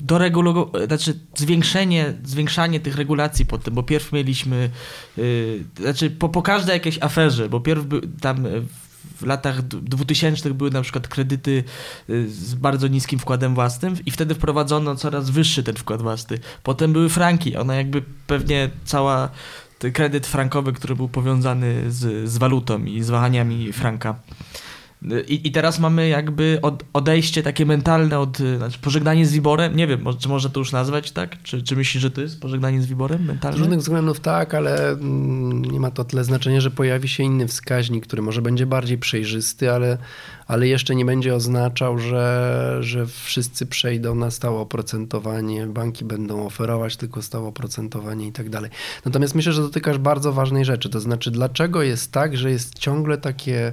doregulowanie, 0.00 0.86
znaczy 0.86 1.18
zwiększenie, 1.34 2.14
zwiększanie 2.24 2.80
tych 2.80 2.96
regulacji 2.96 3.46
po 3.46 3.58
tym, 3.58 3.74
bo 3.74 3.82
pierw 3.82 4.12
mieliśmy, 4.12 4.70
yy, 5.16 5.64
znaczy 5.80 6.10
po, 6.10 6.28
po 6.28 6.42
każdej 6.42 6.72
jakiejś 6.72 6.98
aferze, 7.02 7.48
bo 7.48 7.60
pierw 7.60 7.84
by, 7.84 8.00
tam 8.20 8.46
w 9.20 9.26
latach 9.26 9.62
2000 9.62 10.54
były 10.54 10.70
na 10.70 10.82
przykład 10.82 11.08
kredyty 11.08 11.64
y, 12.10 12.30
z 12.30 12.54
bardzo 12.54 12.88
niskim 12.88 13.18
wkładem 13.18 13.54
własnym 13.54 13.96
i 14.06 14.10
wtedy 14.10 14.34
wprowadzono 14.34 14.96
coraz 14.96 15.30
wyższy 15.30 15.62
ten 15.62 15.76
wkład 15.76 16.02
własny. 16.02 16.38
Potem 16.62 16.92
były 16.92 17.08
franki, 17.08 17.56
ona 17.56 17.74
jakby 17.74 18.02
pewnie 18.26 18.70
cała 18.84 19.28
kredyt 19.92 20.26
frankowy, 20.26 20.72
który 20.72 20.96
był 20.96 21.08
powiązany 21.08 21.92
z, 21.92 22.30
z 22.30 22.38
walutą 22.38 22.84
i 22.84 23.02
z 23.02 23.10
wahaniami 23.10 23.72
franka. 23.72 24.14
I, 25.28 25.48
I 25.48 25.52
teraz 25.52 25.78
mamy 25.78 26.08
jakby 26.08 26.58
od, 26.62 26.84
odejście 26.92 27.42
takie 27.42 27.66
mentalne 27.66 28.18
od, 28.18 28.38
znaczy 28.38 28.78
pożegnanie 28.78 29.26
z 29.26 29.32
Wiborem, 29.32 29.76
nie 29.76 29.86
wiem, 29.86 30.04
czy 30.18 30.28
można 30.28 30.50
to 30.50 30.60
już 30.60 30.72
nazwać, 30.72 31.12
tak? 31.12 31.42
Czy, 31.42 31.62
czy 31.62 31.76
myślisz, 31.76 32.02
że 32.02 32.10
to 32.10 32.20
jest 32.20 32.40
pożegnanie 32.40 32.82
z 32.82 32.86
Wiborem 32.86 33.24
mentalne? 33.24 33.56
Z 33.56 33.60
różnych 33.60 33.78
względów 33.78 34.20
tak, 34.20 34.54
ale 34.54 34.90
mm, 34.90 35.64
nie 35.64 35.80
ma 35.80 35.90
to 35.90 36.04
tyle 36.04 36.24
znaczenia, 36.24 36.60
że 36.60 36.70
pojawi 36.70 37.08
się 37.08 37.22
inny 37.22 37.48
wskaźnik, 37.48 38.06
który 38.06 38.22
może 38.22 38.42
będzie 38.42 38.66
bardziej 38.66 38.98
przejrzysty, 38.98 39.72
ale, 39.72 39.98
ale 40.46 40.68
jeszcze 40.68 40.94
nie 40.94 41.04
będzie 41.04 41.34
oznaczał, 41.34 41.98
że, 41.98 42.76
że 42.80 43.06
wszyscy 43.06 43.66
przejdą 43.66 44.14
na 44.14 44.30
stałe 44.30 44.58
oprocentowanie, 44.58 45.66
banki 45.66 46.04
będą 46.04 46.46
oferować 46.46 46.96
tylko 46.96 47.22
stałe 47.22 47.48
oprocentowanie 47.48 48.26
i 48.26 48.32
tak 48.32 48.50
dalej. 48.50 48.70
Natomiast 49.04 49.34
myślę, 49.34 49.52
że 49.52 49.62
dotykasz 49.62 49.98
bardzo 49.98 50.32
ważnej 50.32 50.64
rzeczy, 50.64 50.88
to 50.88 51.00
znaczy 51.00 51.30
dlaczego 51.30 51.82
jest 51.82 52.12
tak, 52.12 52.36
że 52.36 52.50
jest 52.50 52.78
ciągle 52.78 53.18
takie 53.18 53.72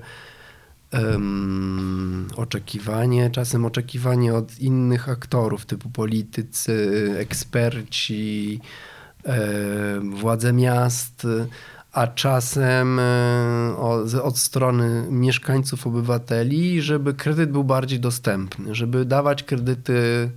um, 0.93 2.27
oczekiwanie, 2.35 3.29
czasem 3.29 3.65
oczekiwanie 3.65 4.33
od 4.33 4.59
innych 4.59 5.09
aktorów, 5.09 5.65
typu 5.65 5.89
politycy, 5.89 6.91
eksperci, 7.17 8.59
władze 10.11 10.53
miast, 10.53 11.27
a 11.91 12.07
czasem 12.07 12.99
od, 13.77 14.13
od 14.13 14.37
strony 14.37 15.05
mieszkańców, 15.09 15.87
obywateli, 15.87 16.81
żeby 16.81 17.13
kredyt 17.13 17.51
był 17.51 17.63
bardziej 17.63 17.99
dostępny, 17.99 18.75
żeby 18.75 19.05
dawać 19.05 19.43
kredyty 19.43 20.29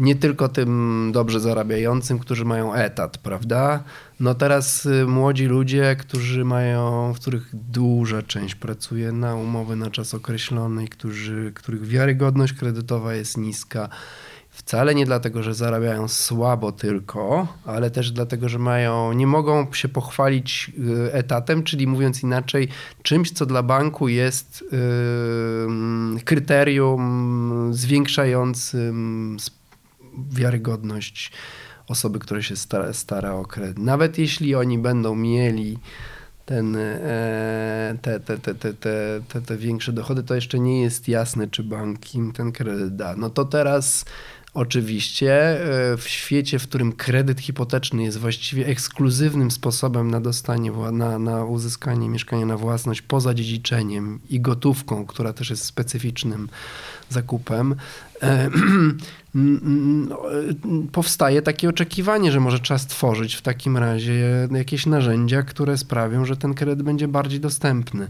nie 0.00 0.16
tylko 0.16 0.48
tym 0.48 1.10
dobrze 1.14 1.40
zarabiającym, 1.40 2.18
którzy 2.18 2.44
mają 2.44 2.74
etat, 2.74 3.18
prawda? 3.18 3.84
No 4.20 4.34
teraz 4.34 4.86
y, 4.86 5.06
młodzi 5.06 5.46
ludzie, 5.46 5.96
którzy 5.98 6.44
mają, 6.44 7.12
w 7.12 7.20
których 7.20 7.48
duża 7.52 8.22
część 8.22 8.54
pracuje 8.54 9.12
na 9.12 9.34
umowy 9.34 9.76
na 9.76 9.90
czas 9.90 10.14
określony, 10.14 10.88
którzy, 10.88 11.52
których 11.54 11.86
wiarygodność 11.86 12.52
kredytowa 12.52 13.14
jest 13.14 13.36
niska. 13.36 13.88
Wcale 14.50 14.94
nie 14.94 15.06
dlatego, 15.06 15.42
że 15.42 15.54
zarabiają 15.54 16.08
słabo 16.08 16.72
tylko, 16.72 17.48
ale 17.64 17.90
też 17.90 18.12
dlatego, 18.12 18.48
że 18.48 18.58
mają, 18.58 19.12
nie 19.12 19.26
mogą 19.26 19.72
się 19.72 19.88
pochwalić 19.88 20.72
y, 21.08 21.12
etatem, 21.12 21.62
czyli 21.62 21.86
mówiąc 21.86 22.22
inaczej, 22.22 22.68
czymś, 23.02 23.30
co 23.30 23.46
dla 23.46 23.62
banku 23.62 24.08
jest 24.08 24.64
yy, 24.72 26.20
kryterium 26.24 27.70
zwiększającym 27.74 29.36
wiarygodność 30.30 31.32
osoby, 31.88 32.18
która 32.18 32.42
się 32.42 32.56
stara, 32.56 32.92
stara 32.92 33.32
o 33.32 33.44
kredyt. 33.44 33.78
Nawet 33.78 34.18
jeśli 34.18 34.54
oni 34.54 34.78
będą 34.78 35.14
mieli 35.14 35.78
ten, 36.46 36.76
e, 36.76 37.96
te, 38.02 38.20
te, 38.20 38.38
te, 38.38 38.54
te, 38.54 38.74
te, 38.74 39.20
te, 39.28 39.42
te 39.42 39.56
większe 39.56 39.92
dochody, 39.92 40.22
to 40.22 40.34
jeszcze 40.34 40.58
nie 40.58 40.82
jest 40.82 41.08
jasne, 41.08 41.48
czy 41.48 41.62
bank 41.62 42.14
im 42.14 42.32
ten 42.32 42.52
kredyt 42.52 42.96
da. 42.96 43.16
No 43.16 43.30
to 43.30 43.44
teraz 43.44 44.04
Oczywiście 44.54 45.32
e, 45.92 45.96
w 45.96 46.08
świecie, 46.08 46.58
w 46.58 46.68
którym 46.68 46.92
kredyt 46.92 47.40
hipoteczny 47.40 48.02
jest 48.02 48.18
właściwie 48.18 48.66
ekskluzywnym 48.66 49.50
sposobem 49.50 50.10
na 50.10 50.20
dostanie, 50.20 50.72
na, 50.92 51.18
na 51.18 51.44
uzyskanie 51.44 52.08
mieszkania 52.08 52.46
na 52.46 52.56
własność 52.56 53.02
poza 53.02 53.34
dziedziczeniem 53.34 54.20
i 54.30 54.40
gotówką, 54.40 55.06
która 55.06 55.32
też 55.32 55.50
jest 55.50 55.64
specyficznym 55.64 56.48
zakupem, 57.12 57.74
e, 58.22 58.50
no, 60.08 60.22
powstaje 60.92 61.42
takie 61.42 61.68
oczekiwanie, 61.68 62.32
że 62.32 62.40
może 62.40 62.58
trzeba 62.58 62.78
stworzyć 62.78 63.34
w 63.34 63.42
takim 63.42 63.76
razie 63.76 64.48
jakieś 64.50 64.86
narzędzia, 64.86 65.42
które 65.42 65.78
sprawią, 65.78 66.24
że 66.24 66.36
ten 66.36 66.54
kredyt 66.54 66.82
będzie 66.82 67.08
bardziej 67.08 67.40
dostępny. 67.40 68.08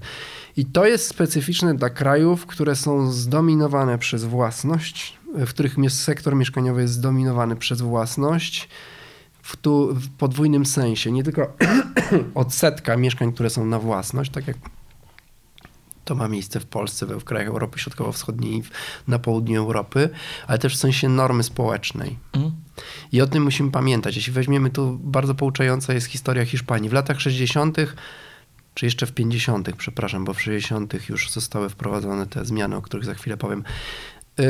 I 0.57 0.67
to 0.67 0.87
jest 0.87 1.07
specyficzne 1.07 1.75
dla 1.75 1.91
krajów, 1.91 2.47
które 2.47 2.77
są 2.77 3.13
zdominowane 3.13 3.99
przez 3.99 4.25
własność, 4.25 5.19
w 5.35 5.49
których 5.49 5.77
sektor 5.89 6.37
mieszkaniowy 6.37 6.83
jest 6.83 6.95
zdominowany 6.95 7.57
przez 7.57 7.81
własność 7.81 8.69
w, 9.43 9.57
tu, 9.57 9.95
w 9.95 10.09
podwójnym 10.09 10.67
sensie. 10.67 11.13
Nie 11.13 11.25
tylko 11.25 11.57
odsetka 12.35 12.97
mieszkań, 12.97 13.33
które 13.33 13.51
są 13.51 13.67
na 13.67 13.79
własność, 13.79 14.31
tak 14.31 14.47
jak 14.47 14.57
to 16.11 16.15
ma 16.15 16.29
miejsce 16.29 16.61
w 16.61 16.67
Polsce, 16.67 17.07
w 17.07 17.25
krajach 17.25 17.49
Europy 17.49 17.79
Środkowo-Wschodniej 17.79 18.63
na 19.09 19.19
południu 19.19 19.61
Europy, 19.61 20.11
ale 20.47 20.59
też 20.59 20.77
w 20.77 20.79
sensie 20.79 21.09
normy 21.09 21.43
społecznej. 21.43 22.19
Mm. 22.33 22.53
I 23.13 23.21
o 23.21 23.27
tym 23.27 23.43
musimy 23.43 23.71
pamiętać. 23.71 24.17
Jeśli 24.17 24.33
weźmiemy 24.33 24.71
tu, 24.71 24.99
bardzo 25.03 25.35
pouczająca 25.35 25.95
jest 25.95 26.07
historia 26.07 26.45
Hiszpanii. 26.45 26.91
W 26.91 26.93
latach 26.93 27.21
60., 27.21 27.77
czy 28.75 28.87
jeszcze 28.87 29.07
w 29.07 29.13
50., 29.13 29.77
przepraszam, 29.77 30.25
bo 30.25 30.35
w 30.35 30.43
60. 30.43 31.09
już 31.09 31.31
zostały 31.31 31.69
wprowadzone 31.69 32.27
te 32.27 32.45
zmiany, 32.45 32.77
o 32.77 32.83
których 32.83 33.07
za 33.07 33.15
chwilę 33.15 33.37
powiem. 33.37 33.65
Yy, 34.39 34.45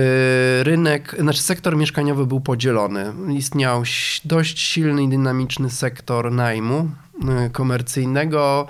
rynek, 0.65 1.17
znaczy 1.19 1.43
sektor 1.43 1.77
mieszkaniowy 1.77 2.27
był 2.27 2.41
podzielony. 2.41 3.13
Istniał 3.29 3.83
dość 4.25 4.59
silny 4.59 5.03
i 5.03 5.09
dynamiczny 5.09 5.71
sektor 5.71 6.33
najmu 6.33 6.91
yy, 7.25 7.51
komercyjnego, 7.51 8.67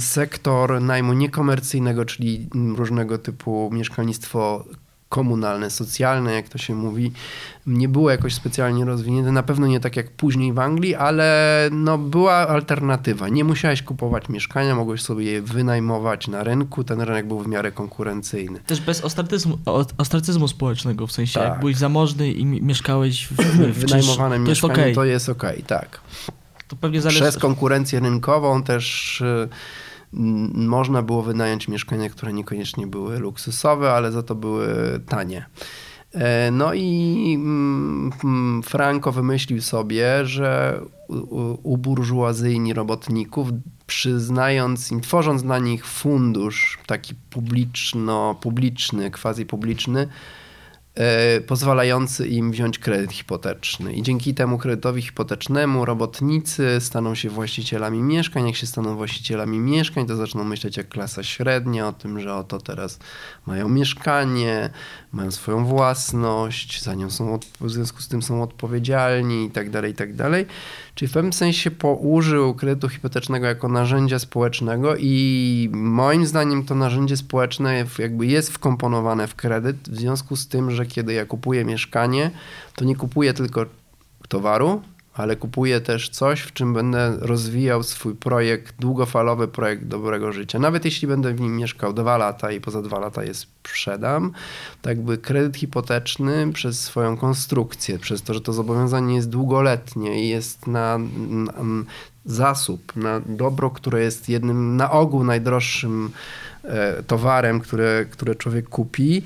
sektor 0.00 0.82
najmu 0.82 1.12
niekomercyjnego, 1.12 2.04
czyli 2.04 2.48
różnego 2.76 3.18
typu 3.18 3.70
mieszkalnictwo 3.72 4.64
komunalne, 5.08 5.70
socjalne, 5.70 6.32
jak 6.32 6.48
to 6.48 6.58
się 6.58 6.74
mówi, 6.74 7.12
nie 7.66 7.88
było 7.88 8.10
jakoś 8.10 8.34
specjalnie 8.34 8.84
rozwinięte. 8.84 9.32
Na 9.32 9.42
pewno 9.42 9.66
nie 9.66 9.80
tak 9.80 9.96
jak 9.96 10.10
później 10.10 10.52
w 10.52 10.58
Anglii, 10.58 10.94
ale 10.94 11.68
no, 11.72 11.98
była 11.98 12.34
alternatywa. 12.34 13.28
Nie 13.28 13.44
musiałeś 13.44 13.82
kupować 13.82 14.28
mieszkania, 14.28 14.74
mogłeś 14.74 15.02
sobie 15.02 15.24
je 15.24 15.42
wynajmować 15.42 16.28
na 16.28 16.44
rynku. 16.44 16.84
Ten 16.84 17.00
rynek 17.00 17.26
był 17.26 17.40
w 17.40 17.48
miarę 17.48 17.72
konkurencyjny. 17.72 18.60
Też 18.60 18.80
bez 18.80 19.04
ostracyzmu, 19.04 19.58
ostracyzmu 19.98 20.48
społecznego, 20.48 21.06
w 21.06 21.12
sensie 21.12 21.40
tak. 21.40 21.48
jak 21.48 21.60
byłeś 21.60 21.76
zamożny 21.76 22.32
i 22.32 22.44
mieszkałeś 22.44 23.26
w, 23.26 23.32
w 23.32 23.78
wynajmowanym 23.86 24.44
to 24.44 24.50
mieszkaniu, 24.50 24.72
jest 24.72 24.80
okay. 24.82 24.94
to 24.94 25.04
jest 25.04 25.28
okej, 25.28 25.50
okay, 25.50 25.62
tak. 25.62 26.00
To 26.68 26.76
pewnie 26.76 27.00
zależy. 27.00 27.20
Przez 27.20 27.38
konkurencję 27.38 28.00
rynkową 28.00 28.62
też 28.62 29.20
y, 29.20 29.48
można 30.54 31.02
było 31.02 31.22
wynająć 31.22 31.68
mieszkania, 31.68 32.10
które 32.10 32.32
niekoniecznie 32.32 32.86
były 32.86 33.18
luksusowe, 33.18 33.92
ale 33.92 34.12
za 34.12 34.22
to 34.22 34.34
były 34.34 34.68
tanie. 35.08 35.46
E, 36.12 36.50
no 36.50 36.74
i 36.74 37.32
mm, 37.36 38.12
mm, 38.24 38.62
Franco 38.62 39.12
wymyślił 39.12 39.62
sobie, 39.62 40.26
że 40.26 40.80
uburżuazyjni 41.62 42.74
robotników, 42.74 43.48
przyznając 43.86 44.92
im, 44.92 45.00
tworząc 45.00 45.42
dla 45.42 45.58
nich 45.58 45.86
fundusz 45.86 46.78
taki 46.86 47.14
publiczno, 47.14 48.34
publiczny, 48.40 49.10
quasi 49.10 49.46
publiczny, 49.46 50.08
pozwalający 51.46 52.28
im 52.28 52.50
wziąć 52.50 52.78
kredyt 52.78 53.12
hipoteczny. 53.12 53.92
I 53.92 54.02
dzięki 54.02 54.34
temu 54.34 54.58
kredytowi 54.58 55.02
hipotecznemu 55.02 55.84
robotnicy 55.84 56.76
staną 56.80 57.14
się 57.14 57.30
właścicielami 57.30 58.02
mieszkań. 58.02 58.46
Jak 58.46 58.56
się 58.56 58.66
staną 58.66 58.96
właścicielami 58.96 59.58
mieszkań, 59.58 60.06
to 60.06 60.16
zaczną 60.16 60.44
myśleć 60.44 60.76
jak 60.76 60.88
klasa 60.88 61.22
średnia 61.22 61.88
o 61.88 61.92
tym, 61.92 62.20
że 62.20 62.34
oto 62.34 62.58
teraz 62.58 62.98
mają 63.46 63.68
mieszkanie, 63.68 64.70
mają 65.12 65.30
swoją 65.30 65.64
własność, 65.64 66.82
za 66.82 66.94
nią 66.94 67.10
są, 67.10 67.38
w 67.60 67.70
związku 67.70 68.00
z 68.00 68.08
tym 68.08 68.22
są 68.22 68.42
odpowiedzialni 68.42 69.44
i 69.44 69.50
tak 69.50 69.70
Czyli 70.98 71.08
w 71.08 71.12
pewnym 71.12 71.32
sensie 71.32 71.70
użył 72.00 72.54
kredytu 72.54 72.88
hipotecznego 72.88 73.46
jako 73.46 73.68
narzędzia 73.68 74.18
społecznego 74.18 74.96
i 74.96 75.70
moim 75.72 76.26
zdaniem 76.26 76.64
to 76.64 76.74
narzędzie 76.74 77.16
społeczne 77.16 77.84
jakby 77.98 78.26
jest 78.26 78.50
wkomponowane 78.50 79.26
w 79.26 79.34
kredyt 79.34 79.76
w 79.88 79.96
związku 79.96 80.36
z 80.36 80.48
tym, 80.48 80.70
że 80.70 80.86
kiedy 80.86 81.12
ja 81.12 81.26
kupuję 81.26 81.64
mieszkanie, 81.64 82.30
to 82.74 82.84
nie 82.84 82.96
kupuję 82.96 83.34
tylko 83.34 83.66
towaru, 84.28 84.82
ale 85.18 85.36
kupuję 85.36 85.80
też 85.80 86.08
coś, 86.08 86.40
w 86.40 86.52
czym 86.52 86.74
będę 86.74 87.16
rozwijał 87.20 87.82
swój 87.82 88.14
projekt, 88.14 88.74
długofalowy 88.78 89.48
projekt 89.48 89.84
dobrego 89.84 90.32
życia. 90.32 90.58
Nawet 90.58 90.84
jeśli 90.84 91.08
będę 91.08 91.34
w 91.34 91.40
nim 91.40 91.56
mieszkał 91.56 91.92
dwa 91.92 92.16
lata 92.16 92.52
i 92.52 92.60
poza 92.60 92.82
dwa 92.82 92.98
lata 92.98 93.24
je 93.24 93.34
sprzedam, 93.34 94.32
tak 94.82 94.96
jakby 94.96 95.18
kredyt 95.18 95.56
hipoteczny 95.56 96.52
przez 96.52 96.80
swoją 96.80 97.16
konstrukcję, 97.16 97.98
przez 97.98 98.22
to, 98.22 98.34
że 98.34 98.40
to 98.40 98.52
zobowiązanie 98.52 99.14
jest 99.14 99.28
długoletnie 99.28 100.24
i 100.24 100.28
jest 100.28 100.66
na, 100.66 100.98
na 101.28 101.52
zasób, 102.24 102.96
na 102.96 103.20
dobro, 103.20 103.70
które 103.70 104.02
jest 104.02 104.28
jednym 104.28 104.76
na 104.76 104.90
ogół 104.90 105.24
najdroższym 105.24 106.10
towarem, 107.06 107.60
które, 107.60 108.04
które 108.10 108.34
człowiek 108.34 108.68
kupi, 108.68 109.22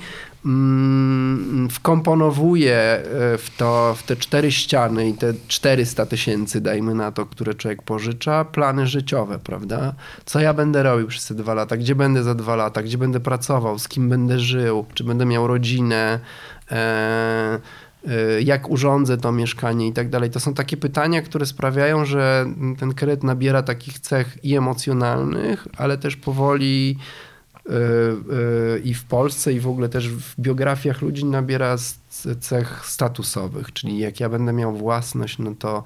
mm, 0.47 1.69
wkomponowuje 1.71 2.77
e, 2.77 3.03
w, 3.39 3.51
to, 3.57 3.95
w 3.99 4.03
te 4.03 4.17
cztery 4.17 4.53
ściany 4.53 5.09
i 5.09 5.15
te 5.15 5.35
400 5.49 6.07
tysięcy, 6.07 6.61
dajmy 6.61 6.95
na 6.95 7.13
to, 7.13 7.27
które 7.27 7.55
człowiek 7.55 7.83
pożycza, 7.83 8.45
plany 8.45 8.87
życiowe, 8.87 9.39
prawda? 9.39 9.95
Co 10.25 10.41
ja 10.41 10.55
będę 10.55 10.83
robił 10.83 11.07
przez 11.07 11.27
te 11.27 11.35
dwa 11.35 11.55
lata, 11.55 11.77
gdzie 11.77 11.95
będę 11.95 12.23
za 12.23 12.35
dwa 12.35 12.57
lata, 12.57 12.83
gdzie 12.83 12.99
będę 12.99 13.21
pracował, 13.21 13.79
z 13.79 13.89
kim 13.89 14.09
będę 14.09 14.39
żył, 14.39 14.87
czy 14.95 15.05
będę 15.05 15.27
miał 15.27 15.47
rodzinę, 15.47 16.21
e, 16.71 17.59
Y, 18.09 18.43
jak 18.43 18.71
urządzę 18.71 19.19
to 19.19 19.33
mieszkanie 19.33 19.87
i 19.87 19.93
tak 19.93 20.09
dalej. 20.09 20.31
To 20.31 20.41
są 20.41 20.55
takie 20.55 20.77
pytania, 20.77 21.23
które 21.23 21.47
sprawiają, 21.47 22.05
że 22.05 22.47
ten 22.79 22.95
kredyt 22.95 23.25
nabiera 23.25 23.63
takich 23.63 23.99
cech 23.99 24.39
i 24.43 24.57
emocjonalnych, 24.57 25.69
ale 25.77 25.99
też 25.99 26.17
powoli 26.17 26.99
i 28.85 28.95
w 28.95 29.05
Polsce, 29.05 29.53
i 29.53 29.61
w 29.61 29.69
ogóle 29.69 29.89
też 29.89 30.09
w 30.09 30.41
biografiach 30.41 31.03
ludzi 31.03 31.25
nabiera 31.25 31.77
cech 32.41 32.87
statusowych, 32.87 33.73
czyli 33.73 33.99
jak 33.99 34.21
ja 34.21 34.29
będę 34.29 34.53
miał 34.53 34.77
własność, 34.77 35.39
no 35.39 35.55
to, 35.59 35.85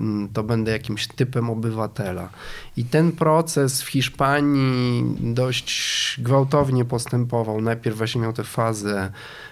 mm, 0.00 0.28
to 0.28 0.42
będę 0.42 0.72
jakimś 0.72 1.06
typem 1.06 1.50
obywatela. 1.50 2.28
I 2.76 2.84
ten 2.84 3.12
proces 3.12 3.82
w 3.82 3.88
Hiszpanii 3.88 5.04
dość 5.20 6.16
gwałtownie 6.22 6.84
postępował. 6.84 7.60
Najpierw 7.60 7.96
właśnie 7.96 8.20
miał 8.20 8.32
tę 8.32 8.44
fazę 8.44 9.10
Y, 9.10 9.51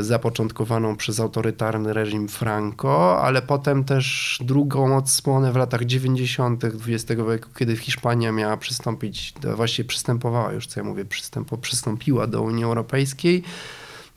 zapoczątkowaną 0.00 0.96
przez 0.96 1.20
autorytarny 1.20 1.92
reżim 1.92 2.28
Franco, 2.28 3.22
ale 3.22 3.42
potem 3.42 3.84
też 3.84 4.38
drugą 4.44 4.96
odsłonę 4.96 5.52
w 5.52 5.56
latach 5.56 5.84
90. 5.84 6.64
XX 6.64 7.22
wieku, 7.30 7.48
kiedy 7.58 7.76
Hiszpania 7.76 8.32
miała 8.32 8.56
przystąpić, 8.56 9.34
właściwie 9.54 9.88
przystępowała 9.88 10.52
już, 10.52 10.66
co 10.66 10.80
ja 10.80 10.84
mówię, 10.84 11.04
przystępo, 11.04 11.56
przystąpiła 11.58 12.26
do 12.26 12.42
Unii 12.42 12.64
Europejskiej 12.64 13.42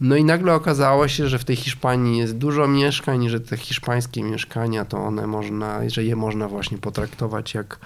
no 0.01 0.15
i 0.15 0.23
nagle 0.23 0.53
okazało 0.53 1.07
się, 1.07 1.27
że 1.27 1.39
w 1.39 1.45
tej 1.45 1.55
Hiszpanii 1.55 2.17
jest 2.17 2.37
dużo 2.37 2.67
mieszkań, 2.67 3.29
że 3.29 3.39
te 3.39 3.57
hiszpańskie 3.57 4.23
mieszkania 4.23 4.85
to 4.85 4.97
one 4.97 5.27
można, 5.27 5.89
że 5.89 6.03
je 6.03 6.15
można 6.15 6.47
właśnie 6.47 6.77
potraktować 6.77 7.53
jak 7.53 7.79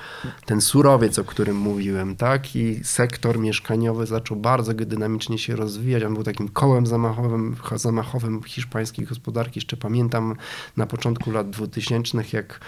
ten 0.45 0.61
surowiec, 0.61 1.19
o 1.19 1.23
którym 1.23 1.57
mówiłem, 1.57 2.15
tak? 2.15 2.55
I 2.55 2.83
sektor 2.83 3.39
mieszkaniowy 3.39 4.05
zaczął 4.05 4.37
bardzo 4.37 4.73
dynamicznie 4.73 5.37
się 5.37 5.55
rozwijać. 5.55 6.03
On 6.03 6.13
był 6.13 6.23
takim 6.23 6.49
kołem 6.49 6.87
zamachowym, 6.87 7.55
zamachowym 7.75 8.43
hiszpańskiej 8.43 9.05
gospodarki. 9.05 9.57
Jeszcze 9.57 9.77
pamiętam 9.77 10.35
na 10.77 10.85
początku 10.85 11.31
lat 11.31 11.49
2000, 11.49 12.23
jak 12.33 12.59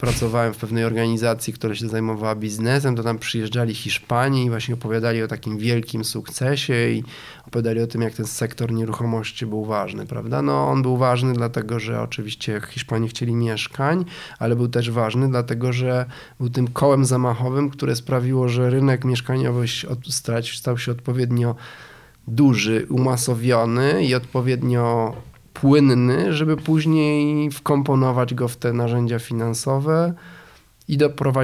pracowałem 0.00 0.54
w 0.54 0.56
pewnej 0.56 0.84
organizacji, 0.84 1.52
która 1.52 1.74
się 1.74 1.88
zajmowała 1.88 2.34
biznesem, 2.34 2.96
to 2.96 3.02
tam 3.02 3.18
przyjeżdżali 3.18 3.74
Hiszpanii 3.74 4.46
i 4.46 4.50
właśnie 4.50 4.74
opowiadali 4.74 5.22
o 5.22 5.28
takim 5.28 5.58
wielkim 5.58 6.04
sukcesie 6.04 6.90
i 6.90 7.04
opowiadali 7.46 7.80
o 7.80 7.86
tym, 7.86 8.02
jak 8.02 8.14
ten 8.14 8.26
sektor 8.26 8.72
nieruchomości 8.72 9.46
był 9.46 9.64
ważny, 9.64 10.06
prawda? 10.06 10.42
No 10.42 10.68
on 10.68 10.82
był 10.82 10.96
ważny 10.96 11.32
dlatego, 11.32 11.80
że 11.80 12.00
oczywiście 12.00 12.60
Hiszpanie 12.70 13.08
chcieli 13.08 13.34
mieszkań, 13.34 14.04
ale 14.38 14.56
był 14.56 14.68
też 14.68 14.90
ważny 14.90 15.28
dlatego, 15.28 15.72
że 15.72 16.06
był 16.40 16.50
tym 16.50 16.68
kołem 16.68 17.04
zamachowym, 17.04 17.70
które 17.70 17.96
sprawiło, 17.96 18.48
że 18.48 18.70
rynek 18.70 19.04
mieszkaniowy 19.04 19.66
stał 20.50 20.78
się 20.78 20.92
odpowiednio 20.92 21.54
duży, 22.28 22.86
umasowiony 22.88 24.04
i 24.04 24.14
odpowiednio 24.14 25.14
płynny, 25.54 26.32
żeby 26.32 26.56
później 26.56 27.50
wkomponować 27.50 28.34
go 28.34 28.48
w 28.48 28.56
te 28.56 28.72
narzędzia 28.72 29.18
finansowe. 29.18 30.14
I 30.88 30.98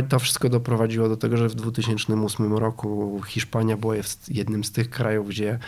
to 0.08 0.18
wszystko 0.18 0.48
doprowadziło 0.48 1.08
do 1.08 1.16
tego, 1.16 1.36
że 1.36 1.48
w 1.48 1.54
2008 1.54 2.52
roku 2.52 3.20
Hiszpania 3.26 3.76
była 3.76 3.94
jednym 4.28 4.64
z 4.64 4.72
tych 4.72 4.90
krajów, 4.90 5.28
gdzie 5.28 5.58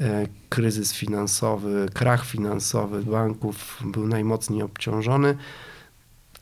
e, 0.00 0.26
kryzys 0.48 0.92
finansowy, 0.92 1.86
krach 1.94 2.26
finansowy 2.26 3.02
banków 3.02 3.82
był 3.84 4.06
najmocniej 4.06 4.62
obciążony. 4.62 5.36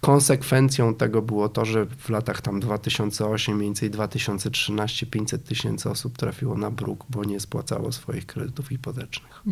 Konsekwencją 0.05 0.95
tego 0.95 1.23
było 1.23 1.49
to, 1.49 1.65
że 1.65 1.87
w 1.87 2.09
latach 2.09 2.41
tam 2.41 2.61
2008, 2.61 3.57
mniej 3.57 3.69
więcej 3.69 3.91
2013 3.91 5.07
500 5.07 5.45
tysięcy 5.45 5.91
osób 5.91 6.17
trafiło 6.17 6.59
na 6.59 6.71
bruk, 6.71 7.05
bo 7.11 7.25
nie 7.25 7.41
spłacało 7.41 7.93
swoich 7.93 8.27
kredytów 8.27 8.69
hipotecznych. 8.69 9.43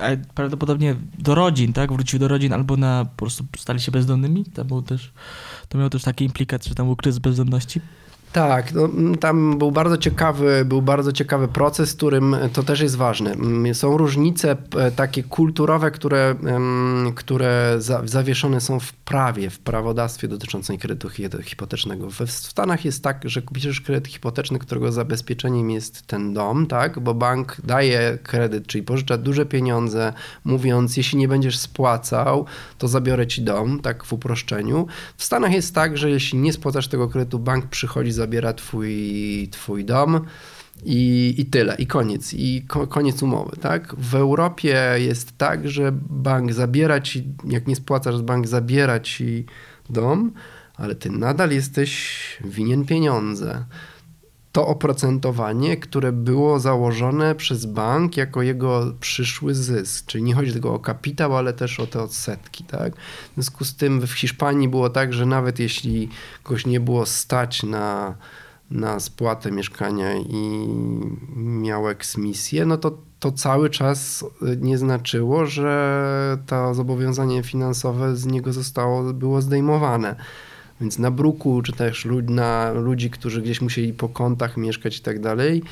A 0.00 0.34
prawdopodobnie 0.34 0.96
do 1.18 1.34
rodzin, 1.34 1.72
tak? 1.72 1.92
Wrócił 1.92 2.18
do 2.18 2.28
rodzin 2.28 2.52
albo 2.52 2.76
na 2.76 3.04
po 3.04 3.16
prostu 3.16 3.44
stali 3.58 3.80
się 3.80 3.92
bezdomnymi? 3.92 4.44
To, 4.44 4.64
był 4.64 4.82
też, 4.82 5.12
to 5.68 5.78
miało 5.78 5.90
też 5.90 6.02
takie 6.02 6.24
implikacje, 6.24 6.68
że 6.68 6.74
tam 6.74 6.86
był 6.86 6.96
kryzys 6.96 7.18
bezdomności? 7.18 7.80
Tak, 8.32 8.72
no, 8.72 8.88
tam 9.20 9.58
był 9.58 9.72
bardzo 9.72 9.96
ciekawy, 9.96 10.64
był 10.64 10.82
bardzo 10.82 11.12
ciekawy 11.12 11.48
proces, 11.48 11.94
którym 11.94 12.36
to 12.52 12.62
też 12.62 12.80
jest 12.80 12.96
ważne. 12.96 13.34
Są 13.72 13.96
różnice 13.96 14.56
e, 14.76 14.90
takie 14.90 15.22
kulturowe, 15.22 15.90
które, 15.90 16.34
które 17.14 17.78
zawieszone 18.04 18.60
są 18.60 18.80
w 18.80 18.92
prawie, 18.92 19.50
w 19.50 19.58
prawodawstwie 19.58 20.28
dotyczącym 20.28 20.78
kredytu 20.78 21.08
hipotecznego. 21.42 22.10
W 22.10 22.30
Stanach 22.30 22.84
jest 22.84 23.02
tak, 23.04 23.28
że 23.28 23.42
bierzesz 23.52 23.80
kredyt 23.80 24.08
hipoteczny, 24.08 24.58
którego 24.58 24.92
zabezpieczeniem 24.92 25.70
jest 25.70 26.06
ten 26.06 26.34
dom, 26.34 26.66
tak? 26.66 27.00
bo 27.00 27.14
bank 27.14 27.56
daje 27.64 28.18
kredyt, 28.22 28.66
czyli 28.66 28.84
pożycza 28.84 29.16
duże 29.18 29.46
pieniądze, 29.46 30.12
mówiąc, 30.44 30.96
jeśli 30.96 31.18
nie 31.18 31.28
będziesz 31.28 31.58
spłacał, 31.58 32.46
to 32.78 32.88
zabiorę 32.88 33.26
ci 33.26 33.42
dom, 33.42 33.80
tak 33.80 34.04
w 34.04 34.12
uproszczeniu. 34.12 34.86
W 35.16 35.24
Stanach 35.24 35.52
jest 35.52 35.74
tak, 35.74 35.98
że 35.98 36.10
jeśli 36.10 36.38
nie 36.38 36.52
spłacasz 36.52 36.88
tego 36.88 37.08
kredytu, 37.08 37.38
bank 37.38 37.66
przychodzi 37.66 38.12
za 38.12 38.21
zabiera 38.22 38.52
twój, 38.52 39.48
twój 39.50 39.84
dom 39.84 40.20
i, 40.84 41.34
i 41.38 41.44
tyle, 41.46 41.74
i 41.78 41.86
koniec, 41.86 42.34
i 42.34 42.62
ko, 42.68 42.86
koniec 42.86 43.22
umowy, 43.22 43.56
tak? 43.56 43.94
W 43.98 44.14
Europie 44.14 44.94
jest 44.96 45.38
tak, 45.38 45.68
że 45.68 45.92
bank 46.10 46.52
zabiera 46.52 47.00
ci, 47.00 47.24
jak 47.44 47.66
nie 47.66 47.76
spłacasz, 47.76 48.22
bank 48.22 48.46
zabiera 48.46 49.00
ci 49.00 49.46
dom, 49.90 50.32
ale 50.74 50.94
ty 50.94 51.10
nadal 51.10 51.50
jesteś 51.50 52.16
winien 52.44 52.84
pieniądze. 52.84 53.64
To 54.52 54.66
oprocentowanie, 54.66 55.76
które 55.76 56.12
było 56.12 56.60
założone 56.60 57.34
przez 57.34 57.66
bank 57.66 58.16
jako 58.16 58.42
jego 58.42 58.92
przyszły 59.00 59.54
zysk, 59.54 60.06
czyli 60.06 60.24
nie 60.24 60.34
chodzi 60.34 60.52
tylko 60.52 60.74
o 60.74 60.78
kapitał, 60.78 61.36
ale 61.36 61.52
też 61.52 61.80
o 61.80 61.86
te 61.86 62.02
odsetki. 62.02 62.64
Tak? 62.64 62.96
W 62.96 63.34
związku 63.34 63.64
z 63.64 63.76
tym 63.76 64.00
w 64.00 64.12
Hiszpanii 64.12 64.68
było 64.68 64.90
tak, 64.90 65.12
że 65.12 65.26
nawet 65.26 65.58
jeśli 65.58 66.08
kogoś 66.42 66.66
nie 66.66 66.80
było 66.80 67.06
stać 67.06 67.62
na, 67.62 68.14
na 68.70 69.00
spłatę 69.00 69.52
mieszkania 69.52 70.16
i 70.16 70.68
miał 71.36 71.88
eksmisję, 71.88 72.66
no 72.66 72.76
to 72.76 72.98
to 73.22 73.32
cały 73.32 73.70
czas 73.70 74.24
nie 74.60 74.78
znaczyło, 74.78 75.46
że 75.46 76.38
to 76.46 76.74
zobowiązanie 76.74 77.42
finansowe 77.42 78.16
z 78.16 78.26
niego 78.26 78.52
zostało, 78.52 79.12
było 79.12 79.42
zdejmowane. 79.42 80.16
Więc 80.80 80.98
na 80.98 81.10
bruku, 81.10 81.62
czy 81.62 81.72
też 81.72 82.08
na 82.28 82.72
ludzi, 82.72 83.10
którzy 83.10 83.42
gdzieś 83.42 83.60
musieli 83.60 83.92
po 83.92 84.08
kątach 84.08 84.56
mieszkać 84.56 84.98
i 84.98 85.02
tak 85.02 85.20
dalej, 85.20 85.62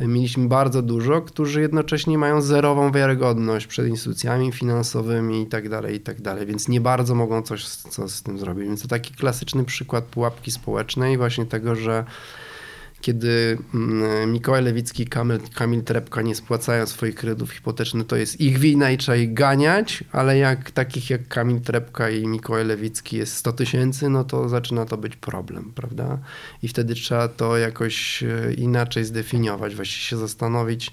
mieliśmy 0.00 0.48
bardzo 0.48 0.82
dużo, 0.82 1.22
którzy 1.22 1.60
jednocześnie 1.60 2.18
mają 2.18 2.42
zerową 2.42 2.92
wiarygodność 2.92 3.66
przed 3.66 3.88
instytucjami 3.88 4.52
finansowymi 4.52 5.42
i 5.42 5.46
tak 5.46 5.68
dalej, 5.68 5.96
i 5.96 6.00
tak 6.00 6.20
dalej, 6.20 6.46
więc 6.46 6.68
nie 6.68 6.80
bardzo 6.80 7.14
mogą 7.14 7.42
coś 7.42 7.66
co 7.66 8.08
z 8.08 8.22
tym 8.22 8.38
zrobić. 8.38 8.64
Więc 8.64 8.82
to 8.82 8.88
taki 8.88 9.14
klasyczny 9.14 9.64
przykład 9.64 10.04
pułapki 10.04 10.50
społecznej, 10.50 11.18
właśnie 11.18 11.46
tego, 11.46 11.74
że 11.74 12.04
kiedy 13.04 13.58
mm, 13.74 14.32
Mikołaj 14.32 14.64
Lewicki 14.64 15.02
i 15.02 15.06
Kamil, 15.06 15.38
Kamil 15.54 15.82
Trepka 15.82 16.22
nie 16.22 16.34
spłacają 16.34 16.86
swoich 16.86 17.14
kredytów 17.14 17.50
hipotecznych, 17.50 18.06
to 18.06 18.16
jest 18.16 18.40
ich 18.40 18.58
wina 18.58 18.90
i 18.90 18.98
trzeba 18.98 19.16
ich 19.16 19.34
ganiać, 19.34 20.04
ale 20.12 20.38
jak 20.38 20.70
takich 20.70 21.10
jak 21.10 21.28
Kamil 21.28 21.60
Trepka 21.60 22.10
i 22.10 22.26
Mikołaj 22.26 22.64
Lewicki 22.64 23.16
jest 23.16 23.36
100 23.36 23.52
tysięcy, 23.52 24.08
no 24.08 24.24
to 24.24 24.48
zaczyna 24.48 24.84
to 24.84 24.96
być 24.96 25.16
problem, 25.16 25.72
prawda? 25.74 26.18
I 26.62 26.68
wtedy 26.68 26.94
trzeba 26.94 27.28
to 27.28 27.58
jakoś 27.58 28.22
e, 28.22 28.54
inaczej 28.54 29.04
zdefiniować, 29.04 29.74
właściwie 29.74 30.02
się 30.02 30.16
zastanowić, 30.16 30.92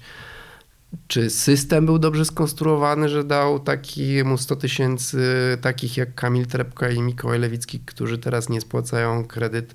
czy 1.06 1.30
system 1.30 1.86
był 1.86 1.98
dobrze 1.98 2.24
skonstruowany, 2.24 3.08
że 3.08 3.24
dał 3.24 3.60
takiemu 3.60 4.38
100 4.38 4.56
tysięcy 4.56 5.18
takich 5.60 5.96
jak 5.96 6.14
Kamil 6.14 6.46
Trepka 6.46 6.90
i 6.90 7.02
Mikołaj 7.02 7.38
Lewicki, 7.38 7.80
którzy 7.80 8.18
teraz 8.18 8.48
nie 8.48 8.60
spłacają 8.60 9.24
kredyt 9.24 9.74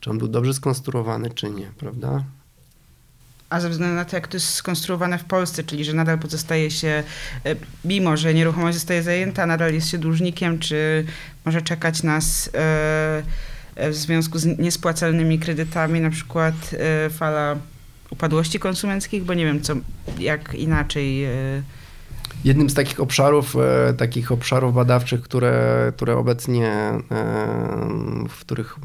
czy 0.00 0.10
on 0.10 0.18
był 0.18 0.28
dobrze 0.28 0.54
skonstruowany, 0.54 1.30
czy 1.30 1.50
nie, 1.50 1.66
prawda? 1.78 2.24
A 3.50 3.60
ze 3.60 3.70
względu 3.70 3.96
na 3.96 4.04
to, 4.04 4.16
jak 4.16 4.28
to 4.28 4.36
jest 4.36 4.54
skonstruowane 4.54 5.18
w 5.18 5.24
Polsce, 5.24 5.64
czyli 5.64 5.84
że 5.84 5.92
nadal 5.92 6.18
pozostaje 6.18 6.70
się, 6.70 7.02
e, 7.44 7.56
mimo 7.84 8.16
że 8.16 8.34
nieruchomość 8.34 8.74
zostaje 8.74 9.02
zajęta, 9.02 9.46
nadal 9.46 9.74
jest 9.74 9.88
się 9.88 9.98
dłużnikiem, 9.98 10.58
czy 10.58 11.04
może 11.44 11.62
czekać 11.62 12.02
nas 12.02 12.48
e, 12.48 13.22
w 13.90 13.94
związku 13.94 14.38
z 14.38 14.58
niespłacalnymi 14.58 15.38
kredytami, 15.38 16.00
na 16.00 16.10
przykład 16.10 16.54
fala 17.10 17.56
upadłości 18.10 18.58
konsumenckich, 18.58 19.24
bo 19.24 19.34
nie 19.34 19.44
wiem, 19.44 19.62
co, 19.62 19.74
jak 20.18 20.54
inaczej 20.54 21.26
Jednym 22.44 22.70
z 22.70 22.74
takich 22.74 23.00
obszarów, 23.00 23.56
e, 23.56 23.94
takich 23.94 24.32
obszarów 24.32 24.74
badawczych, 24.74 25.22
które, 25.22 25.92
które 25.96 26.16
obecnie, 26.16 26.68
e, 26.68 27.02
w 28.28 28.40
których, 28.40 28.78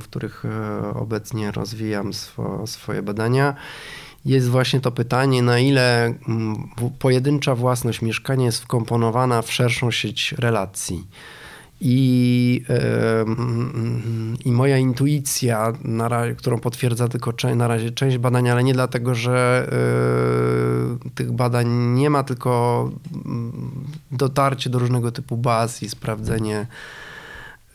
w 0.00 0.04
których 0.04 0.44
e, 0.44 0.94
obecnie 0.94 1.50
rozwijam 1.50 2.12
swo, 2.12 2.66
swoje 2.66 3.02
badania, 3.02 3.54
jest 4.24 4.48
właśnie 4.48 4.80
to 4.80 4.92
pytanie, 4.92 5.42
na 5.42 5.58
ile 5.58 6.14
pojedyncza 6.98 7.54
własność 7.54 8.02
mieszkania 8.02 8.46
jest 8.46 8.62
wkomponowana 8.62 9.42
w 9.42 9.52
szerszą 9.52 9.90
sieć 9.90 10.32
relacji. 10.32 11.06
I, 11.80 12.64
I 14.44 14.52
moja 14.52 14.78
intuicja, 14.78 15.72
na 15.84 16.10
którą 16.36 16.58
potwierdza 16.60 17.08
tylko 17.08 17.32
na 17.56 17.68
razie 17.68 17.90
część 17.90 18.18
badań, 18.18 18.48
ale 18.48 18.64
nie 18.64 18.72
dlatego, 18.72 19.14
że 19.14 19.68
e, 21.06 21.10
tych 21.14 21.32
badań 21.32 21.68
nie 21.94 22.10
ma, 22.10 22.22
tylko 22.22 22.90
mm, 23.24 23.70
dotarcie 24.10 24.70
do 24.70 24.78
różnego 24.78 25.12
typu 25.12 25.36
baz 25.36 25.82
i 25.82 25.88
sprawdzenie, 25.88 26.66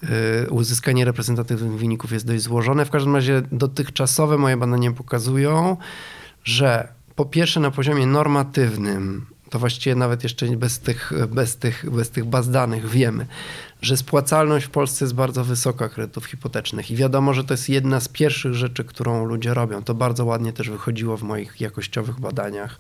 e, 0.04 0.50
uzyskanie 0.50 1.06
reprezentatywnych 1.06 1.80
wyników 1.80 2.12
jest 2.12 2.28
dość 2.28 2.44
złożone. 2.44 2.86
W 2.86 2.90
każdym 2.90 3.16
razie 3.16 3.42
dotychczasowe 3.52 4.38
moje 4.38 4.58
badania 4.58 4.92
pokazują, 4.92 5.78
że 6.44 6.88
po 7.16 7.26
pierwsze 7.26 7.60
na 7.60 7.72
poziomie 7.72 8.08
normatywnym, 8.08 9.26
to 9.50 9.60
właściwie 9.60 9.96
nawet 9.96 10.24
jeszcze 10.24 10.58
bez 10.58 10.80
tych, 10.80 11.14
bez 11.30 11.58
tych, 11.58 11.90
bez 11.92 12.10
tych 12.10 12.26
baz 12.26 12.50
danych 12.50 12.90
wiemy, 12.90 13.26
że 13.84 13.98
spłacalność 13.98 14.66
w 14.66 14.70
Polsce 14.70 15.06
jest 15.06 15.16
bardzo 15.16 15.44
wysoka 15.44 15.90
kredytów 15.90 16.26
hipotecznych 16.26 16.92
i 16.92 16.96
wiadomo, 16.96 17.34
że 17.34 17.44
to 17.44 17.54
jest 17.54 17.70
jedna 17.70 18.00
z 18.00 18.08
pierwszych 18.08 18.54
rzeczy, 18.54 18.84
którą 18.84 19.26
ludzie 19.26 19.54
robią. 19.54 19.84
To 19.84 19.94
bardzo 19.94 20.26
ładnie 20.26 20.54
też 20.54 20.70
wychodziło 20.70 21.18
w 21.18 21.24
moich 21.24 21.62
jakościowych 21.62 22.20
badaniach. 22.20 22.78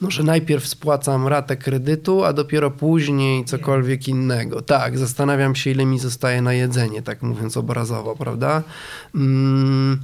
No, 0.00 0.10
że 0.10 0.22
najpierw 0.22 0.68
spłacam 0.68 1.26
ratę 1.26 1.56
kredytu, 1.56 2.24
a 2.24 2.32
dopiero 2.32 2.70
później 2.70 3.44
cokolwiek 3.44 4.08
innego. 4.08 4.62
Tak, 4.62 4.98
zastanawiam 4.98 5.54
się, 5.54 5.70
ile 5.70 5.84
mi 5.84 5.98
zostaje 5.98 6.42
na 6.42 6.52
jedzenie, 6.52 7.02
tak 7.02 7.22
mówiąc 7.22 7.56
obrazowo, 7.56 8.16
prawda? 8.16 8.62
Mm. 9.14 10.00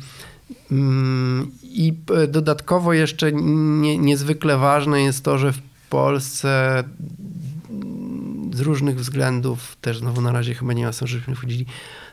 mm 0.72 1.50
I 1.62 1.94
dodatkowo 2.28 2.92
jeszcze 2.92 3.32
nie, 3.32 3.98
niezwykle 3.98 4.58
ważne 4.58 5.02
jest 5.02 5.24
to, 5.24 5.38
że 5.38 5.52
w 5.52 5.60
Polsce 5.90 6.84
z 8.54 8.60
różnych 8.60 8.96
względów, 8.96 9.76
też 9.80 9.98
znowu 9.98 10.20
na 10.20 10.32
razie 10.32 10.54
chyba 10.54 10.72
nie 10.72 10.84
ma 10.84 10.92
sensu, 10.92 11.06
żebyśmy 11.12 11.34
wchodzili, 11.34 11.66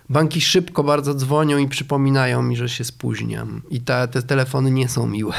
banki 0.09 0.41
szybko 0.41 0.83
bardzo 0.83 1.13
dzwonią 1.13 1.57
i 1.57 1.67
przypominają 1.67 2.43
mi, 2.43 2.55
że 2.55 2.69
się 2.69 2.83
spóźniam. 2.83 3.61
I 3.69 3.81
te, 3.81 4.07
te 4.07 4.21
telefony 4.21 4.71
nie 4.71 4.89
są 4.89 5.07
miłe 5.07 5.33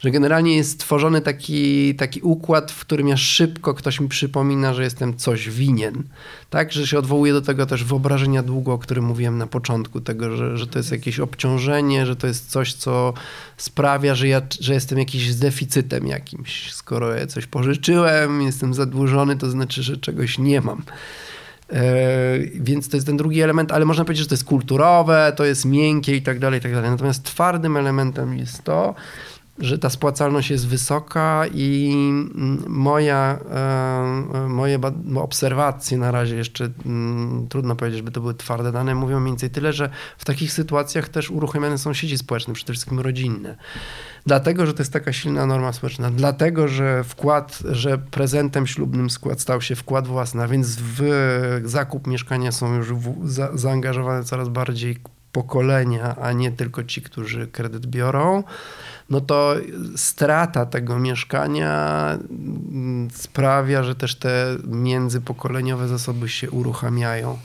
że 0.00 0.10
generalnie 0.10 0.56
jest 0.56 0.70
stworzony 0.70 1.20
taki, 1.20 1.94
taki 1.94 2.20
układ, 2.20 2.72
w 2.72 2.80
którym 2.80 3.08
ja 3.08 3.16
szybko 3.16 3.74
ktoś 3.74 4.00
mi 4.00 4.08
przypomina, 4.08 4.74
że 4.74 4.82
jestem 4.82 5.16
coś 5.16 5.50
winien. 5.50 6.02
Tak, 6.50 6.72
że 6.72 6.86
się 6.86 6.98
odwołuje 6.98 7.32
do 7.32 7.42
tego 7.42 7.66
też 7.66 7.84
wyobrażenia 7.84 8.42
długo, 8.42 8.72
o 8.72 8.78
którym 8.78 9.04
mówiłem 9.04 9.38
na 9.38 9.46
początku, 9.46 10.00
tego, 10.00 10.36
że, 10.36 10.58
że 10.58 10.66
to 10.66 10.78
jest 10.78 10.92
jakieś 10.92 11.20
obciążenie, 11.20 12.06
że 12.06 12.16
to 12.16 12.26
jest 12.26 12.50
coś, 12.50 12.74
co 12.74 13.14
sprawia, 13.56 14.14
że 14.14 14.28
ja 14.28 14.42
że 14.60 14.74
jestem 14.74 14.98
jakiś 14.98 15.32
z 15.32 15.38
deficytem 15.38 16.06
jakimś. 16.06 16.72
Skoro 16.72 17.14
ja 17.14 17.26
coś 17.26 17.46
pożyczyłem, 17.46 18.42
jestem 18.42 18.74
zadłużony, 18.74 19.36
to 19.36 19.50
znaczy, 19.50 19.82
że 19.82 19.96
czegoś 19.96 20.38
nie 20.38 20.60
mam. 20.60 20.82
Yy, 21.72 21.78
więc 22.54 22.88
to 22.88 22.96
jest 22.96 23.06
ten 23.06 23.16
drugi 23.16 23.40
element, 23.40 23.72
ale 23.72 23.84
można 23.84 24.04
powiedzieć, 24.04 24.22
że 24.22 24.28
to 24.28 24.34
jest 24.34 24.44
kulturowe, 24.44 25.32
to 25.36 25.44
jest 25.44 25.64
miękkie 25.64 26.16
i 26.16 26.22
tak 26.22 26.38
dalej, 26.38 26.58
i 26.58 26.62
tak 26.62 26.72
dalej. 26.72 26.90
Natomiast 26.90 27.22
twardym 27.22 27.76
elementem 27.76 28.38
jest 28.38 28.64
to, 28.64 28.94
że 29.58 29.78
ta 29.78 29.90
spłacalność 29.90 30.50
jest 30.50 30.68
wysoka 30.68 31.44
i 31.54 31.92
mm, 32.34 32.64
moja, 32.68 33.38
e, 34.34 34.48
moje 34.48 34.78
obserwacje 35.16 35.98
na 35.98 36.10
razie 36.10 36.36
jeszcze 36.36 36.68
mm, 36.86 37.46
trudno 37.48 37.76
powiedzieć, 37.76 37.98
żeby 37.98 38.10
to 38.10 38.20
były 38.20 38.34
twarde 38.34 38.72
dane, 38.72 38.94
mówią 38.94 39.20
mniej 39.20 39.32
więcej 39.32 39.50
tyle, 39.50 39.72
że 39.72 39.90
w 40.18 40.24
takich 40.24 40.52
sytuacjach 40.52 41.08
też 41.08 41.30
uruchamiane 41.30 41.78
są 41.78 41.94
sieci 41.94 42.18
społeczne, 42.18 42.54
przede 42.54 42.72
wszystkim 42.72 43.00
rodzinne. 43.00 43.56
Dlatego, 44.26 44.66
że 44.66 44.74
to 44.74 44.80
jest 44.80 44.92
taka 44.92 45.12
silna 45.12 45.46
norma 45.46 45.72
społeczna, 45.72 46.10
dlatego, 46.10 46.68
że 46.68 47.04
wkład, 47.04 47.62
że 47.70 47.98
prezentem 47.98 48.66
ślubnym 48.66 49.10
skład 49.10 49.40
stał 49.40 49.60
się 49.60 49.76
wkład 49.76 50.06
własny, 50.06 50.42
a 50.42 50.48
więc 50.48 50.76
w 50.80 51.02
zakup 51.64 52.06
mieszkania 52.06 52.52
są 52.52 52.74
już 52.74 52.92
za, 53.24 53.56
zaangażowane 53.56 54.24
coraz 54.24 54.48
bardziej 54.48 54.98
pokolenia, 55.32 56.16
a 56.16 56.32
nie 56.32 56.52
tylko 56.52 56.84
ci, 56.84 57.02
którzy 57.02 57.46
kredyt 57.46 57.86
biorą 57.86 58.42
no 59.10 59.20
to 59.20 59.54
strata 59.96 60.66
tego 60.66 60.98
mieszkania 60.98 62.10
mm, 62.30 63.08
sprawia, 63.10 63.82
że 63.82 63.94
też 63.94 64.14
te 64.14 64.56
międzypokoleniowe 64.64 65.88
zasoby 65.88 66.28
się 66.28 66.50
uruchamiają. 66.50 67.38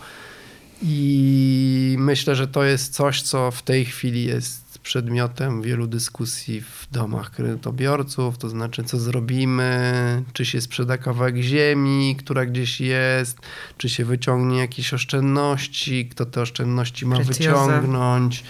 I 0.82 1.96
myślę, 2.00 2.36
że 2.36 2.48
to 2.48 2.64
jest 2.64 2.94
coś, 2.94 3.22
co 3.22 3.52
w 3.52 3.62
tej 3.62 3.86
chwili 3.86 4.24
jest 4.24 4.80
przedmiotem 4.80 5.62
wielu 5.62 5.88
dyskusji 5.88 6.62
w 6.62 6.88
domach 6.92 7.32
kredytobiorców, 7.32 8.38
to 8.38 8.50
znaczy 8.50 8.84
co 8.84 9.00
zrobimy, 9.00 10.24
czy 10.34 10.46
się 10.46 10.62
sprzeda 10.62 10.98
kawałek 10.98 11.38
ziemi, 11.38 12.16
która 12.20 12.46
gdzieś 12.46 12.82
jest, 12.82 13.38
czy 13.78 13.90
się 13.90 14.06
wyciągnie 14.06 14.58
jakieś 14.58 14.94
oszczędności, 14.94 16.10
kto 16.10 16.26
te 16.26 16.42
oszczędności 16.42 17.06
ma 17.06 17.20
wyciągnąć 17.20 18.44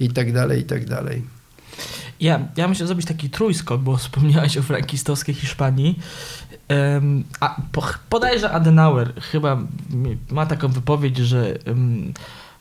i 0.00 0.08
tak 0.08 0.32
dalej, 0.32 0.60
i 0.60 0.64
tak 0.64 0.84
dalej. 0.84 1.39
Ja, 2.20 2.40
ja 2.56 2.68
myślę 2.68 2.86
zrobić 2.86 3.06
taki 3.06 3.30
trójskok, 3.30 3.80
bo 3.80 3.96
wspomniałeś 3.96 4.56
o 4.56 4.62
frankistowskiej 4.62 5.34
Hiszpanii. 5.34 5.98
Um, 6.68 7.24
a 7.40 7.56
po, 7.72 7.82
podajże 8.08 8.50
Adenauer 8.50 9.14
chyba 9.20 9.58
ma 10.30 10.46
taką 10.46 10.68
wypowiedź, 10.68 11.16
że 11.16 11.58
um, 11.66 12.12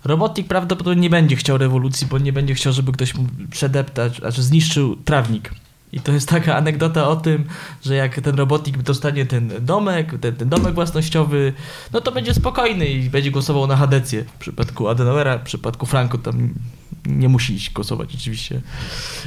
robotnik 0.03 0.47
prawdopodobnie 0.47 1.01
nie 1.01 1.09
będzie 1.09 1.35
chciał 1.35 1.57
rewolucji, 1.57 2.07
bo 2.07 2.17
nie 2.17 2.33
będzie 2.33 2.53
chciał, 2.53 2.73
żeby 2.73 2.91
ktoś 2.91 3.15
mu 3.15 3.25
przedeptać, 3.51 4.17
znaczy 4.17 4.43
zniszczył 4.43 4.95
trawnik. 4.95 5.51
I 5.93 5.99
to 5.99 6.11
jest 6.11 6.29
taka 6.29 6.55
anegdota 6.55 7.07
o 7.07 7.15
tym, 7.15 7.45
że 7.85 7.95
jak 7.95 8.21
ten 8.21 8.35
robotnik 8.35 8.77
dostanie 8.77 9.25
ten 9.25 9.51
domek, 9.61 10.19
ten, 10.21 10.35
ten 10.35 10.49
domek 10.49 10.73
własnościowy, 10.73 11.53
no 11.93 12.01
to 12.01 12.11
będzie 12.11 12.33
spokojny 12.33 12.87
i 12.87 13.09
będzie 13.09 13.31
głosował 13.31 13.67
na 13.67 13.75
Hadecję. 13.75 14.23
W 14.23 14.39
przypadku 14.39 14.87
Adenauera, 14.87 15.37
w 15.37 15.43
przypadku 15.43 15.85
Franco 15.85 16.17
tam 16.17 16.53
nie 17.05 17.29
musi 17.29 17.53
iść 17.53 17.73
głosować 17.73 18.15
oczywiście. 18.15 18.61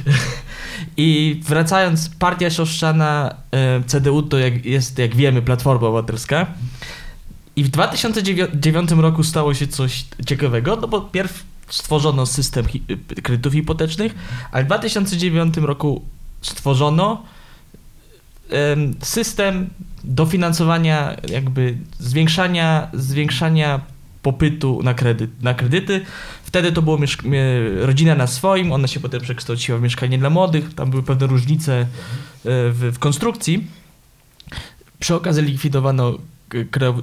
I 0.97 1.39
wracając, 1.43 2.09
partia 2.09 2.49
sioszczana 2.49 3.35
e, 3.51 3.83
CDU 3.83 4.21
to 4.21 4.37
jak, 4.37 4.65
jest, 4.65 4.99
jak 4.99 5.15
wiemy, 5.15 5.41
Platforma 5.41 5.87
Obywatelska. 5.87 6.47
I 7.55 7.63
w 7.63 7.69
2009 7.69 8.91
roku 8.91 9.23
stało 9.23 9.53
się 9.53 9.67
coś 9.67 10.05
ciekawego, 10.25 10.75
no 10.75 10.87
bo 10.87 11.01
pierw 11.01 11.43
stworzono 11.69 12.25
system 12.25 12.65
kredytów 13.23 13.53
hipotecznych, 13.53 14.15
a 14.51 14.61
w 14.61 14.65
2009 14.65 15.57
roku 15.57 16.01
stworzono 16.43 17.23
system 19.01 19.69
dofinansowania, 20.03 21.15
jakby 21.29 21.77
zwiększania, 21.99 22.87
zwiększania 22.93 23.81
popytu 24.21 24.79
na, 24.83 24.93
kredyt, 24.93 25.43
na 25.43 25.53
kredyty. 25.53 26.05
Wtedy 26.43 26.71
to 26.71 26.81
było 26.81 26.97
rodzina 27.79 28.15
na 28.15 28.27
swoim, 28.27 28.71
ona 28.71 28.87
się 28.87 28.99
potem 28.99 29.21
przekształciła 29.21 29.77
w 29.77 29.81
mieszkanie 29.81 30.17
dla 30.17 30.29
młodych, 30.29 30.73
tam 30.73 30.89
były 30.89 31.03
pewne 31.03 31.27
różnice 31.27 31.81
e, 31.81 31.85
w, 32.43 32.91
w 32.93 32.99
konstrukcji. 32.99 33.67
Przy 34.99 35.15
okazji 35.15 35.43
likwidowano 35.43 36.17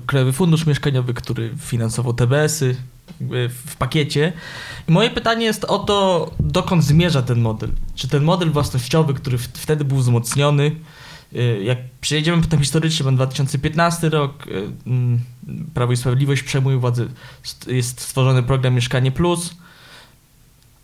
Krajowy 0.06 0.32
Fundusz 0.32 0.66
Mieszkaniowy, 0.66 1.14
który 1.14 1.50
finansował 1.58 2.14
TBS-y 2.14 2.76
w 3.66 3.76
pakiecie. 3.76 4.32
I 4.88 4.92
moje 4.92 5.10
pytanie 5.10 5.44
jest 5.44 5.64
o 5.64 5.78
to, 5.78 6.30
dokąd 6.40 6.84
zmierza 6.84 7.22
ten 7.22 7.40
model? 7.40 7.70
Czy 7.94 8.08
ten 8.08 8.22
model 8.22 8.50
własnościowy, 8.50 9.14
który 9.14 9.38
wtedy 9.38 9.84
był 9.84 9.96
wzmocniony, 9.96 10.76
y, 11.32 11.62
jak 11.64 11.78
przejedziemy 12.00 12.42
potem 12.42 12.60
historycznie, 12.60 13.04
mam 13.04 13.16
2015 13.16 14.08
rok, 14.08 14.46
y, 14.46 14.72
mm, 14.86 15.20
Prawo 15.74 15.92
i 15.92 15.96
Sprawiedliwość 15.96 16.42
przejmuje 16.42 16.76
władzę, 16.76 17.06
jest 17.66 18.00
stworzony 18.00 18.42
program 18.42 18.74
Mieszkanie 18.74 19.12
Plus, 19.12 19.54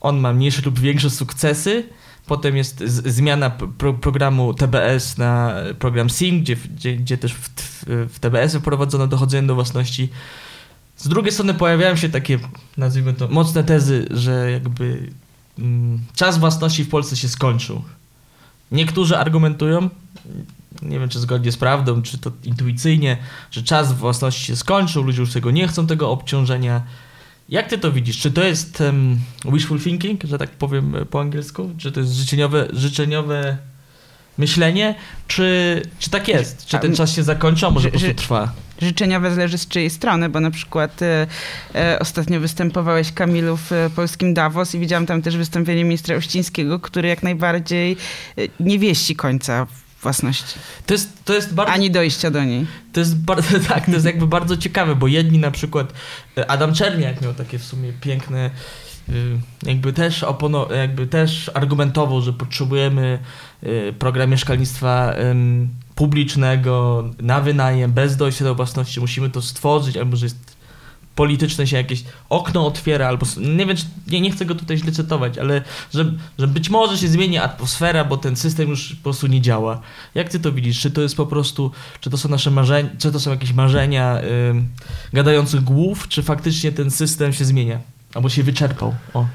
on 0.01 0.19
ma 0.19 0.33
mniejsze 0.33 0.63
lub 0.63 0.79
większe 0.79 1.11
sukcesy, 1.11 1.85
Potem 2.27 2.57
jest 2.57 2.79
zmiana 2.85 3.51
pro 3.51 3.95
programu 3.95 4.55
TBS 4.55 5.19
na 5.19 5.55
program 5.79 6.09
SIM, 6.09 6.41
gdzie, 6.41 6.57
gdzie, 6.57 6.97
gdzie 6.97 7.19
też 7.19 7.35
w, 7.35 7.51
w 7.87 8.19
TBS 8.19 8.57
wprowadzono 8.57 9.07
dochodzenie 9.07 9.47
do 9.47 9.55
własności. 9.55 10.09
Z 10.97 11.09
drugiej 11.09 11.33
strony 11.33 11.55
pojawiają 11.55 11.97
się 11.97 12.09
takie, 12.09 12.39
nazwijmy 12.77 13.15
to, 13.15 13.29
mocne 13.29 13.65
tezy, 13.65 14.07
że 14.11 14.51
jakby 14.51 15.11
mm, 15.59 15.99
czas 16.15 16.39
własności 16.39 16.85
w 16.85 16.89
Polsce 16.89 17.17
się 17.17 17.29
skończył. 17.29 17.83
niektórzy 18.73 19.19
argumentują, 19.19 19.91
nie 20.83 21.01
wiem 21.01 21.09
czy 21.09 21.21
zgodnie 21.21 21.53
z 21.53 21.57
prawdą, 21.57 22.03
czy 22.03 22.19
to 22.19 22.33
intuicyjnie, 22.45 23.17
że 23.51 23.63
czas 23.63 23.93
własności 23.93 24.45
się 24.45 24.57
skończył, 24.57 25.03
ludzie 25.03 25.21
już 25.21 25.33
tego 25.33 25.51
nie 25.51 25.69
chcą, 25.69 25.87
tego 25.87 26.11
obciążenia. 26.11 26.83
Jak 27.49 27.69
ty 27.69 27.79
to 27.79 27.93
widzisz? 27.93 28.19
Czy 28.19 28.31
to 28.31 28.45
jest 28.45 28.81
um, 28.81 29.19
wishful 29.45 29.81
thinking, 29.81 30.25
że 30.25 30.39
tak 30.39 30.51
powiem 30.51 30.95
po 31.11 31.21
angielsku? 31.21 31.71
Czy 31.79 31.93
to 31.93 32.01
jest 32.01 32.13
życzeniowe, 32.13 32.69
życzeniowe 32.73 33.59
myślenie? 34.39 34.95
Czy, 35.29 35.83
czy 35.99 36.11
tak 36.11 36.29
jest? 36.29 36.67
Czy 36.67 36.79
ten 36.79 36.97
czas 36.97 37.13
się 37.13 37.23
zakończy, 37.23 37.67
a 37.67 37.71
może 37.71 37.89
po 37.91 37.99
prostu 37.99 38.15
trwa? 38.15 38.53
Życzeniowe 38.83 39.35
zależy 39.35 39.59
z 39.59 39.69
czyjej 39.69 39.91
strony, 39.91 40.29
bo 40.29 40.41
na 40.41 40.51
przykład 40.51 41.03
e, 41.03 41.27
e, 41.75 41.99
ostatnio 41.99 42.41
występowałeś 42.41 43.13
Kamilu 43.13 43.57
w 43.57 43.71
polskim 43.97 44.35
Davos 44.35 44.75
i 44.75 44.79
widziałam 44.79 45.07
tam 45.07 45.23
też 45.23 45.37
wystąpienie 45.37 45.85
ministra 45.85 46.17
Uścińskiego, 46.17 46.81
który 46.81 47.09
jak 47.09 47.23
najbardziej 47.23 47.97
e, 48.39 48.43
nie 48.61 48.79
wieści 48.79 49.17
końca 49.17 49.67
własności. 50.03 50.59
To 50.87 50.95
jest, 50.95 51.25
to 51.25 51.35
jest 51.35 51.55
bardzo... 51.55 51.73
Ani 51.73 51.91
dojścia 51.91 52.31
do 52.31 52.45
niej. 52.45 52.67
To 52.93 53.01
jest 53.01 53.17
bardzo, 53.17 53.61
tak, 53.69 53.87
to 53.87 53.93
jest 53.93 54.07
jakby 54.07 54.27
bardzo 54.27 54.57
ciekawe, 54.57 54.95
bo 54.95 55.07
jedni 55.07 55.39
na 55.39 55.51
przykład, 55.51 55.93
Adam 56.49 56.75
Czerniak 56.75 57.21
miał 57.21 57.35
takie 57.35 57.59
w 57.59 57.65
sumie 57.65 57.93
piękne 57.93 58.51
jakby 59.63 59.93
też 59.93 60.23
opono, 60.23 60.69
jakby 60.75 61.07
też 61.07 61.51
argumentował, 61.55 62.23
że 62.23 62.33
potrzebujemy 62.33 63.19
program 63.99 64.31
mieszkalnictwa 64.31 65.15
publicznego, 65.97 67.05
na 67.21 67.41
wynajem, 67.41 67.93
bez 67.93 68.17
dojścia 68.17 68.45
do 68.45 68.55
własności, 68.55 69.01
musimy 69.01 69.31
to 69.31 69.43
stworzyć, 69.43 69.97
albo 69.97 70.17
że 70.17 70.27
jest 70.27 70.57
polityczne 71.15 71.67
się 71.67 71.77
jakieś 71.77 72.05
okno 72.29 72.67
otwiera, 72.67 73.09
albo 73.09 73.27
nie 73.37 73.67
wiem, 73.67 73.77
nie, 74.07 74.21
nie 74.21 74.31
chcę 74.31 74.45
go 74.45 74.55
tutaj 74.55 74.79
źle 74.79 74.93
cytować, 74.93 75.39
ale 75.39 75.63
że, 75.95 76.13
że 76.39 76.49
być 76.49 76.71
może 76.71 76.99
się 76.99 77.09
zmieni 77.09 77.39
atmosfera, 77.39 78.05
bo 78.05 78.17
ten 78.17 78.37
system 78.37 78.69
już 78.69 78.95
po 78.95 79.03
prostu 79.03 79.27
nie 79.27 79.41
działa. 79.41 79.81
Jak 80.15 80.29
ty 80.29 80.41
to 80.41 80.53
widzisz? 80.53 80.81
Czy 80.81 80.91
to 80.91 81.03
jest 81.03 81.17
po 81.17 81.27
prostu, 81.27 81.71
czy 82.01 82.11
to 82.11 82.17
są 82.17 82.29
nasze 82.29 82.51
marzenia, 82.51 82.91
czy 82.99 83.13
to 83.13 83.21
są 83.21 83.31
jakieś 83.31 83.53
marzenia 83.53 84.21
yy, 84.21 84.63
gadających 85.13 85.65
głów, 85.65 86.09
czy 86.09 86.23
faktycznie 86.23 86.73
ten 86.73 86.91
system 86.91 87.33
się 87.33 87.45
zmienia? 87.45 87.81
Albo 88.15 88.29
się 88.29 88.43
wyczerpał? 88.43 88.95
O. 89.15 89.27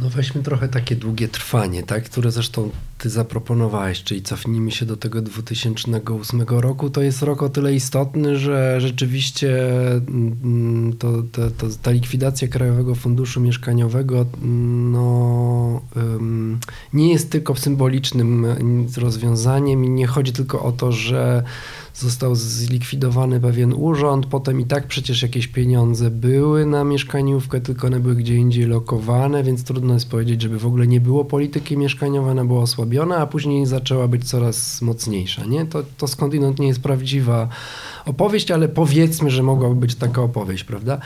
No 0.00 0.10
weźmy 0.10 0.42
trochę 0.42 0.68
takie 0.68 0.96
długie 0.96 1.28
trwanie, 1.28 1.82
tak? 1.82 2.04
które 2.04 2.30
zresztą 2.30 2.70
ty 2.98 3.10
zaproponowałeś, 3.10 4.02
czyli 4.02 4.22
cofnijmy 4.22 4.70
się 4.70 4.86
do 4.86 4.96
tego 4.96 5.22
2008 5.22 6.42
roku. 6.48 6.90
To 6.90 7.02
jest 7.02 7.22
rok 7.22 7.42
o 7.42 7.48
tyle 7.48 7.74
istotny, 7.74 8.36
że 8.36 8.80
rzeczywiście 8.80 9.68
mm, 10.08 10.96
to, 10.98 11.22
to, 11.32 11.50
to 11.50 11.66
ta 11.82 11.90
likwidacja 11.90 12.48
Krajowego 12.48 12.94
Funduszu 12.94 13.40
Mieszkaniowego 13.40 14.26
no, 14.92 15.82
nie 16.92 17.12
jest 17.12 17.30
tylko 17.30 17.56
symbolicznym 17.56 18.46
rozwiązaniem 18.96 19.84
i 19.84 19.90
nie 19.90 20.06
chodzi 20.06 20.32
tylko 20.32 20.62
o 20.62 20.72
to, 20.72 20.92
że 20.92 21.42
został 21.94 22.34
zlikwidowany 22.34 23.40
pewien 23.40 23.74
urząd, 23.74 24.26
potem 24.26 24.60
i 24.60 24.64
tak 24.64 24.86
przecież 24.86 25.22
jakieś 25.22 25.48
pieniądze 25.48 26.10
były 26.10 26.66
na 26.66 26.84
mieszkaniówkę, 26.84 27.60
tylko 27.60 27.86
one 27.86 28.00
były 28.00 28.16
gdzie 28.16 28.36
indziej 28.36 28.66
lokowane, 28.66 29.42
więc 29.42 29.64
trudno 29.64 29.94
jest 29.94 30.10
powiedzieć, 30.10 30.42
żeby 30.42 30.58
w 30.58 30.66
ogóle 30.66 30.86
nie 30.86 31.00
było 31.00 31.24
polityki 31.24 31.76
mieszkaniowej, 31.76 32.30
ona 32.30 32.44
była 32.44 32.62
osłabiona, 32.62 33.16
a 33.16 33.26
później 33.26 33.66
zaczęła 33.66 34.08
być 34.08 34.24
coraz 34.24 34.82
mocniejsza. 34.82 35.44
Nie? 35.44 35.66
To, 35.66 35.82
to 35.96 36.08
skądinąd 36.08 36.58
nie 36.58 36.66
jest 36.66 36.80
prawdziwa 36.80 37.48
opowieść, 38.06 38.50
ale 38.50 38.68
powiedzmy, 38.68 39.30
że 39.30 39.42
mogłaby 39.42 39.74
być 39.74 39.94
taka 39.94 40.22
opowieść, 40.22 40.64
prawda? 40.64 40.98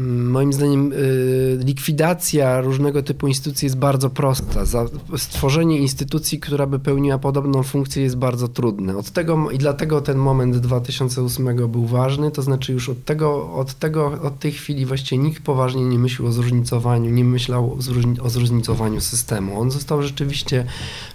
Moim 0.00 0.52
zdaniem 0.52 0.92
y, 0.92 1.58
likwidacja 1.64 2.60
różnego 2.60 3.02
typu 3.02 3.28
instytucji 3.28 3.66
jest 3.66 3.78
bardzo 3.78 4.10
prosta. 4.10 4.64
Za 4.64 4.86
stworzenie 5.16 5.78
instytucji, 5.78 6.40
która 6.40 6.66
by 6.66 6.78
pełniła 6.78 7.18
podobną 7.18 7.62
funkcję 7.62 8.02
jest 8.02 8.16
bardzo 8.16 8.48
trudne. 8.48 8.96
Od 8.96 9.10
tego 9.10 9.50
i 9.50 9.58
dlatego 9.58 10.00
ten 10.00 10.18
moment 10.18 10.31
2008 10.34 11.56
był 11.56 11.86
ważny, 11.86 12.30
to 12.30 12.42
znaczy 12.42 12.72
już 12.72 12.88
od 12.88 13.04
tego, 13.04 13.52
od 13.52 13.74
tego, 13.74 14.06
od 14.22 14.38
tej 14.38 14.52
chwili 14.52 14.86
właściwie 14.86 15.22
nikt 15.22 15.42
poważnie 15.42 15.84
nie 15.84 15.98
myślał 15.98 16.28
o 16.28 16.32
zróżnicowaniu, 16.32 17.10
nie 17.10 17.24
myślał 17.24 17.78
o 18.22 18.30
zróżnicowaniu 18.30 19.00
systemu. 19.00 19.60
On 19.60 19.70
został 19.70 20.02
rzeczywiście 20.02 20.64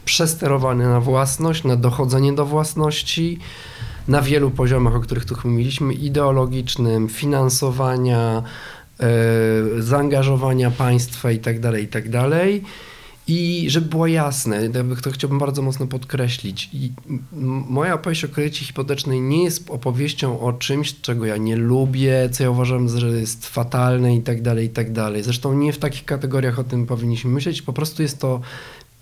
przesterowany 0.06 0.88
na 0.88 1.00
własność, 1.00 1.64
na 1.64 1.76
dochodzenie 1.76 2.34
do 2.34 2.46
własności, 2.46 3.40
na 4.08 4.22
wielu 4.22 4.52
poziomach, 4.52 4.96
o 4.96 5.00
których 5.00 5.26
tu 5.26 5.36
mówiliśmy, 5.44 5.94
ideologicznym, 5.94 7.10
finansowania, 7.10 8.44
e, 9.00 9.82
zaangażowania 9.82 10.72
państwa 10.72 11.32
itd., 11.32 11.72
tak 11.72 11.82
itd. 11.82 12.30
I 13.28 13.66
żeby 13.70 13.90
było 13.90 14.08
jasne, 14.08 14.70
to 15.04 15.12
chciałbym 15.12 15.40
bardzo 15.40 15.62
mocno 15.62 15.88
podkreślić. 15.88 16.70
I 16.74 16.92
moja 17.70 17.94
opowieść 17.94 18.26
o 18.26 18.28
kredycie 18.28 18.66
hipotecznej 18.66 19.22
nie 19.22 19.44
jest 19.44 19.70
opowieścią 19.70 20.40
o 20.40 20.54
czymś, 20.54 21.02
czego 21.02 21.26
ja 21.26 21.38
nie 21.38 21.56
lubię, 21.56 22.30
co 22.32 22.44
ja 22.44 22.50
uważam, 22.50 22.90
że 22.90 23.08
jest 23.08 23.48
fatalne 23.48 24.16
i 24.16 24.22
tak 24.22 24.42
dalej, 24.42 24.66
i 24.66 24.70
tak 24.70 24.92
dalej. 24.92 25.24
Zresztą 25.24 25.54
nie 25.54 25.74
w 25.74 25.78
takich 25.78 26.06
kategoriach 26.06 26.60
o 26.60 26.64
tym 26.64 26.86
powinniśmy 26.86 27.32
myśleć. 27.32 27.62
Po 27.62 27.74
prostu 27.74 28.02
jest 28.02 28.20
to 28.20 28.42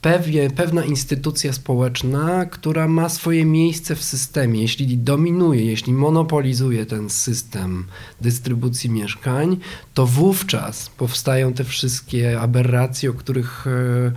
pewnie, 0.06 0.49
pewna 0.49 0.86
instytucja 0.86 1.53
społeczna, 1.53 2.45
która 2.45 2.88
ma 2.88 3.10
swoje 3.10 3.45
miejsce 3.45 3.95
w 3.95 4.03
systemie. 4.03 4.62
Jeśli 4.62 4.97
dominuje, 4.97 5.66
jeśli 5.66 5.93
monopolizuje 5.93 6.86
ten 6.86 7.10
system 7.10 7.86
dystrybucji 8.22 8.89
mieszkań, 8.89 9.58
to 9.93 10.06
wówczas 10.06 10.89
powstają 10.89 11.53
te 11.53 11.64
wszystkie 11.64 12.39
aberracje, 12.41 13.10
o 13.10 13.14
których 13.14 13.68
e, 13.68 14.12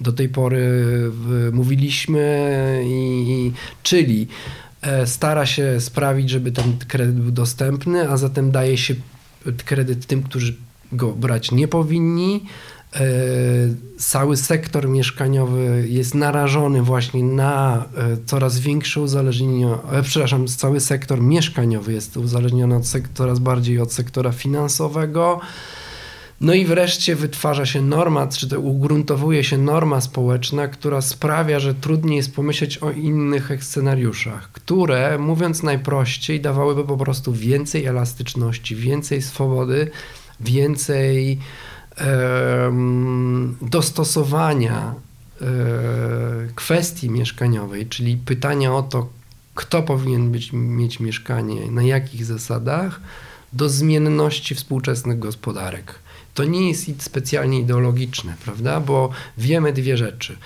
do 0.00 0.12
tej 0.12 0.28
pory 0.28 0.84
mówiliśmy, 1.52 2.82
i, 2.84 3.52
czyli 3.82 4.28
e, 4.82 5.06
stara 5.06 5.46
się 5.46 5.80
sprawić, 5.80 6.30
żeby 6.30 6.52
ten 6.52 6.78
kredyt 6.88 7.20
był 7.20 7.30
dostępny, 7.30 8.10
a 8.10 8.16
zatem 8.16 8.50
daje 8.50 8.78
się 8.78 8.94
kredyt 9.64 10.06
tym, 10.06 10.22
którzy 10.22 10.56
go 10.92 11.12
brać 11.12 11.52
nie 11.52 11.68
powinni, 11.68 12.44
cały 13.98 14.36
sektor 14.36 14.88
mieszkaniowy 14.88 15.84
jest 15.88 16.14
narażony 16.14 16.82
właśnie 16.82 17.24
na 17.24 17.84
e, 17.96 18.16
coraz 18.26 18.58
większe 18.58 19.00
uzależnienie, 19.00 19.68
e, 19.92 20.02
przepraszam, 20.02 20.46
cały 20.46 20.80
sektor 20.80 21.20
mieszkaniowy 21.20 21.92
jest 21.92 22.16
uzależniony 22.16 22.76
od 22.76 22.84
coraz 23.14 23.38
bardziej 23.38 23.80
od 23.80 23.92
sektora 23.92 24.32
finansowego. 24.32 25.40
No 26.40 26.54
i 26.54 26.64
wreszcie 26.64 27.16
wytwarza 27.16 27.66
się 27.66 27.82
norma, 27.82 28.26
czy 28.26 28.48
to 28.48 28.60
ugruntowuje 28.60 29.44
się 29.44 29.58
norma 29.58 30.00
społeczna, 30.00 30.68
która 30.68 31.00
sprawia, 31.00 31.60
że 31.60 31.74
trudniej 31.74 32.16
jest 32.16 32.34
pomyśleć 32.34 32.78
o 32.78 32.90
innych 32.90 33.50
scenariuszach, 33.60 34.52
które, 34.52 35.18
mówiąc 35.18 35.62
najprościej, 35.62 36.40
dawałyby 36.40 36.84
po 36.84 36.96
prostu 36.96 37.32
więcej 37.32 37.84
elastyczności, 37.84 38.76
więcej 38.76 39.22
swobody, 39.22 39.90
więcej 40.40 41.38
dostosowania 43.62 44.94
e, 45.40 45.46
kwestii 46.54 47.10
mieszkaniowej, 47.10 47.86
czyli 47.86 48.16
pytania 48.16 48.74
o 48.74 48.82
to, 48.82 49.08
kto 49.54 49.82
powinien 49.82 50.32
być, 50.32 50.52
mieć 50.52 51.00
mieszkanie, 51.00 51.70
na 51.70 51.82
jakich 51.82 52.24
zasadach, 52.24 53.00
do 53.52 53.68
zmienności 53.68 54.54
współczesnych 54.54 55.18
gospodarek. 55.18 55.94
To 56.34 56.44
nie 56.44 56.68
jest 56.68 57.02
specjalnie 57.02 57.60
ideologiczne, 57.60 58.34
prawda? 58.44 58.80
Bo 58.80 59.10
wiemy 59.38 59.72
dwie 59.72 59.96
rzeczy. 59.96 60.36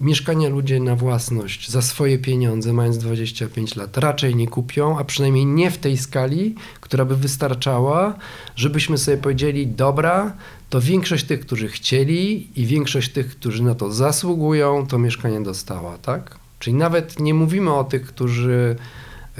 Mieszkania 0.00 0.48
ludzie 0.48 0.80
na 0.80 0.96
własność 0.96 1.70
za 1.70 1.82
swoje 1.82 2.18
pieniądze, 2.18 2.72
mając 2.72 2.98
25 2.98 3.76
lat, 3.76 3.98
raczej 3.98 4.36
nie 4.36 4.48
kupią, 4.48 4.98
a 4.98 5.04
przynajmniej 5.04 5.46
nie 5.46 5.70
w 5.70 5.78
tej 5.78 5.98
skali, 5.98 6.54
która 6.80 7.04
by 7.04 7.16
wystarczała, 7.16 8.14
żebyśmy 8.56 8.98
sobie 8.98 9.16
powiedzieli: 9.16 9.66
Dobra, 9.66 10.32
to 10.70 10.80
większość 10.80 11.24
tych, 11.24 11.40
którzy 11.40 11.68
chcieli 11.68 12.48
i 12.60 12.66
większość 12.66 13.12
tych, 13.12 13.30
którzy 13.30 13.62
na 13.62 13.74
to 13.74 13.92
zasługują, 13.92 14.86
to 14.86 14.98
mieszkanie 14.98 15.42
dostała, 15.42 15.98
tak? 15.98 16.38
Czyli 16.58 16.76
nawet 16.76 17.20
nie 17.20 17.34
mówimy 17.34 17.74
o 17.74 17.84
tych, 17.84 18.06
którzy 18.06 18.76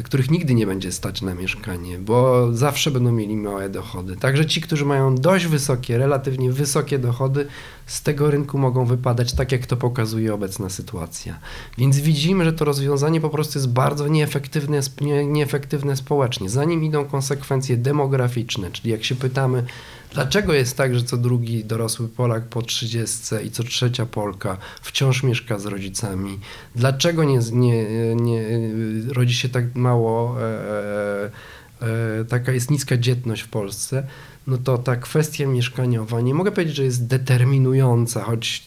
których 0.03 0.31
nigdy 0.31 0.55
nie 0.55 0.67
będzie 0.67 0.93
stać 0.93 1.23
na 1.23 1.35
mieszkanie, 1.35 1.99
bo 1.99 2.49
zawsze 2.53 2.91
będą 2.91 3.13
mieli 3.13 3.37
małe 3.37 3.69
dochody. 3.69 4.17
Także 4.17 4.47
ci, 4.47 4.61
którzy 4.61 4.85
mają 4.85 5.15
dość 5.15 5.47
wysokie, 5.47 5.99
relatywnie 5.99 6.53
wysokie 6.53 6.99
dochody, 6.99 7.47
z 7.87 8.03
tego 8.03 8.31
rynku 8.31 8.59
mogą 8.59 8.85
wypadać, 8.85 9.33
tak 9.33 9.53
jak 9.53 9.67
to 9.67 9.77
pokazuje 9.77 10.35
obecna 10.35 10.69
sytuacja. 10.69 11.39
Więc 11.79 11.99
widzimy, 11.99 12.45
że 12.45 12.53
to 12.53 12.65
rozwiązanie 12.65 13.21
po 13.21 13.31
prostu 13.31 13.59
jest 13.59 13.69
bardzo 13.69 14.09
nieefektywne, 14.09 14.81
nie, 15.01 15.27
nieefektywne 15.27 15.97
społecznie. 15.97 16.49
Za 16.49 16.65
nim 16.65 16.85
idą 16.85 17.05
konsekwencje 17.05 17.77
demograficzne, 17.77 18.71
czyli 18.71 18.91
jak 18.91 19.05
się 19.05 19.15
pytamy, 19.15 19.65
Dlaczego 20.13 20.53
jest 20.53 20.77
tak, 20.77 20.95
że 20.95 21.05
co 21.05 21.17
drugi 21.17 21.65
dorosły 21.65 22.09
Polak 22.09 22.45
po 22.45 22.63
30 22.63 23.35
i 23.45 23.51
co 23.51 23.65
trzecia 23.65 24.07
Polka 24.07 24.57
wciąż 24.83 25.23
mieszka 25.23 25.59
z 25.59 25.67
rodzicami? 25.67 26.39
Dlaczego 26.77 27.25
nie, 27.25 27.39
nie, 27.53 28.15
nie 28.15 28.43
rodzi 29.13 29.35
się 29.35 29.49
tak 29.49 29.75
mało 29.75 30.37
e, 30.41 31.31
e, 31.83 32.25
taka 32.25 32.53
jest 32.53 32.71
niska 32.71 32.97
dzietność 32.97 33.43
w 33.43 33.49
Polsce, 33.49 34.07
no 34.47 34.59
to 34.59 34.79
ta 34.79 34.97
kwestia 34.97 35.47
mieszkaniowa, 35.47 36.21
nie 36.21 36.35
mogę 36.35 36.53
powiedzieć, 36.53 36.77
że 36.77 36.85
jest 36.85 37.07
determinująca, 37.07 38.23
choć 38.23 38.67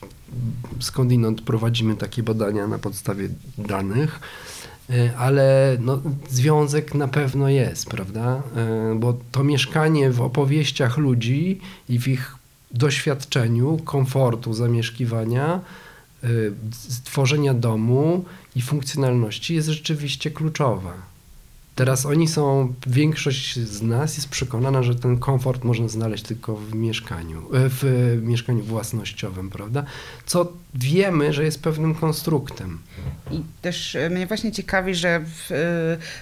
skądinąd 0.80 1.42
prowadzimy 1.42 1.96
takie 1.96 2.24
badania 2.24 2.68
na 2.68 2.80
podstawie 2.80 3.30
danych, 3.58 4.20
e, 4.20 4.53
ale 5.18 5.78
no, 5.82 6.02
związek 6.30 6.96
na 6.96 7.08
pewno 7.08 7.50
jest, 7.50 7.90
prawda? 7.90 8.42
E, 8.56 8.96
bo 8.96 9.18
to 9.32 9.44
mieszkanie 9.44 10.12
w 10.12 10.22
opowieściach 10.22 10.98
ludzi 10.98 11.60
i 11.90 12.00
w 12.00 12.08
ich 12.08 12.36
doświadczeniu 12.72 13.78
komfortu 13.78 14.54
zamieszkiwania, 14.54 15.60
stworzenia 16.72 17.54
domu 17.54 18.26
i 18.56 18.62
funkcjonalności 18.62 19.56
jest 19.56 19.68
rzeczywiście 19.68 20.32
kluczowa. 20.32 20.94
Teraz 21.76 22.06
oni 22.06 22.28
są, 22.28 22.74
większość 22.88 23.60
z 23.60 23.82
nas 23.82 24.18
jest 24.18 24.30
przekonana, 24.30 24.84
że 24.84 24.96
ten 24.96 25.18
komfort 25.18 25.64
można 25.64 25.88
znaleźć 25.88 26.24
tylko 26.24 26.56
w 26.56 26.76
mieszkaniu, 26.76 27.40
e, 27.40 27.70
w 27.70 27.84
mieszkaniu 28.22 28.64
własnościowym, 28.64 29.50
prawda? 29.50 29.84
Co 30.26 30.54
wiemy, 30.76 31.34
że 31.34 31.44
jest 31.44 31.64
pewnym 31.64 31.96
konstruktem. 31.96 32.80
I 33.32 33.42
też 33.62 33.96
e, 33.96 34.10
mnie 34.10 34.28
właśnie 34.28 34.52
ciekawi, 34.52 34.96
że 34.96 35.20
w 35.26 35.52
e, 35.52 35.56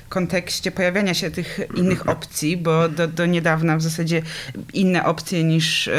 kontekście 0.09 0.71
pojawiania 0.71 1.13
się 1.13 1.31
tych 1.31 1.59
innych 1.75 2.09
opcji, 2.09 2.57
bo 2.57 2.89
do, 2.89 3.07
do 3.07 3.25
niedawna 3.25 3.77
w 3.77 3.81
zasadzie 3.81 4.21
inne 4.73 5.05
opcje 5.05 5.43
niż, 5.43 5.89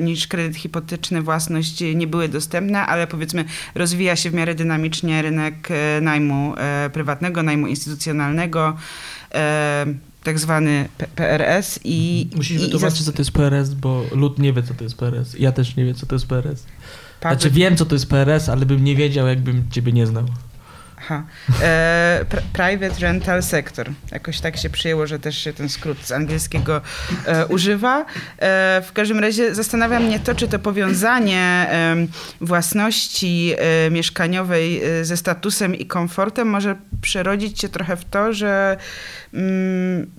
niż 0.00 0.26
kredyt 0.26 0.56
hipoteczny, 0.56 1.22
własność 1.22 1.84
nie 1.94 2.06
były 2.06 2.28
dostępne, 2.28 2.86
ale 2.86 3.06
powiedzmy 3.06 3.44
rozwija 3.74 4.16
się 4.16 4.30
w 4.30 4.34
miarę 4.34 4.54
dynamicznie 4.54 5.22
rynek 5.22 5.68
najmu 6.00 6.54
prywatnego, 6.92 7.42
najmu 7.42 7.66
instytucjonalnego 7.66 8.76
tak 10.24 10.38
zwany 10.38 10.88
PRS 11.16 11.80
i... 11.84 12.28
Musisz 12.36 12.62
wytłumaczyć, 12.62 13.02
co 13.02 13.12
to 13.12 13.18
jest 13.18 13.30
PRS, 13.30 13.74
bo 13.74 14.04
lud 14.12 14.38
nie 14.38 14.52
wie, 14.52 14.62
co 14.62 14.74
to 14.74 14.84
jest 14.84 14.96
PRS. 14.96 15.36
Ja 15.38 15.52
też 15.52 15.76
nie 15.76 15.84
wiem, 15.84 15.94
co 15.94 16.06
to 16.06 16.14
jest 16.14 16.26
PRS. 16.26 16.66
Znaczy 17.30 17.50
wiem, 17.50 17.76
co 17.76 17.84
to 17.84 17.94
jest 17.94 18.08
PRS, 18.08 18.48
ale 18.48 18.66
bym 18.66 18.84
nie 18.84 18.96
wiedział, 18.96 19.26
jakbym 19.26 19.70
ciebie 19.70 19.92
nie 19.92 20.06
znał. 20.06 20.24
Aha. 21.04 21.24
E, 21.62 22.24
private 22.52 23.00
Rental 23.00 23.42
Sector. 23.42 23.90
Jakoś 24.12 24.40
tak 24.40 24.56
się 24.56 24.70
przyjęło, 24.70 25.06
że 25.06 25.18
też 25.18 25.38
się 25.38 25.52
ten 25.52 25.68
skrót 25.68 25.98
z 26.04 26.12
angielskiego 26.12 26.80
e, 27.26 27.46
używa. 27.46 28.00
E, 28.38 28.82
w 28.86 28.92
każdym 28.92 29.18
razie 29.18 29.54
zastanawia 29.54 30.00
mnie 30.00 30.20
to, 30.20 30.34
czy 30.34 30.48
to 30.48 30.58
powiązanie 30.58 31.66
własności 32.40 33.54
e, 33.58 33.90
mieszkaniowej 33.90 34.84
e, 34.84 35.04
ze 35.04 35.16
statusem 35.16 35.74
i 35.74 35.86
komfortem 35.86 36.48
może 36.48 36.76
przerodzić 37.00 37.60
się 37.60 37.68
trochę 37.68 37.96
w 37.96 38.04
to, 38.04 38.32
że 38.32 38.76
mm, 39.34 40.10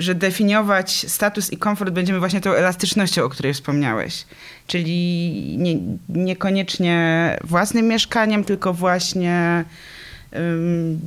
że 0.00 0.14
definiować 0.14 1.06
status 1.08 1.52
i 1.52 1.56
komfort 1.56 1.90
będziemy 1.90 2.18
właśnie 2.18 2.40
tą 2.40 2.52
elastycznością, 2.52 3.24
o 3.24 3.28
której 3.28 3.54
wspomniałeś. 3.54 4.24
Czyli 4.66 5.56
nie, 5.58 5.76
niekoniecznie 6.08 7.36
własnym 7.44 7.88
mieszkaniem, 7.88 8.44
tylko 8.44 8.74
właśnie 8.74 9.64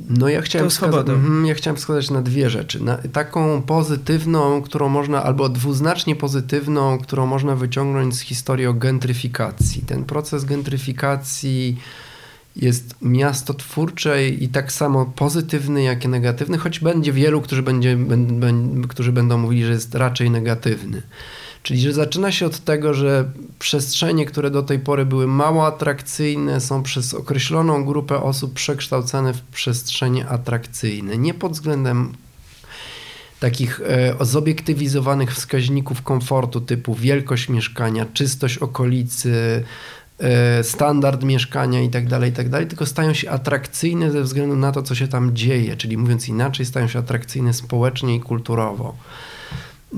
no 0.08 0.28
ja 0.28 0.42
chciałem, 0.42 0.70
wskazać, 0.70 1.08
mhm, 1.08 1.46
ja 1.46 1.54
chciałem 1.54 1.76
wskazać 1.76 2.10
na 2.10 2.22
dwie 2.22 2.50
rzeczy. 2.50 2.84
Na 2.84 2.98
taką 3.12 3.62
pozytywną, 3.62 4.62
którą 4.62 4.88
można, 4.88 5.22
albo 5.22 5.48
dwuznacznie 5.48 6.16
pozytywną, 6.16 6.98
którą 6.98 7.26
można 7.26 7.56
wyciągnąć 7.56 8.14
z 8.14 8.20
historii 8.20 8.66
o 8.66 8.74
gentryfikacji. 8.74 9.82
Ten 9.82 10.04
proces 10.04 10.44
gentryfikacji 10.44 11.78
jest 12.56 12.94
miastotwórcze 13.02 14.28
i 14.28 14.48
tak 14.48 14.72
samo 14.72 15.06
pozytywny, 15.06 15.82
jak 15.82 16.04
i 16.04 16.08
negatywny, 16.08 16.58
choć 16.58 16.80
będzie 16.80 17.12
wielu, 17.12 17.40
którzy, 17.40 17.62
będzie, 17.62 17.98
którzy 18.88 19.12
będą 19.12 19.38
mówili, 19.38 19.64
że 19.64 19.72
jest 19.72 19.94
raczej 19.94 20.30
negatywny. 20.30 21.02
Czyli, 21.62 21.80
że 21.80 21.92
zaczyna 21.92 22.32
się 22.32 22.46
od 22.46 22.58
tego, 22.58 22.94
że 22.94 23.30
przestrzenie, 23.58 24.26
które 24.26 24.50
do 24.50 24.62
tej 24.62 24.78
pory 24.78 25.06
były 25.06 25.26
mało 25.26 25.66
atrakcyjne, 25.66 26.60
są 26.60 26.82
przez 26.82 27.14
określoną 27.14 27.84
grupę 27.84 28.22
osób 28.22 28.54
przekształcane 28.54 29.34
w 29.34 29.42
przestrzenie 29.42 30.28
atrakcyjne. 30.28 31.18
Nie 31.18 31.34
pod 31.34 31.52
względem 31.52 32.12
takich 33.40 33.80
e, 33.80 34.24
zobiektywizowanych 34.24 35.34
wskaźników 35.34 36.02
komfortu 36.02 36.60
typu 36.60 36.94
wielkość 36.94 37.48
mieszkania, 37.48 38.06
czystość 38.14 38.58
okolicy, 38.58 39.64
standard 40.62 41.24
mieszkania 41.24 41.80
itd., 41.80 42.08
tak 42.08 42.24
itd., 42.24 42.50
tak 42.50 42.68
tylko 42.68 42.86
stają 42.86 43.14
się 43.14 43.30
atrakcyjne 43.30 44.10
ze 44.10 44.22
względu 44.22 44.56
na 44.56 44.72
to, 44.72 44.82
co 44.82 44.94
się 44.94 45.08
tam 45.08 45.36
dzieje, 45.36 45.76
czyli 45.76 45.96
mówiąc 45.96 46.28
inaczej, 46.28 46.66
stają 46.66 46.88
się 46.88 46.98
atrakcyjne 46.98 47.52
społecznie 47.52 48.16
i 48.16 48.20
kulturowo. 48.20 48.94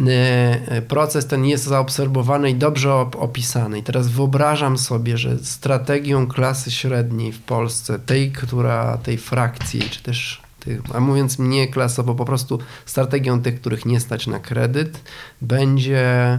E, 0.07 0.83
proces 0.83 1.27
ten 1.27 1.45
jest 1.45 1.65
zaobserwowany 1.65 2.51
i 2.51 2.55
dobrze 2.55 2.93
opisany. 2.95 3.79
I 3.79 3.83
teraz 3.83 4.09
wyobrażam 4.09 4.79
sobie, 4.79 5.19
że 5.19 5.39
strategią 5.39 6.27
klasy 6.27 6.71
średniej 6.71 7.33
w 7.33 7.43
Polsce, 7.43 7.99
tej, 7.99 8.33
która 8.33 8.99
tej 8.99 9.19
frakcji, 9.19 9.81
czy 9.81 10.03
też 10.03 10.47
a 10.95 11.01
mówiąc 11.01 11.39
nie 11.39 11.69
klasowo, 11.69 12.15
po 12.15 12.25
prostu 12.25 12.59
strategią 12.87 13.43
tych, 13.43 13.61
których 13.61 13.87
nie 13.87 14.01
stać 14.01 14.27
na 14.27 14.39
kredyt, 14.39 15.01
będzie 15.43 16.39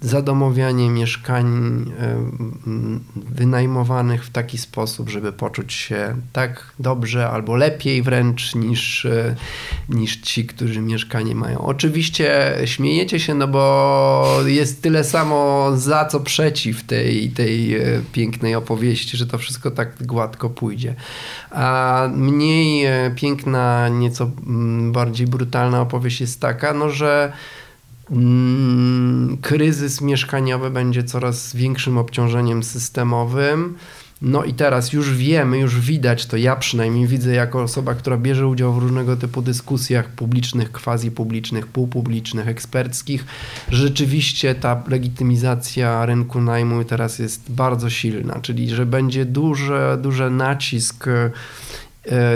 zadomowianie 0.00 0.90
mieszkań 0.90 1.46
e, 2.00 2.16
wynajmowanych 3.14 4.24
w 4.24 4.30
taki 4.30 4.58
sposób, 4.58 5.10
żeby 5.10 5.32
poczuć 5.32 5.72
się 5.72 6.16
tak 6.32 6.72
dobrze 6.78 7.30
albo 7.30 7.56
lepiej 7.56 8.02
wręcz 8.02 8.54
niż, 8.54 9.04
e, 9.04 9.34
niż 9.88 10.16
ci, 10.16 10.46
którzy 10.46 10.80
mieszkanie 10.80 11.34
mają. 11.34 11.58
Oczywiście 11.58 12.58
śmiejecie 12.64 13.20
się, 13.20 13.34
no 13.34 13.48
bo 13.48 14.38
jest 14.46 14.82
tyle 14.82 15.04
samo 15.04 15.70
za 15.76 16.04
co 16.04 16.20
przeciw 16.20 16.82
tej, 16.82 17.30
tej 17.30 17.76
pięknej 18.12 18.54
opowieści, 18.54 19.16
że 19.16 19.26
to 19.26 19.38
wszystko 19.38 19.70
tak 19.70 20.06
gładko 20.06 20.50
pójdzie. 20.50 20.94
A 21.50 22.08
mniej 22.14 22.86
piękna, 23.16 23.88
nieco 23.88 24.30
mm, 24.46 24.92
bardziej 24.92 25.26
brutalna 25.26 25.80
opowieść 25.80 26.20
jest 26.20 26.40
taka, 26.40 26.72
no 26.72 26.90
że 26.90 27.32
kryzys 29.40 30.00
mieszkaniowy 30.00 30.70
będzie 30.70 31.04
coraz 31.04 31.56
większym 31.56 31.98
obciążeniem 31.98 32.62
systemowym. 32.62 33.74
No 34.22 34.44
i 34.44 34.54
teraz 34.54 34.92
już 34.92 35.14
wiemy, 35.14 35.58
już 35.58 35.80
widać 35.80 36.26
to, 36.26 36.36
ja 36.36 36.56
przynajmniej 36.56 37.06
widzę 37.06 37.34
jako 37.34 37.62
osoba, 37.62 37.94
która 37.94 38.16
bierze 38.16 38.46
udział 38.46 38.72
w 38.72 38.78
różnego 38.78 39.16
typu 39.16 39.42
dyskusjach 39.42 40.08
publicznych, 40.08 40.72
quasi 40.72 41.10
publicznych, 41.10 41.66
półpublicznych, 41.66 42.48
eksperckich. 42.48 43.24
Rzeczywiście 43.68 44.54
ta 44.54 44.82
legitymizacja 44.88 46.06
rynku 46.06 46.40
najmu 46.40 46.84
teraz 46.84 47.18
jest 47.18 47.52
bardzo 47.52 47.90
silna, 47.90 48.40
czyli 48.42 48.70
że 48.70 48.86
będzie 48.86 49.24
duży, 49.24 49.80
duży 50.02 50.30
nacisk 50.30 51.06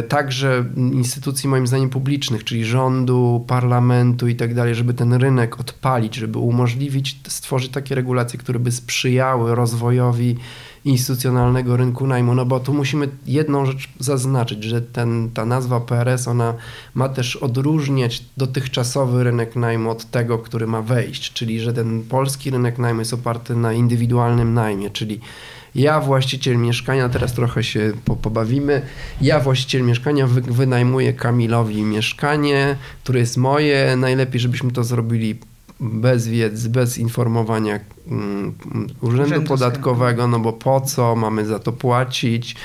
także 0.08 0.64
instytucji 0.76 1.48
moim 1.48 1.66
zdaniem 1.66 1.90
publicznych, 1.90 2.44
czyli 2.44 2.64
rządu, 2.64 3.44
parlamentu 3.46 4.28
i 4.28 4.36
tak 4.36 4.54
dalej, 4.54 4.74
żeby 4.74 4.94
ten 4.94 5.12
rynek 5.12 5.60
odpalić, 5.60 6.14
żeby 6.14 6.38
umożliwić, 6.38 7.20
stworzyć 7.28 7.72
takie 7.72 7.94
regulacje, 7.94 8.38
które 8.38 8.58
by 8.58 8.72
sprzyjały 8.72 9.54
rozwojowi 9.54 10.36
instytucjonalnego 10.84 11.76
rynku 11.76 12.06
najmu, 12.06 12.34
no 12.34 12.44
bo 12.44 12.60
tu 12.60 12.74
musimy 12.74 13.08
jedną 13.26 13.66
rzecz 13.66 13.88
zaznaczyć, 13.98 14.64
że 14.64 14.82
ten, 14.82 15.30
ta 15.34 15.44
nazwa 15.44 15.80
PRS, 15.80 16.28
ona 16.28 16.54
ma 16.94 17.08
też 17.08 17.36
odróżniać 17.36 18.24
dotychczasowy 18.36 19.24
rynek 19.24 19.56
najmu 19.56 19.90
od 19.90 20.10
tego, 20.10 20.38
który 20.38 20.66
ma 20.66 20.82
wejść, 20.82 21.32
czyli 21.32 21.60
że 21.60 21.72
ten 21.72 22.02
polski 22.02 22.50
rynek 22.50 22.78
najmu 22.78 23.00
jest 23.00 23.14
oparty 23.14 23.56
na 23.56 23.72
indywidualnym 23.72 24.54
najmie, 24.54 24.90
czyli 24.90 25.20
ja, 25.76 26.00
właściciel 26.00 26.56
mieszkania, 26.56 27.08
teraz 27.08 27.32
trochę 27.32 27.64
się 27.64 27.92
pobawimy, 28.22 28.82
ja, 29.20 29.40
właściciel 29.40 29.82
mieszkania, 29.82 30.26
wy, 30.26 30.40
wynajmuję 30.40 31.12
Kamilowi 31.12 31.82
mieszkanie, 31.82 32.76
które 33.02 33.20
jest 33.20 33.36
moje. 33.36 33.96
Najlepiej, 33.96 34.40
żebyśmy 34.40 34.70
to 34.72 34.84
zrobili 34.84 35.38
bez 35.80 36.28
wiedzy, 36.28 36.70
bez 36.70 36.98
informowania 36.98 37.80
um, 38.10 38.54
urzędu, 39.00 39.24
urzędu 39.24 39.48
Podatkowego, 39.48 40.28
no 40.28 40.38
bo 40.38 40.52
po 40.52 40.80
co 40.80 41.16
mamy 41.16 41.46
za 41.46 41.58
to 41.58 41.72
płacić 41.72 42.56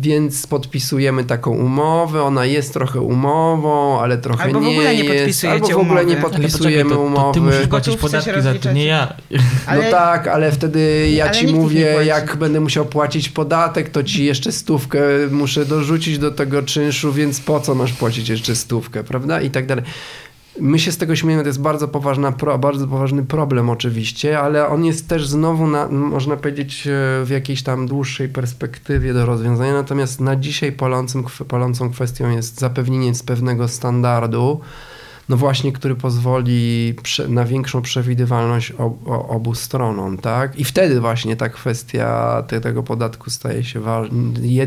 więc 0.00 0.46
podpisujemy 0.46 1.24
taką 1.24 1.50
umowę, 1.50 2.22
ona 2.22 2.46
jest 2.46 2.72
trochę 2.72 3.00
umową, 3.00 4.00
ale 4.00 4.18
trochę 4.18 4.44
albo 4.44 4.60
nie, 4.60 4.66
w 4.66 4.70
ogóle 4.70 4.94
nie 4.96 5.04
jest, 5.04 5.44
albo 5.44 5.68
w 5.68 5.76
ogóle 5.76 6.04
nie 6.04 6.16
podpisujemy 6.16 6.90
to, 6.90 7.00
umowy. 7.00 7.22
To 7.22 7.32
ty 7.32 7.40
musisz 7.40 7.66
płacić 7.66 7.96
podatki 7.96 8.42
za 8.42 8.54
to, 8.54 8.72
nie 8.72 8.84
ja. 8.84 9.14
Ale, 9.66 9.84
no 9.84 9.90
tak, 9.90 10.28
ale 10.28 10.52
wtedy 10.52 11.10
ja 11.10 11.24
ale 11.24 11.34
ci 11.34 11.46
mówię, 11.46 11.96
jak 12.04 12.36
będę 12.36 12.60
musiał 12.60 12.86
płacić 12.86 13.28
podatek, 13.28 13.88
to 13.88 14.02
ci 14.02 14.24
jeszcze 14.24 14.52
stówkę 14.52 15.00
muszę 15.30 15.66
dorzucić 15.66 16.18
do 16.18 16.30
tego 16.30 16.62
czynszu, 16.62 17.12
więc 17.12 17.40
po 17.40 17.60
co 17.60 17.74
masz 17.74 17.92
płacić 17.92 18.28
jeszcze 18.28 18.56
stówkę, 18.56 19.04
prawda? 19.04 19.40
I 19.40 19.50
tak 19.50 19.66
dalej. 19.66 19.84
My 20.60 20.78
się 20.78 20.92
z 20.92 20.98
tego 20.98 21.16
śmiejemy, 21.16 21.42
to 21.42 21.48
jest 21.48 21.60
bardzo, 21.60 21.88
poważna, 21.88 22.32
bardzo 22.58 22.86
poważny 22.86 23.24
problem 23.24 23.70
oczywiście, 23.70 24.40
ale 24.40 24.68
on 24.68 24.84
jest 24.84 25.08
też 25.08 25.26
znowu, 25.26 25.66
na, 25.66 25.88
można 25.88 26.36
powiedzieć, 26.36 26.86
e, 26.86 26.90
w 27.24 27.30
jakiejś 27.30 27.62
tam 27.62 27.86
dłuższej 27.86 28.28
perspektywie 28.28 29.14
do 29.14 29.26
rozwiązania. 29.26 29.72
Natomiast 29.72 30.20
na 30.20 30.36
dzisiaj 30.36 30.72
palącym, 30.72 31.24
palącą 31.48 31.90
kwestią 31.90 32.30
jest 32.30 32.60
zapewnienie 32.60 33.12
pewnego 33.26 33.68
standardu, 33.68 34.60
no 35.30 35.36
właśnie, 35.36 35.72
który 35.72 35.94
pozwoli 35.94 36.94
na 37.28 37.44
większą 37.44 37.82
przewidywalność 37.82 38.72
obu 39.28 39.54
stronom, 39.54 40.18
tak? 40.18 40.58
I 40.58 40.64
wtedy 40.64 41.00
właśnie 41.00 41.36
ta 41.36 41.48
kwestia 41.48 42.42
tego 42.62 42.82
podatku 42.82 43.30
staje 43.30 43.64
się 43.64 43.80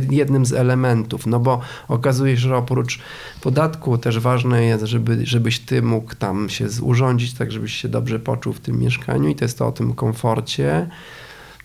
jednym 0.09 0.45
z 0.45 0.53
elementów, 0.53 1.27
no 1.27 1.39
bo 1.39 1.61
okazuje 1.87 2.35
się, 2.35 2.41
że 2.41 2.57
oprócz 2.57 2.99
podatku 3.41 3.97
też 3.97 4.19
ważne 4.19 4.63
jest, 4.63 4.83
żeby, 4.83 5.25
żebyś 5.25 5.59
ty 5.59 5.81
mógł 5.81 6.15
tam 6.15 6.49
się 6.49 6.67
urządzić 6.81 7.33
tak, 7.33 7.51
żebyś 7.51 7.73
się 7.73 7.87
dobrze 7.87 8.19
poczuł 8.19 8.53
w 8.53 8.59
tym 8.59 8.79
mieszkaniu 8.79 9.29
i 9.29 9.35
to 9.35 9.45
jest 9.45 9.57
to 9.57 9.67
o 9.67 9.71
tym 9.71 9.93
komforcie. 9.93 10.89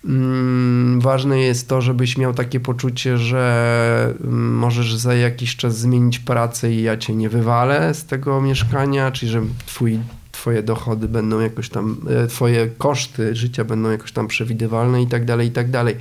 Mm, 0.04 1.00
ważne 1.00 1.38
jest 1.38 1.68
to, 1.68 1.80
żebyś 1.80 2.18
miał 2.18 2.34
takie 2.34 2.60
poczucie, 2.60 3.18
że 3.18 4.14
mm, 4.20 4.54
możesz 4.54 4.94
za 4.94 5.14
jakiś 5.14 5.56
czas 5.56 5.78
zmienić 5.78 6.18
pracę 6.18 6.72
i 6.72 6.82
ja 6.82 6.96
cię 6.96 7.14
nie 7.14 7.28
wywalę 7.28 7.94
z 7.94 8.04
tego 8.04 8.40
mieszkania, 8.40 9.10
czyli 9.10 9.32
że 9.32 9.42
twój, 9.66 9.98
twoje 10.32 10.62
dochody 10.62 11.08
będą 11.08 11.40
jakoś 11.40 11.68
tam, 11.68 11.96
e, 12.10 12.26
twoje 12.26 12.66
koszty 12.66 13.36
życia 13.36 13.64
będą 13.64 13.90
jakoś 13.90 14.12
tam 14.12 14.28
przewidywalne 14.28 15.02
i 15.02 15.06
tak 15.06 15.24
dalej, 15.24 15.48
i 15.48 15.52
tak 15.52 15.70
dalej. 15.70 15.96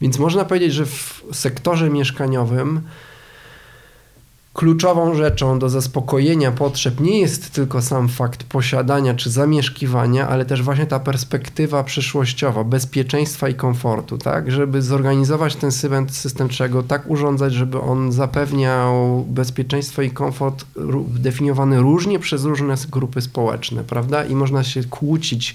Więc 0.00 0.18
można 0.18 0.44
powiedzieć, 0.44 0.72
że 0.72 0.86
w 0.86 1.22
sektorze 1.32 1.90
mieszkaniowym 1.90 2.80
Kluczową 4.52 5.14
rzeczą 5.14 5.58
do 5.58 5.68
zaspokojenia 5.68 6.52
potrzeb 6.52 7.00
nie 7.00 7.20
jest 7.20 7.50
tylko 7.50 7.82
sam 7.82 8.08
fakt 8.08 8.44
posiadania 8.44 9.14
czy 9.14 9.30
zamieszkiwania, 9.30 10.28
ale 10.28 10.44
też 10.44 10.62
właśnie 10.62 10.86
ta 10.86 11.00
perspektywa 11.00 11.84
przyszłościowa, 11.84 12.64
bezpieczeństwa 12.64 13.48
i 13.48 13.54
komfortu, 13.54 14.18
tak? 14.18 14.52
Żeby 14.52 14.82
zorganizować 14.82 15.56
ten 15.56 15.72
system, 15.72 16.08
system 16.08 16.48
trzeba 16.48 16.68
go 16.68 16.82
tak 16.82 17.10
urządzać, 17.10 17.52
żeby 17.52 17.80
on 17.80 18.12
zapewniał 18.12 19.24
bezpieczeństwo 19.28 20.02
i 20.02 20.10
komfort 20.10 20.64
definiowany 21.08 21.80
różnie 21.80 22.18
przez 22.18 22.44
różne 22.44 22.74
grupy 22.90 23.20
społeczne, 23.20 23.84
prawda? 23.84 24.24
I 24.24 24.34
można 24.34 24.64
się 24.64 24.84
kłócić 24.84 25.54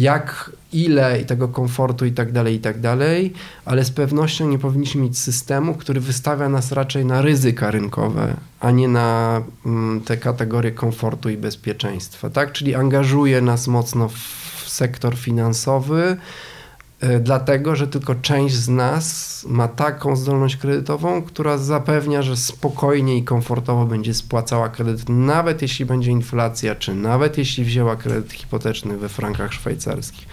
jak, 0.00 0.50
ile 0.72 1.20
i 1.20 1.24
tego 1.24 1.48
komfortu 1.48 2.06
i 2.06 2.12
tak 2.12 2.32
dalej, 2.32 2.54
i 2.54 2.60
tak 2.60 2.80
dalej, 2.80 3.32
ale 3.64 3.84
z 3.84 3.90
pewnością 3.90 4.48
nie 4.48 4.58
powinniśmy 4.58 5.02
mieć 5.02 5.18
systemu, 5.18 5.74
który 5.74 6.00
wystawia 6.00 6.48
nas 6.48 6.72
raczej 6.72 7.04
na 7.04 7.22
ryzyka 7.22 7.70
rynkowe, 7.70 8.36
a 8.60 8.70
nie 8.70 8.88
na 8.88 9.42
mm, 9.66 10.00
te 10.00 10.16
kategorie 10.16 10.70
komfortu 10.70 11.30
i 11.30 11.36
bezpieczeństwa, 11.36 12.30
tak? 12.30 12.52
Czyli 12.52 12.74
angażuje 12.74 13.40
nas 13.40 13.68
mocno 13.68 14.08
w 14.08 14.68
sektor 14.68 15.16
finansowy, 15.16 16.16
dlatego 17.20 17.76
że 17.76 17.88
tylko 17.88 18.14
część 18.14 18.54
z 18.54 18.68
nas 18.68 19.30
ma 19.48 19.68
taką 19.68 20.16
zdolność 20.16 20.56
kredytową, 20.56 21.22
która 21.22 21.58
zapewnia, 21.58 22.22
że 22.22 22.36
spokojnie 22.36 23.18
i 23.18 23.24
komfortowo 23.24 23.86
będzie 23.86 24.14
spłacała 24.14 24.68
kredyt, 24.68 25.08
nawet 25.08 25.62
jeśli 25.62 25.84
będzie 25.84 26.10
inflacja, 26.10 26.74
czy 26.74 26.94
nawet 26.94 27.38
jeśli 27.38 27.64
wzięła 27.64 27.96
kredyt 27.96 28.32
hipoteczny 28.32 28.96
we 28.96 29.08
frankach 29.08 29.52
szwajcarskich. 29.52 30.26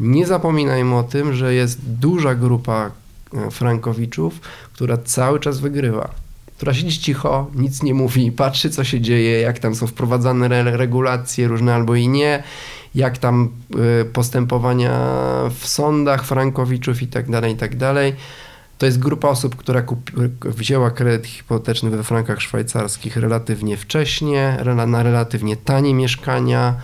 Nie 0.00 0.26
zapominajmy 0.26 0.96
o 0.96 1.02
tym, 1.02 1.34
że 1.34 1.54
jest 1.54 1.78
duża 1.82 2.34
grupa 2.34 2.90
e, 3.34 3.50
frankowiczów, 3.50 4.40
która 4.72 4.96
cały 4.96 5.40
czas 5.40 5.60
wygrywa 5.60 6.24
która 6.56 6.74
siedzi 6.74 6.98
cicho, 6.98 7.50
nic 7.54 7.82
nie 7.82 7.94
mówi, 7.94 8.32
patrzy 8.32 8.70
co 8.70 8.84
się 8.84 9.00
dzieje, 9.00 9.40
jak 9.40 9.58
tam 9.58 9.74
są 9.74 9.86
wprowadzane 9.86 10.62
regulacje 10.76 11.48
różne 11.48 11.74
albo 11.74 11.94
i 11.94 12.08
nie 12.08 12.42
jak 12.94 13.18
tam 13.18 13.48
y, 14.02 14.04
postępowania 14.04 14.90
w 15.58 15.66
sądach 15.66 16.24
Frankowiczów 16.24 17.02
i 17.02 17.06
tak 17.06 17.30
dalej, 17.30 17.52
i 17.52 17.56
tak 17.56 17.76
dalej. 17.76 18.16
To 18.78 18.86
jest 18.86 18.98
grupa 18.98 19.28
osób, 19.28 19.56
która 19.56 19.82
kupi, 19.82 20.12
wzięła 20.44 20.90
kredyt 20.90 21.26
hipoteczny 21.26 21.90
we 21.90 22.04
frankach 22.04 22.42
szwajcarskich 22.42 23.16
relatywnie 23.16 23.76
wcześnie, 23.76 24.58
na 24.86 25.02
relatywnie 25.02 25.56
tanie 25.56 25.94
mieszkania, 25.94 26.74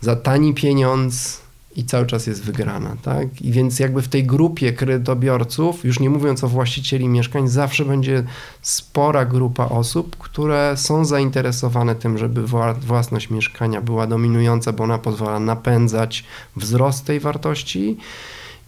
za 0.00 0.16
tani 0.16 0.54
pieniądz, 0.54 1.45
i 1.76 1.84
cały 1.84 2.06
czas 2.06 2.26
jest 2.26 2.44
wygrana, 2.44 2.96
tak? 3.02 3.42
I 3.42 3.52
więc 3.52 3.78
jakby 3.78 4.02
w 4.02 4.08
tej 4.08 4.24
grupie 4.24 4.72
kredytobiorców, 4.72 5.84
już 5.84 6.00
nie 6.00 6.10
mówiąc 6.10 6.44
o 6.44 6.48
właścicieli 6.48 7.08
mieszkań, 7.08 7.48
zawsze 7.48 7.84
będzie 7.84 8.24
spora 8.62 9.24
grupa 9.24 9.64
osób, 9.68 10.16
które 10.16 10.76
są 10.76 11.04
zainteresowane 11.04 11.94
tym, 11.94 12.18
żeby 12.18 12.42
własność 12.80 13.30
mieszkania 13.30 13.80
była 13.80 14.06
dominująca, 14.06 14.72
bo 14.72 14.84
ona 14.84 14.98
pozwala 14.98 15.40
napędzać 15.40 16.24
wzrost 16.56 17.04
tej 17.04 17.20
wartości 17.20 17.96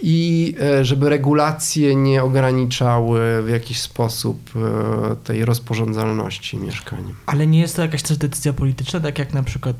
i 0.02 0.54
e, 0.60 0.84
żeby 0.84 1.08
regulacje 1.08 1.96
nie 1.96 2.22
ograniczały 2.22 3.42
w 3.42 3.48
jakiś 3.48 3.80
sposób 3.80 4.50
e, 4.56 5.16
tej 5.16 5.44
rozporządzalności 5.44 6.56
mieszkaniem. 6.56 7.14
Ale 7.26 7.46
nie 7.46 7.60
jest 7.60 7.76
to 7.76 7.82
jakaś 7.82 8.02
też 8.02 8.16
decyzja 8.16 8.52
polityczna, 8.52 9.00
tak 9.00 9.18
jak 9.18 9.34
na 9.34 9.42
przykład 9.42 9.76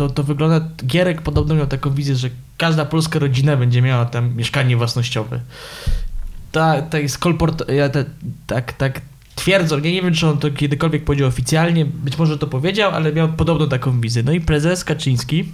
to, 0.00 0.08
to 0.08 0.22
wygląda, 0.22 0.60
Gierek 0.86 1.22
podobno 1.22 1.54
miał 1.54 1.66
taką 1.66 1.90
wizję, 1.90 2.16
że 2.16 2.28
każda 2.56 2.84
polska 2.84 3.18
rodzina 3.18 3.56
będzie 3.56 3.82
miała 3.82 4.04
tam 4.04 4.36
mieszkanie 4.36 4.76
własnościowe. 4.76 5.40
Ta, 6.52 6.82
ta 6.82 6.98
jest 6.98 7.18
kolport, 7.18 7.68
ja 7.68 7.88
te, 7.88 8.04
tak, 8.46 8.72
tak 8.72 9.00
twierdzą, 9.34 9.78
nie, 9.78 9.92
nie 9.92 10.02
wiem 10.02 10.14
czy 10.14 10.28
on 10.28 10.38
to 10.38 10.50
kiedykolwiek 10.50 11.04
powiedział 11.04 11.28
oficjalnie, 11.28 11.84
być 11.84 12.18
może 12.18 12.38
to 12.38 12.46
powiedział, 12.46 12.90
ale 12.90 13.12
miał 13.12 13.28
podobną 13.28 13.68
taką 13.68 14.00
wizję. 14.00 14.22
No 14.22 14.32
i 14.32 14.40
prezes 14.40 14.84
Kaczyński, 14.84 15.48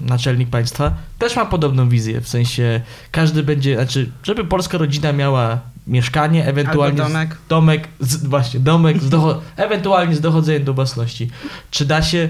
naczelnik 0.00 0.50
państwa, 0.50 0.94
też 1.18 1.36
ma 1.36 1.46
podobną 1.46 1.88
wizję, 1.88 2.20
w 2.20 2.28
sensie 2.28 2.80
każdy 3.10 3.42
będzie, 3.42 3.74
znaczy, 3.74 4.10
żeby 4.22 4.44
polska 4.44 4.78
rodzina 4.78 5.12
miała 5.12 5.60
mieszkanie, 5.86 6.46
ewentualnie 6.46 7.02
Albo 7.02 7.14
domek. 7.14 7.34
Z, 7.34 7.48
domek, 7.48 7.88
z, 8.00 8.26
właśnie, 8.26 8.60
domek, 8.60 9.02
z 9.02 9.10
docho- 9.10 9.40
ewentualnie 9.56 10.14
z 10.14 10.20
dochodzeniem 10.20 10.64
do 10.64 10.74
własności. 10.74 11.30
Czy 11.70 11.84
da 11.84 12.02
się 12.02 12.28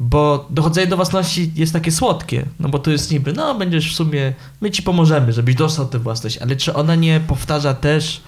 Bo 0.00 0.46
dochodzenie 0.50 0.86
do 0.86 0.96
własności 0.96 1.52
jest 1.56 1.72
takie 1.72 1.92
słodkie, 1.92 2.44
no 2.60 2.68
bo 2.68 2.78
to 2.78 2.90
jest 2.90 3.10
niby, 3.10 3.32
no 3.32 3.54
będziesz 3.54 3.92
w 3.92 3.96
sumie, 3.96 4.34
my 4.60 4.70
ci 4.70 4.82
pomożemy, 4.82 5.32
żebyś 5.32 5.54
dostał 5.54 5.86
tę 5.86 5.98
własność, 5.98 6.38
ale 6.38 6.56
czy 6.56 6.74
ona 6.74 6.94
nie 6.94 7.20
powtarza 7.26 7.74
też, 7.74 8.22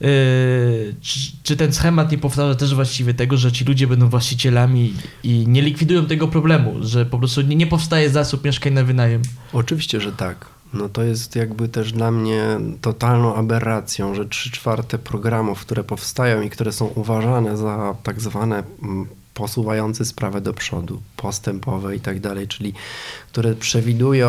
yy, 0.00 0.08
czy, 1.00 1.20
czy, 1.42 1.56
ten 1.56 1.72
schemat 1.72 2.12
nie 2.12 2.18
powtarza 2.18 2.54
też 2.54 2.74
właściwie 2.74 3.14
tego, 3.14 3.36
że 3.36 3.52
ci 3.52 3.64
ludzie 3.64 3.86
będą 3.86 4.08
właścicielami 4.08 4.94
i 5.22 5.44
nie 5.48 5.62
likwidują 5.62 6.06
tego 6.06 6.28
problemu, 6.28 6.74
że 6.80 7.06
po 7.06 7.18
prostu 7.18 7.42
nie, 7.42 7.56
nie 7.56 7.66
powstaje 7.66 8.10
zasób 8.10 8.44
mieszkań 8.44 8.72
na 8.72 8.84
wynajem? 8.84 9.22
Oczywiście, 9.52 10.00
że 10.00 10.12
tak. 10.12 10.46
No 10.72 10.88
to 10.88 11.02
jest 11.02 11.36
jakby 11.36 11.68
też 11.68 11.92
dla 11.92 12.10
mnie 12.10 12.44
totalną 12.80 13.34
aberracją, 13.34 14.14
że 14.14 14.26
trzy 14.26 14.50
czwarte 14.50 14.98
programów, 14.98 15.60
które 15.60 15.84
powstają 15.84 16.42
i 16.42 16.50
które 16.50 16.72
są 16.72 16.86
uważane 16.86 17.56
za 17.56 17.96
tak 18.02 18.20
zwane 18.20 18.62
mm, 18.82 19.06
posuwający 19.42 20.04
sprawę 20.04 20.40
do 20.40 20.52
przodu, 20.54 21.02
postępowe 21.16 21.96
i 21.96 22.00
tak 22.00 22.20
dalej, 22.20 22.48
czyli 22.48 22.72
które 23.32 23.54
przewidują 23.54 24.28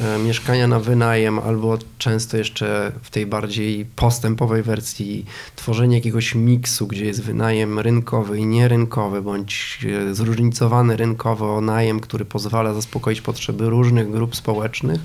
e, 0.00 0.18
mieszkania 0.18 0.66
na 0.66 0.80
wynajem 0.80 1.38
albo 1.38 1.78
często 1.98 2.36
jeszcze 2.36 2.92
w 3.02 3.10
tej 3.10 3.26
bardziej 3.26 3.84
postępowej 3.96 4.62
wersji 4.62 5.24
tworzenie 5.56 5.96
jakiegoś 5.96 6.34
miksu, 6.34 6.86
gdzie 6.86 7.04
jest 7.04 7.22
wynajem 7.22 7.78
rynkowy 7.78 8.38
i 8.38 8.46
nierynkowy, 8.46 9.22
bądź 9.22 9.78
e, 10.10 10.14
zróżnicowany 10.14 10.96
rynkowo 10.96 11.60
najem, 11.60 12.00
który 12.00 12.24
pozwala 12.24 12.74
zaspokoić 12.74 13.20
potrzeby 13.20 13.70
różnych 13.70 14.10
grup 14.10 14.36
społecznych, 14.36 15.00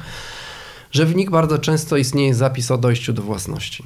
że 0.91 1.05
w 1.05 1.15
nich 1.15 1.29
bardzo 1.29 1.59
często 1.59 1.97
istnieje 1.97 2.35
zapis 2.35 2.71
o 2.71 2.77
dojściu 2.77 3.13
do 3.13 3.21
własności. 3.21 3.83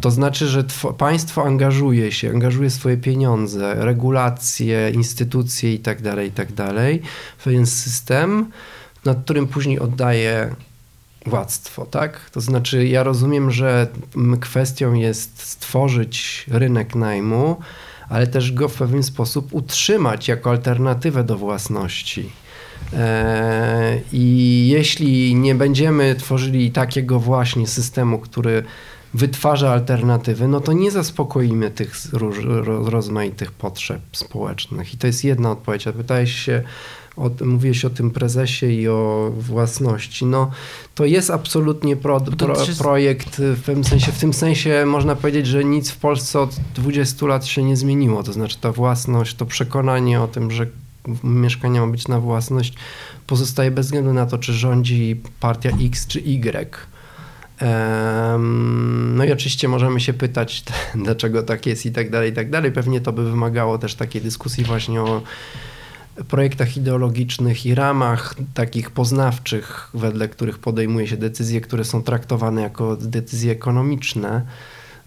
To 0.00 0.10
znaczy, 0.10 0.48
że 0.48 0.64
państwo 0.98 1.44
angażuje 1.44 2.12
się, 2.12 2.30
angażuje 2.30 2.70
swoje 2.70 2.96
pieniądze, 2.96 3.74
regulacje, 3.74 4.90
instytucje 4.90 5.72
itd., 5.72 6.14
tak 6.14 6.24
itd. 6.24 6.54
Tak 6.54 7.10
w 7.38 7.44
pewien 7.44 7.66
system, 7.66 8.50
nad 9.04 9.24
którym 9.24 9.46
później 9.46 9.80
oddaje 9.80 10.54
władztwo, 11.26 11.86
tak? 11.86 12.30
To 12.30 12.40
znaczy, 12.40 12.86
ja 12.86 13.02
rozumiem, 13.02 13.50
że 13.50 13.86
kwestią 14.40 14.94
jest 14.94 15.42
stworzyć 15.42 16.46
rynek 16.48 16.94
najmu, 16.94 17.56
ale 18.08 18.26
też 18.26 18.52
go 18.52 18.68
w 18.68 18.74
pewien 18.74 19.02
sposób 19.02 19.54
utrzymać 19.54 20.28
jako 20.28 20.50
alternatywę 20.50 21.24
do 21.24 21.36
własności. 21.36 22.30
E, 22.92 24.00
I 24.12 24.68
jeśli 24.68 25.34
nie 25.34 25.54
będziemy 25.54 26.14
tworzyli 26.14 26.70
takiego 26.70 27.20
właśnie 27.20 27.66
systemu, 27.66 28.18
który 28.18 28.64
wytwarza 29.14 29.72
alternatywy, 29.72 30.48
no 30.48 30.60
to 30.60 30.72
nie 30.72 30.90
zaspokoimy 30.90 31.70
tych 31.70 31.94
róż, 32.12 32.36
rozmaitych 32.84 33.52
potrzeb 33.52 34.00
społecznych. 34.12 34.94
I 34.94 34.96
to 34.96 35.06
jest 35.06 35.24
jedna 35.24 35.50
odpowiedź. 35.50 35.86
A 35.86 35.92
pytałeś 35.92 36.32
się, 36.32 36.62
o, 37.16 37.30
mówiłeś 37.44 37.84
o 37.84 37.90
tym 37.90 38.10
prezesie 38.10 38.66
i 38.66 38.88
o 38.88 39.32
własności. 39.38 40.26
No, 40.26 40.50
to 40.94 41.04
jest 41.04 41.30
absolutnie 41.30 41.96
pro, 41.96 42.20
pro, 42.20 42.54
projekt 42.78 43.36
w 43.38 43.62
tym 43.66 43.84
sensie, 43.84 44.12
w 44.12 44.18
tym 44.18 44.32
sensie 44.32 44.86
można 44.86 45.16
powiedzieć, 45.16 45.46
że 45.46 45.64
nic 45.64 45.90
w 45.90 45.96
Polsce 45.96 46.40
od 46.40 46.56
20 46.74 47.26
lat 47.26 47.46
się 47.46 47.62
nie 47.62 47.76
zmieniło. 47.76 48.22
To 48.22 48.32
znaczy 48.32 48.58
ta 48.60 48.72
własność, 48.72 49.34
to 49.34 49.46
przekonanie 49.46 50.20
o 50.20 50.28
tym, 50.28 50.50
że 50.50 50.66
mieszkanie 51.24 51.80
ma 51.80 51.86
być 51.86 52.08
na 52.08 52.20
własność, 52.20 52.74
pozostaje 53.26 53.70
bez 53.70 53.86
względu 53.86 54.12
na 54.12 54.26
to, 54.26 54.38
czy 54.38 54.52
rządzi 54.52 55.20
partia 55.40 55.70
X 55.80 56.06
czy 56.06 56.20
Y. 56.20 56.88
No 59.14 59.24
i 59.24 59.32
oczywiście 59.32 59.68
możemy 59.68 60.00
się 60.00 60.12
pytać, 60.12 60.64
dlaczego 61.04 61.42
tak 61.42 61.66
jest 61.66 61.86
i 61.86 61.92
tak 61.92 62.10
dalej, 62.10 62.30
i 62.30 62.34
tak 62.34 62.50
dalej. 62.50 62.72
Pewnie 62.72 63.00
to 63.00 63.12
by 63.12 63.30
wymagało 63.30 63.78
też 63.78 63.94
takiej 63.94 64.22
dyskusji 64.22 64.64
właśnie 64.64 65.02
o 65.02 65.22
projektach 66.28 66.76
ideologicznych 66.76 67.66
i 67.66 67.74
ramach 67.74 68.34
takich 68.54 68.90
poznawczych, 68.90 69.90
wedle 69.94 70.28
których 70.28 70.58
podejmuje 70.58 71.06
się 71.06 71.16
decyzje, 71.16 71.60
które 71.60 71.84
są 71.84 72.02
traktowane 72.02 72.62
jako 72.62 72.96
decyzje 72.96 73.52
ekonomiczne. 73.52 74.42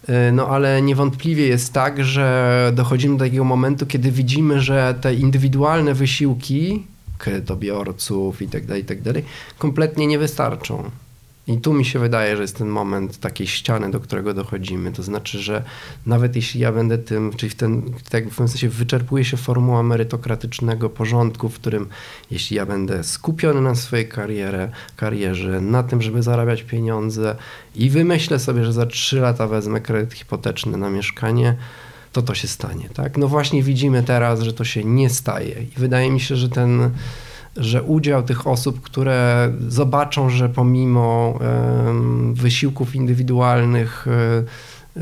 E, 0.08 0.32
no 0.32 0.48
ale 0.48 0.82
niewątpliwie 0.82 1.48
jest 1.48 1.74
tak, 1.74 2.04
że 2.04 2.72
dochodzimy 2.76 3.18
do 3.18 3.26
takiego 3.26 3.44
momentu, 3.44 3.86
kiedy 3.86 4.12
widzimy, 4.12 4.62
że 4.62 4.96
te 5.02 5.14
indywidualne 5.14 5.94
wysiłki 5.94 6.88
kredytobiorców 7.18 8.42
i 8.42 8.48
tak 8.48 8.66
dalej, 8.66 8.84
i 8.84 8.86
tak 8.86 8.98
kompletnie 9.58 10.08
nie 10.08 10.20
wystarczą. 10.20 10.92
I 11.52 11.58
tu 11.58 11.74
mi 11.74 11.86
się 11.86 12.00
wydaje, 12.00 12.36
że 12.36 12.42
jest 12.42 12.58
ten 12.58 12.68
moment 12.68 13.20
takiej 13.20 13.48
ściany, 13.48 13.92
do 13.92 14.00
którego 14.00 14.34
dochodzimy. 14.34 14.92
To 14.92 15.04
znaczy, 15.04 15.40
że 15.40 15.64
nawet 16.06 16.36
jeśli 16.36 16.62
ja 16.62 16.72
będę 16.72 16.98
tym, 16.98 17.32
czyli 17.38 17.50
w 17.50 17.56
ten, 17.56 17.84
tak 18.10 18.30
w 18.30 18.36
sensie 18.36 18.70
wyczerpuje 18.70 19.26
się 19.26 19.38
formuła 19.38 19.84
merytokratycznego 19.84 20.90
porządku, 20.90 21.50
w 21.50 21.56
którym 21.56 21.88
jeśli 22.32 22.58
ja 22.58 22.66
będę 22.66 23.04
skupiony 23.04 23.62
na 23.62 23.76
swojej 23.76 24.08
karierze, 24.08 24.72
karierze, 24.96 25.62
na 25.62 25.84
tym, 25.84 26.02
żeby 26.02 26.24
zarabiać 26.24 26.64
pieniądze 26.64 27.36
i 27.76 27.90
wymyślę 27.90 28.40
sobie, 28.40 28.66
że 28.66 28.74
za 28.74 28.86
trzy 28.86 29.20
lata 29.20 29.48
wezmę 29.48 29.82
kredyt 29.82 30.14
hipoteczny 30.14 30.78
na 30.78 30.90
mieszkanie, 30.90 31.56
to 32.12 32.22
to 32.22 32.36
się 32.36 32.48
stanie. 32.48 32.90
Tak? 32.94 33.18
No 33.18 33.28
właśnie 33.28 33.64
widzimy 33.64 34.04
teraz, 34.04 34.42
że 34.42 34.54
to 34.54 34.64
się 34.64 34.84
nie 34.84 35.10
staje. 35.10 35.64
I 35.64 35.80
wydaje 35.80 36.12
mi 36.12 36.20
się, 36.20 36.36
że 36.36 36.50
ten 36.50 36.92
że 37.58 37.84
udział 37.84 38.24
tych 38.24 38.48
osób, 38.48 38.82
które 38.82 39.54
zobaczą, 39.68 40.30
że 40.30 40.50
pomimo 40.50 41.40
wysiłków 42.34 42.96
indywidualnych 42.96 44.08
e, 44.08 44.12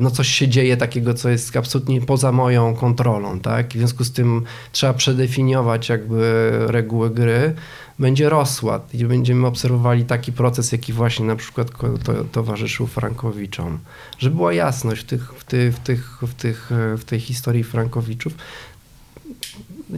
no 0.00 0.10
coś 0.10 0.28
się 0.28 0.48
dzieje 0.48 0.76
takiego, 0.76 1.14
co 1.14 1.28
jest 1.28 1.56
absolutnie 1.56 2.00
poza 2.00 2.32
moją 2.32 2.74
kontrolą, 2.74 3.40
tak? 3.40 3.68
W 3.68 3.72
związku 3.72 4.04
z 4.04 4.12
tym 4.12 4.42
trzeba 4.72 4.94
przedefiniować 4.94 5.88
jakby 5.88 6.50
reguły 6.66 7.10
gry, 7.10 7.54
będzie 7.98 8.28
rosła 8.28 8.80
i 8.94 9.04
będziemy 9.04 9.46
obserwowali 9.46 10.04
taki 10.04 10.32
proces, 10.32 10.72
jaki 10.72 10.92
właśnie 10.92 11.26
na 11.26 11.36
przykład 11.36 11.68
to, 12.04 12.12
towarzyszył 12.32 12.86
Frankowiczom. 12.86 13.78
Żeby 14.18 14.36
była 14.36 14.52
jasność 14.52 15.02
w, 15.02 15.06
tych, 15.06 15.32
w, 15.34 15.44
tych, 15.44 15.74
w, 15.74 15.80
tych, 15.80 16.18
w, 16.22 16.34
tych, 16.34 16.70
w 16.98 17.04
tej 17.04 17.20
historii 17.20 17.64
Frankowiczów, 17.64 18.34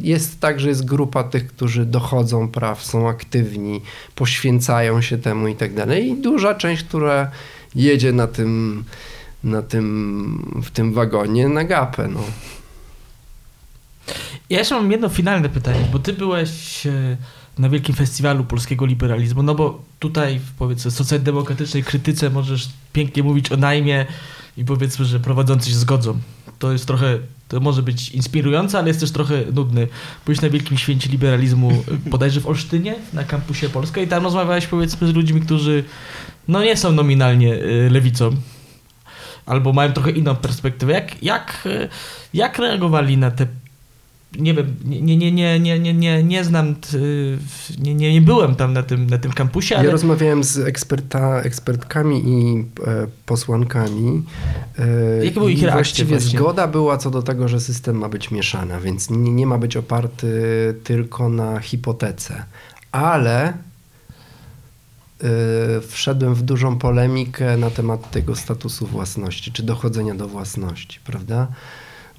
jest 0.00 0.40
tak, 0.40 0.60
że 0.60 0.68
jest 0.68 0.84
grupa 0.84 1.24
tych, 1.24 1.46
którzy 1.46 1.86
dochodzą 1.86 2.48
praw, 2.48 2.84
są 2.84 3.08
aktywni, 3.08 3.80
poświęcają 4.14 5.00
się 5.00 5.18
temu 5.18 5.48
i 5.48 5.54
tak 5.54 5.74
dalej. 5.74 6.08
I 6.08 6.22
duża 6.22 6.54
część, 6.54 6.84
która 6.84 7.30
jedzie 7.74 8.12
na 8.12 8.26
tym, 8.26 8.84
na 9.44 9.62
tym, 9.62 10.62
w 10.64 10.70
tym 10.70 10.92
wagonie 10.92 11.48
na 11.48 11.64
gapę. 11.64 12.08
No. 12.08 12.20
Ja 14.50 14.58
jeszcze 14.58 14.74
mam 14.74 14.92
jedno 14.92 15.08
finalne 15.08 15.48
pytanie, 15.48 15.88
bo 15.92 15.98
ty 15.98 16.12
byłeś 16.12 16.86
e, 16.86 17.16
na 17.58 17.68
wielkim 17.68 17.94
festiwalu 17.94 18.44
polskiego 18.44 18.86
liberalizmu, 18.86 19.42
no 19.42 19.54
bo 19.54 19.82
tutaj 19.98 20.38
w 20.38 20.52
powiedzmy 20.52 20.90
socjaldemokratycznej 20.90 21.84
krytyce 21.84 22.30
możesz 22.30 22.68
pięknie 22.92 23.22
mówić 23.22 23.52
o 23.52 23.56
najmie 23.56 24.06
i 24.56 24.64
powiedzmy, 24.64 25.04
że 25.04 25.20
prowadzący 25.20 25.70
się 25.70 25.76
zgodzą. 25.76 26.18
To 26.62 26.72
jest 26.72 26.86
trochę 26.86 27.18
to 27.48 27.60
może 27.60 27.82
być 27.82 28.08
inspirujące, 28.08 28.78
ale 28.78 28.88
jest 28.88 29.00
też 29.00 29.10
trochę 29.10 29.44
nudny. 29.54 29.88
Byłeś 30.24 30.40
na 30.40 30.50
Wielkim 30.50 30.78
Święcie 30.78 31.08
Liberalizmu 31.08 31.82
bodajże 32.12 32.40
w 32.40 32.46
Olsztynie, 32.46 32.94
na 33.12 33.24
kampusie 33.24 33.68
Polska 33.68 34.00
i 34.00 34.08
tam 34.08 34.24
rozmawiałeś 34.24 34.66
powiedzmy 34.66 35.08
z 35.08 35.14
ludźmi, 35.14 35.40
którzy 35.40 35.84
no 36.48 36.64
nie 36.64 36.76
są 36.76 36.92
nominalnie 36.92 37.54
y, 37.54 37.90
lewicą, 37.90 38.30
albo 39.46 39.72
mają 39.72 39.92
trochę 39.92 40.10
inną 40.10 40.36
perspektywę. 40.36 40.92
Jak, 40.92 41.22
jak, 41.22 41.62
y, 41.66 41.88
jak 42.34 42.58
reagowali 42.58 43.18
na 43.18 43.30
te 43.30 43.46
nie 44.38 44.54
wiem, 44.54 44.76
nie, 44.84 45.16
nie, 45.16 45.32
nie, 45.32 45.60
nie, 45.60 45.78
nie, 45.78 45.94
nie, 45.94 46.22
nie 46.22 46.44
znam, 46.44 46.74
nie, 47.78 47.94
nie, 47.94 48.12
nie 48.12 48.22
byłem 48.22 48.54
tam 48.54 48.72
na 48.72 48.82
tym, 48.82 49.06
na 49.06 49.18
tym 49.18 49.32
kampusie. 49.32 49.76
Ale... 49.76 49.84
Ja 49.84 49.92
rozmawiałem 49.92 50.44
z 50.44 50.58
eksperta, 50.58 51.40
ekspertkami 51.40 52.22
i 52.26 52.64
e, 52.86 53.06
posłankami. 53.26 54.22
E, 54.78 55.24
Jakie 55.24 55.40
były 55.40 55.52
ich 55.52 55.62
reakcje? 55.62 55.74
Właściwie 55.74 56.18
właśnie? 56.18 56.38
zgoda 56.38 56.66
była 56.66 56.98
co 56.98 57.10
do 57.10 57.22
tego, 57.22 57.48
że 57.48 57.60
system 57.60 57.96
ma 57.96 58.08
być 58.08 58.30
mieszana, 58.30 58.80
więc 58.80 59.10
nie, 59.10 59.32
nie 59.32 59.46
ma 59.46 59.58
być 59.58 59.76
oparty 59.76 60.34
tylko 60.84 61.28
na 61.28 61.60
hipotece. 61.60 62.44
Ale 62.92 63.48
e, 63.48 63.54
wszedłem 65.88 66.34
w 66.34 66.42
dużą 66.42 66.78
polemikę 66.78 67.56
na 67.56 67.70
temat 67.70 68.10
tego 68.10 68.36
statusu 68.36 68.86
własności, 68.86 69.52
czy 69.52 69.62
dochodzenia 69.62 70.14
do 70.14 70.28
własności, 70.28 71.00
prawda? 71.04 71.48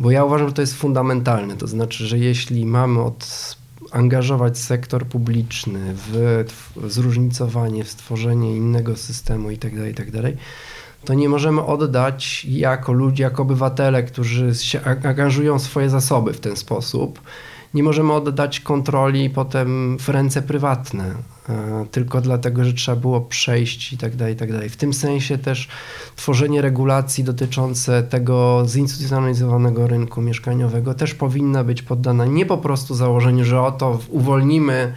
Bo 0.04 0.12
ja 0.12 0.24
uważam, 0.24 0.48
że 0.48 0.54
to 0.54 0.62
jest 0.62 0.74
fundamentalne. 0.74 1.56
To 1.56 1.68
znaczy, 1.68 2.06
że 2.08 2.20
jeśli 2.20 2.66
mamy 2.66 3.02
od 3.02 3.56
angażować 3.92 4.58
sektor 4.58 5.06
publiczny 5.06 5.80
w 5.96 6.44
zróżnicowanie, 6.88 7.84
w 7.84 7.90
stworzenie 7.90 8.58
innego 8.58 8.96
systemu 8.96 9.52
itd., 9.52 9.78
tak 9.78 9.88
itd., 9.88 10.22
tak 10.22 10.34
to 11.06 11.14
nie 11.14 11.30
możemy 11.30 11.66
oddać 11.66 12.46
jako 12.46 12.94
ludzie, 12.94 13.24
jako 13.24 13.44
obywatele, 13.44 14.04
którzy 14.04 14.56
się 14.56 14.80
angażują 15.04 15.60
swoje 15.60 15.90
zasoby 15.90 16.34
w 16.34 16.40
ten 16.40 16.56
sposób, 16.56 17.22
nie 17.74 17.84
możemy 17.84 18.14
oddać 18.14 18.60
kontroli 18.60 19.30
potem 19.30 19.98
w 20.00 20.10
ręce 20.10 20.42
prywatne, 20.42 21.16
e, 21.50 21.86
tylko 21.92 22.22
dlatego, 22.22 22.64
że 22.64 22.74
trzeba 22.74 22.98
było 22.98 23.22
przejść 23.22 23.94
i 23.94 23.98
tak 23.98 24.16
dalej, 24.16 24.34
i 24.34 24.38
tak 24.38 24.52
dalej. 24.52 24.70
W 24.70 24.78
tym 24.78 24.94
sensie 24.94 25.38
też 25.38 25.68
tworzenie 26.16 26.62
regulacji 26.62 27.24
dotyczące 27.24 28.04
tego 28.04 28.64
zinstytucjonalizowanego 28.68 29.88
rynku 29.88 30.22
mieszkaniowego 30.22 30.94
też 30.94 31.14
powinna 31.14 31.64
być 31.64 31.82
poddana 31.82 32.26
nie 32.26 32.46
po 32.46 32.58
prostu 32.58 32.96
założeniu, 32.96 33.46
że 33.46 33.62
oto 33.62 34.00
uwolnimy 34.10 34.94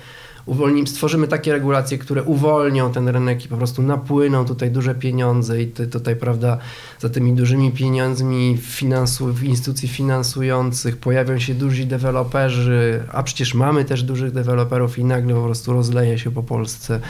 uwolnimy, 0.46 0.86
stworzymy 0.86 1.28
takie 1.28 1.52
regulacje, 1.52 1.98
które 1.98 2.22
uwolnią 2.22 2.92
ten 2.92 3.08
rynek 3.08 3.44
i 3.44 3.48
po 3.48 3.56
prostu 3.56 3.82
napłyną 3.82 4.44
tutaj 4.44 4.70
duże 4.70 4.94
pieniądze 4.94 5.62
i 5.62 5.66
tutaj, 5.66 6.16
prawda, 6.16 6.58
za 6.98 7.08
tymi 7.08 7.32
dużymi 7.32 7.72
pieniędzmi 7.72 8.58
finansu, 8.60 9.34
instytucji 9.42 9.88
finansujących 9.88 10.96
pojawią 10.96 11.38
się 11.38 11.54
duzi 11.54 11.86
deweloperzy, 11.86 13.02
a 13.12 13.22
przecież 13.22 13.54
mamy 13.54 13.84
też 13.84 14.02
dużych 14.02 14.32
deweloperów 14.32 14.98
i 14.98 15.04
nagle 15.04 15.34
po 15.34 15.42
prostu 15.42 15.72
rozleje 15.72 16.18
się 16.18 16.30
po 16.30 16.42
Polsce 16.42 17.00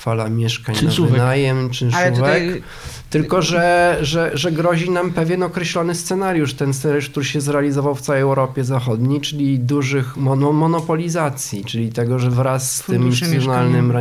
fala 0.00 0.28
mieszkań 0.28 0.74
czynszówek. 0.74 1.12
na 1.12 1.18
wynajem, 1.18 1.70
czynszówek. 1.70 2.14
Tutaj... 2.14 2.62
Tylko, 3.10 3.42
że, 3.42 3.98
że, 4.02 4.30
że 4.34 4.52
grozi 4.52 4.90
nam 4.90 5.10
pewien 5.10 5.42
określony 5.42 5.94
scenariusz, 5.94 6.54
ten 6.54 6.74
scenariusz, 6.74 7.10
który 7.10 7.26
się 7.26 7.40
zrealizował 7.40 7.94
w 7.94 8.00
całej 8.00 8.22
Europie 8.22 8.64
Zachodniej, 8.64 9.20
czyli 9.20 9.58
dużych 9.58 10.16
mono, 10.16 10.52
monopolizacji, 10.52 11.64
czyli 11.64 11.92
tego, 11.92 12.18
że 12.18 12.30
wraz 12.30 12.76
z 12.76 12.84
tym 12.84 13.06
instytucjonalnym 13.06 13.92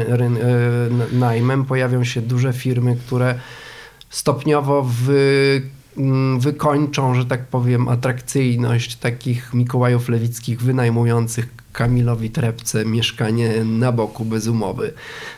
najmem 1.12 1.66
pojawią 1.66 2.04
się 2.04 2.22
duże 2.22 2.54
firmy, 2.54 2.98
które 3.06 3.36
stopniowo 4.10 4.84
wy, 4.84 5.62
mm, 5.98 6.40
wykończą, 6.40 7.16
że 7.16 7.26
tak 7.26 7.48
powiem, 7.48 7.88
atrakcyjność 7.88 8.96
takich 8.96 9.54
Mikołajów 9.54 10.10
Lewickich 10.10 10.62
wynajmujących 10.62 11.50
Kamilowi 11.80 12.30
Trepce 12.30 12.86
mieszkanie 12.86 13.64
na 13.64 13.92
boku 13.92 14.26
bez 14.26 14.48
umowy. 14.48 14.94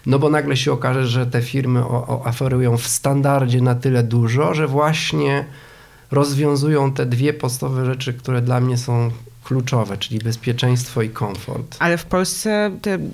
No 0.06 0.20
bo 0.20 0.30
nagle 0.30 0.58
się 0.58 0.72
okaże, 0.72 1.08
że 1.08 1.26
te 1.26 1.42
firmy 1.42 1.88
oferują 2.08 2.78
w 2.78 2.88
standardzie 2.88 3.62
na 3.62 3.76
tyle 3.76 4.04
dużo, 4.04 4.54
że 4.54 4.68
właśnie 4.68 5.46
rozwiązują 6.12 6.92
te 6.92 7.06
dwie 7.06 7.34
podstawowe 7.34 7.86
rzeczy, 7.86 8.14
które 8.14 8.42
dla 8.42 8.60
mnie 8.60 8.78
są 8.78 9.12
kluczowe, 9.44 9.98
czyli 9.98 10.20
bezpieczeństwo 10.20 11.02
i 11.02 11.10
komfort. 11.10 11.78
Ale 11.80 11.98
w 11.98 12.06
Polsce 12.06 12.72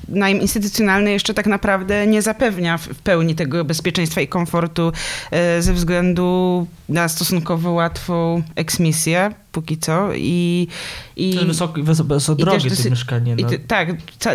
najem 0.09 0.41
instytucjonalny 0.41 1.11
jeszcze 1.11 1.33
tak 1.33 1.47
naprawdę 1.47 2.07
nie 2.07 2.21
zapewnia 2.21 2.77
w 2.77 2.87
pełni 2.87 3.35
tego 3.35 3.65
bezpieczeństwa 3.65 4.21
i 4.21 4.27
komfortu 4.27 4.91
e, 5.31 5.61
ze 5.61 5.73
względu 5.73 6.67
na 6.89 7.07
stosunkowo 7.07 7.71
łatwą 7.71 8.43
eksmisję 8.55 9.31
póki 9.57 9.77
co 9.77 10.09
i... 10.15 10.67
i 11.15 11.34
to 11.34 11.35
jest 11.35 11.47
wysoko, 11.47 11.84
wysoko 11.84 12.45
drogie 12.45 12.69
to 12.69 12.89
mieszkanie. 12.89 13.35
No. 13.41 13.49
Te, 13.49 13.59
tak, 13.59 13.89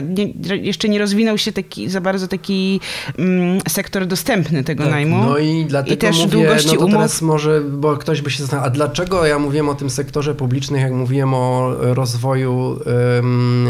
nie, 0.09 0.27
jeszcze 0.57 0.89
nie 0.89 0.99
rozwinął 0.99 1.39
się 1.39 1.53
taki, 1.53 1.89
za 1.89 2.01
bardzo 2.01 2.29
taki 2.29 2.81
mm, 3.19 3.61
sektor 3.69 4.07
dostępny 4.07 4.65
tego 4.65 4.83
tak, 4.83 4.93
najmu. 4.93 5.17
No 5.17 5.39
i 5.39 5.67
dlatego 5.69 5.95
I 5.95 5.99
też 5.99 6.17
mówię, 6.19 6.31
długości 6.31 6.69
no 6.69 6.75
to 6.75 6.79
umów... 6.79 6.93
teraz 6.93 7.23
może, 7.23 7.61
bo 7.61 7.97
ktoś 7.97 8.23
by 8.23 8.31
się 8.31 8.43
zastanawiał, 8.43 8.71
a 8.71 8.75
dlaczego 8.75 9.27
ja 9.27 9.39
mówiłem 9.39 9.69
o 9.69 9.75
tym 9.75 9.91
sektorze 9.91 10.35
publicznym, 10.35 10.81
jak 10.81 10.93
mówiłem 10.93 11.35
o 11.35 11.75
rozwoju 11.79 12.53
um, 12.55 13.69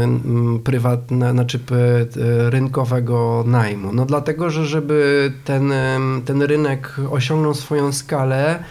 um, 0.00 0.60
prywatne, 0.64 1.32
znaczy 1.32 1.60
rynkowego 2.48 3.44
najmu? 3.46 3.92
No 3.92 4.06
dlatego, 4.06 4.50
że 4.50 4.66
żeby 4.66 5.32
ten, 5.44 5.72
ten 6.24 6.42
rynek 6.42 6.96
osiągnął 7.10 7.54
swoją 7.54 7.92
skalę, 7.92 8.64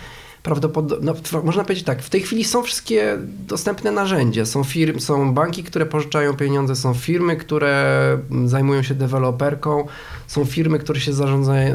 prawdopodobnie, 0.43 1.05
no, 1.31 1.41
można 1.43 1.63
powiedzieć 1.63 1.85
tak, 1.85 2.01
w 2.01 2.09
tej 2.09 2.21
chwili 2.21 2.43
są 2.43 2.63
wszystkie 2.63 3.17
dostępne 3.47 3.91
narzędzia. 3.91 4.45
Są, 4.45 4.63
firm, 4.63 4.99
są 4.99 5.33
banki, 5.33 5.63
które 5.63 5.85
pożyczają 5.85 6.33
pieniądze, 6.33 6.75
są 6.75 6.93
firmy, 6.93 7.37
które 7.37 8.17
zajmują 8.45 8.83
się 8.83 8.95
deweloperką, 8.95 9.87
są 10.27 10.45
firmy, 10.45 10.79
które 10.79 10.99
się 10.99 11.13
za, 11.13 11.27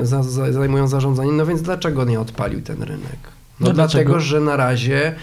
za, 0.03 0.23
zajmują 0.53 0.89
zarządzaniem. 0.89 1.37
No 1.37 1.47
więc 1.47 1.63
dlaczego 1.63 2.05
nie 2.05 2.21
odpalił 2.21 2.63
ten 2.63 2.83
rynek? 2.83 3.19
No, 3.61 3.69
no 3.69 3.73
dlatego, 3.75 4.05
dlaczego? 4.05 4.21
że 4.21 4.41
na 4.41 4.57
razie 4.57 5.15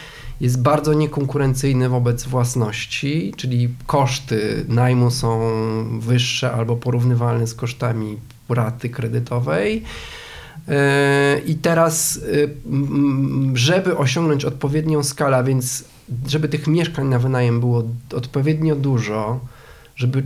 jest 0.41 0.61
bardzo 0.61 0.93
niekonkurencyjny 0.93 1.89
wobec 1.89 2.23
własności, 2.23 3.33
czyli 3.37 3.69
koszty 3.87 4.65
najmu 4.67 5.11
są 5.11 5.51
wyższe 5.99 6.51
albo 6.51 6.75
porównywalne 6.75 7.47
z 7.47 7.53
kosztami 7.53 8.17
raty 8.49 8.89
kredytowej. 8.89 9.83
E, 10.67 11.41
I 11.45 11.55
teraz, 11.55 12.17
e, 12.17 12.47
żeby 13.53 13.97
osiągnąć 13.97 14.45
odpowiednią 14.45 15.03
skalę, 15.03 15.43
więc 15.43 15.83
żeby 16.27 16.49
tych 16.49 16.67
mieszkań 16.67 17.07
na 17.07 17.19
wynajem 17.19 17.59
było 17.59 17.83
odpowiednio 18.15 18.75
dużo, 18.75 19.39
żeby 19.95 20.23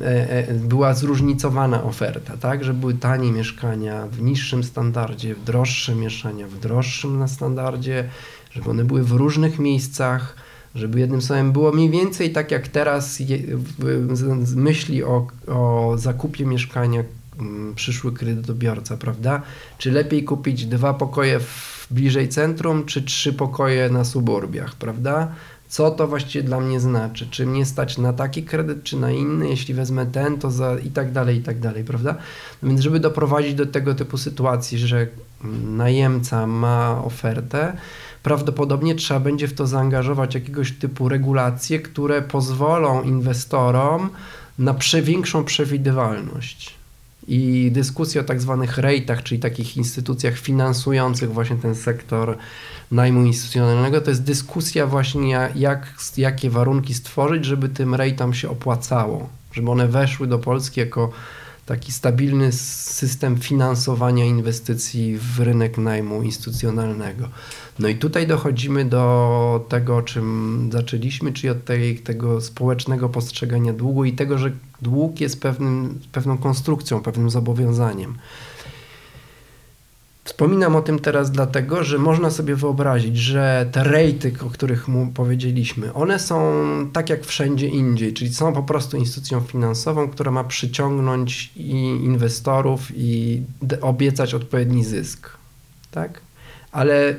e, 0.00 0.54
była 0.54 0.94
zróżnicowana 0.94 1.84
oferta, 1.84 2.36
tak? 2.36 2.64
Żeby 2.64 2.80
były 2.80 2.94
tanie 2.94 3.32
mieszkania 3.32 4.06
w 4.06 4.22
niższym 4.22 4.64
standardzie, 4.64 5.34
droższe 5.46 5.94
mieszkania 5.94 6.46
w 6.46 6.58
droższym 6.58 7.28
standardzie, 7.28 8.08
żeby 8.50 8.70
one 8.70 8.84
były 8.84 9.04
w 9.04 9.12
różnych 9.12 9.58
miejscach, 9.58 10.36
żeby 10.74 11.00
jednym 11.00 11.22
słowem 11.22 11.52
było 11.52 11.72
mniej 11.72 11.90
więcej 11.90 12.32
tak 12.32 12.50
jak 12.50 12.68
teraz 12.68 13.22
myśli 14.56 15.04
o, 15.04 15.26
o 15.46 15.92
zakupie 15.98 16.46
mieszkania 16.46 17.02
przyszły 17.74 18.12
kredytobiorca, 18.12 18.96
prawda? 18.96 19.42
Czy 19.78 19.90
lepiej 19.90 20.24
kupić 20.24 20.66
dwa 20.66 20.94
pokoje 20.94 21.40
w, 21.40 21.86
bliżej 21.90 22.28
centrum, 22.28 22.84
czy 22.84 23.02
trzy 23.02 23.32
pokoje 23.32 23.90
na 23.90 24.04
suburbiach, 24.04 24.74
prawda? 24.74 25.28
Co 25.68 25.90
to 25.90 26.06
właściwie 26.06 26.44
dla 26.44 26.60
mnie 26.60 26.80
znaczy? 26.80 27.26
Czy 27.30 27.46
mnie 27.46 27.66
stać 27.66 27.98
na 27.98 28.12
taki 28.12 28.42
kredyt, 28.42 28.82
czy 28.82 28.96
na 28.96 29.10
inny? 29.10 29.48
Jeśli 29.48 29.74
wezmę 29.74 30.06
ten, 30.06 30.38
to 30.38 30.50
za 30.50 30.78
i 30.78 30.90
tak 30.90 31.12
dalej, 31.12 31.36
i 31.36 31.42
tak 31.42 31.58
dalej, 31.60 31.84
prawda? 31.84 32.14
No 32.62 32.68
więc, 32.68 32.80
żeby 32.80 33.00
doprowadzić 33.00 33.54
do 33.54 33.66
tego 33.66 33.94
typu 33.94 34.18
sytuacji, 34.18 34.78
że 34.78 35.06
najemca 35.64 36.46
ma 36.46 37.04
ofertę, 37.04 37.76
prawdopodobnie 38.22 38.94
trzeba 38.94 39.20
będzie 39.20 39.48
w 39.48 39.54
to 39.54 39.66
zaangażować 39.66 40.34
jakiegoś 40.34 40.72
typu 40.72 41.08
regulacje, 41.08 41.78
które 41.80 42.22
pozwolą 42.22 43.02
inwestorom 43.02 44.10
na 44.58 44.74
większą 45.02 45.44
przewidywalność. 45.44 46.75
I 47.28 47.70
dyskusja 47.72 48.20
o 48.20 48.24
tak 48.24 48.40
zwanych 48.40 48.78
rejtach, 48.78 49.22
czyli 49.22 49.40
takich 49.40 49.76
instytucjach 49.76 50.38
finansujących 50.38 51.32
właśnie 51.32 51.56
ten 51.56 51.74
sektor 51.74 52.36
najmu 52.90 53.24
instytucjonalnego, 53.24 54.00
to 54.00 54.10
jest 54.10 54.22
dyskusja 54.22 54.86
właśnie 54.86 55.50
jak, 55.54 55.94
jakie 56.16 56.50
warunki 56.50 56.94
stworzyć, 56.94 57.44
żeby 57.44 57.68
tym 57.68 57.94
rejtom 57.94 58.34
się 58.34 58.50
opłacało, 58.50 59.28
żeby 59.52 59.70
one 59.70 59.88
weszły 59.88 60.26
do 60.26 60.38
Polski 60.38 60.80
jako 60.80 61.12
taki 61.66 61.92
stabilny 61.92 62.52
system 62.52 63.38
finansowania 63.38 64.24
inwestycji 64.24 65.18
w 65.18 65.40
rynek 65.40 65.78
najmu 65.78 66.22
instytucjonalnego. 66.22 67.28
No 67.78 67.88
i 67.88 67.94
tutaj 67.94 68.26
dochodzimy 68.26 68.84
do 68.84 69.66
tego, 69.68 69.96
o 69.96 70.02
czym 70.02 70.68
zaczęliśmy, 70.72 71.32
czyli 71.32 71.48
od 71.48 71.64
tej, 71.64 71.98
tego 71.98 72.40
społecznego 72.40 73.08
postrzegania 73.08 73.72
długu 73.72 74.04
i 74.04 74.12
tego, 74.12 74.38
że 74.38 74.52
dług 74.82 75.20
jest 75.20 75.40
pewnym, 75.40 76.00
pewną 76.12 76.38
konstrukcją, 76.38 77.00
pewnym 77.00 77.30
zobowiązaniem. 77.30 78.14
Wspominam 80.24 80.76
o 80.76 80.82
tym 80.82 80.98
teraz 80.98 81.30
dlatego, 81.30 81.84
że 81.84 81.98
można 81.98 82.30
sobie 82.30 82.56
wyobrazić, 82.56 83.16
że 83.16 83.68
te 83.72 83.84
rejty, 83.84 84.32
o 84.46 84.50
których 84.50 84.88
mu 84.88 85.06
powiedzieliśmy, 85.06 85.94
one 85.94 86.18
są 86.18 86.64
tak 86.92 87.10
jak 87.10 87.24
wszędzie 87.24 87.68
indziej, 87.68 88.12
czyli 88.12 88.34
są 88.34 88.52
po 88.52 88.62
prostu 88.62 88.96
instytucją 88.96 89.40
finansową, 89.40 90.08
która 90.08 90.30
ma 90.30 90.44
przyciągnąć 90.44 91.52
i 91.56 91.70
inwestorów 92.04 92.80
i 92.96 93.42
obiecać 93.80 94.34
odpowiedni 94.34 94.84
zysk. 94.84 95.30
Tak? 95.90 96.20
Ale 96.72 97.16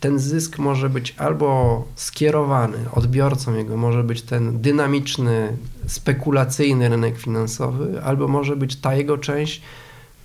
ten 0.00 0.18
zysk 0.18 0.58
może 0.58 0.90
być 0.90 1.14
albo 1.18 1.84
skierowany, 1.94 2.78
odbiorcą 2.92 3.54
jego 3.54 3.76
może 3.76 4.04
być 4.04 4.22
ten 4.22 4.60
dynamiczny, 4.60 5.56
spekulacyjny 5.86 6.88
rynek 6.88 7.18
finansowy, 7.18 8.02
albo 8.02 8.28
może 8.28 8.56
być 8.56 8.76
ta 8.76 8.94
jego 8.94 9.18
część, 9.18 9.62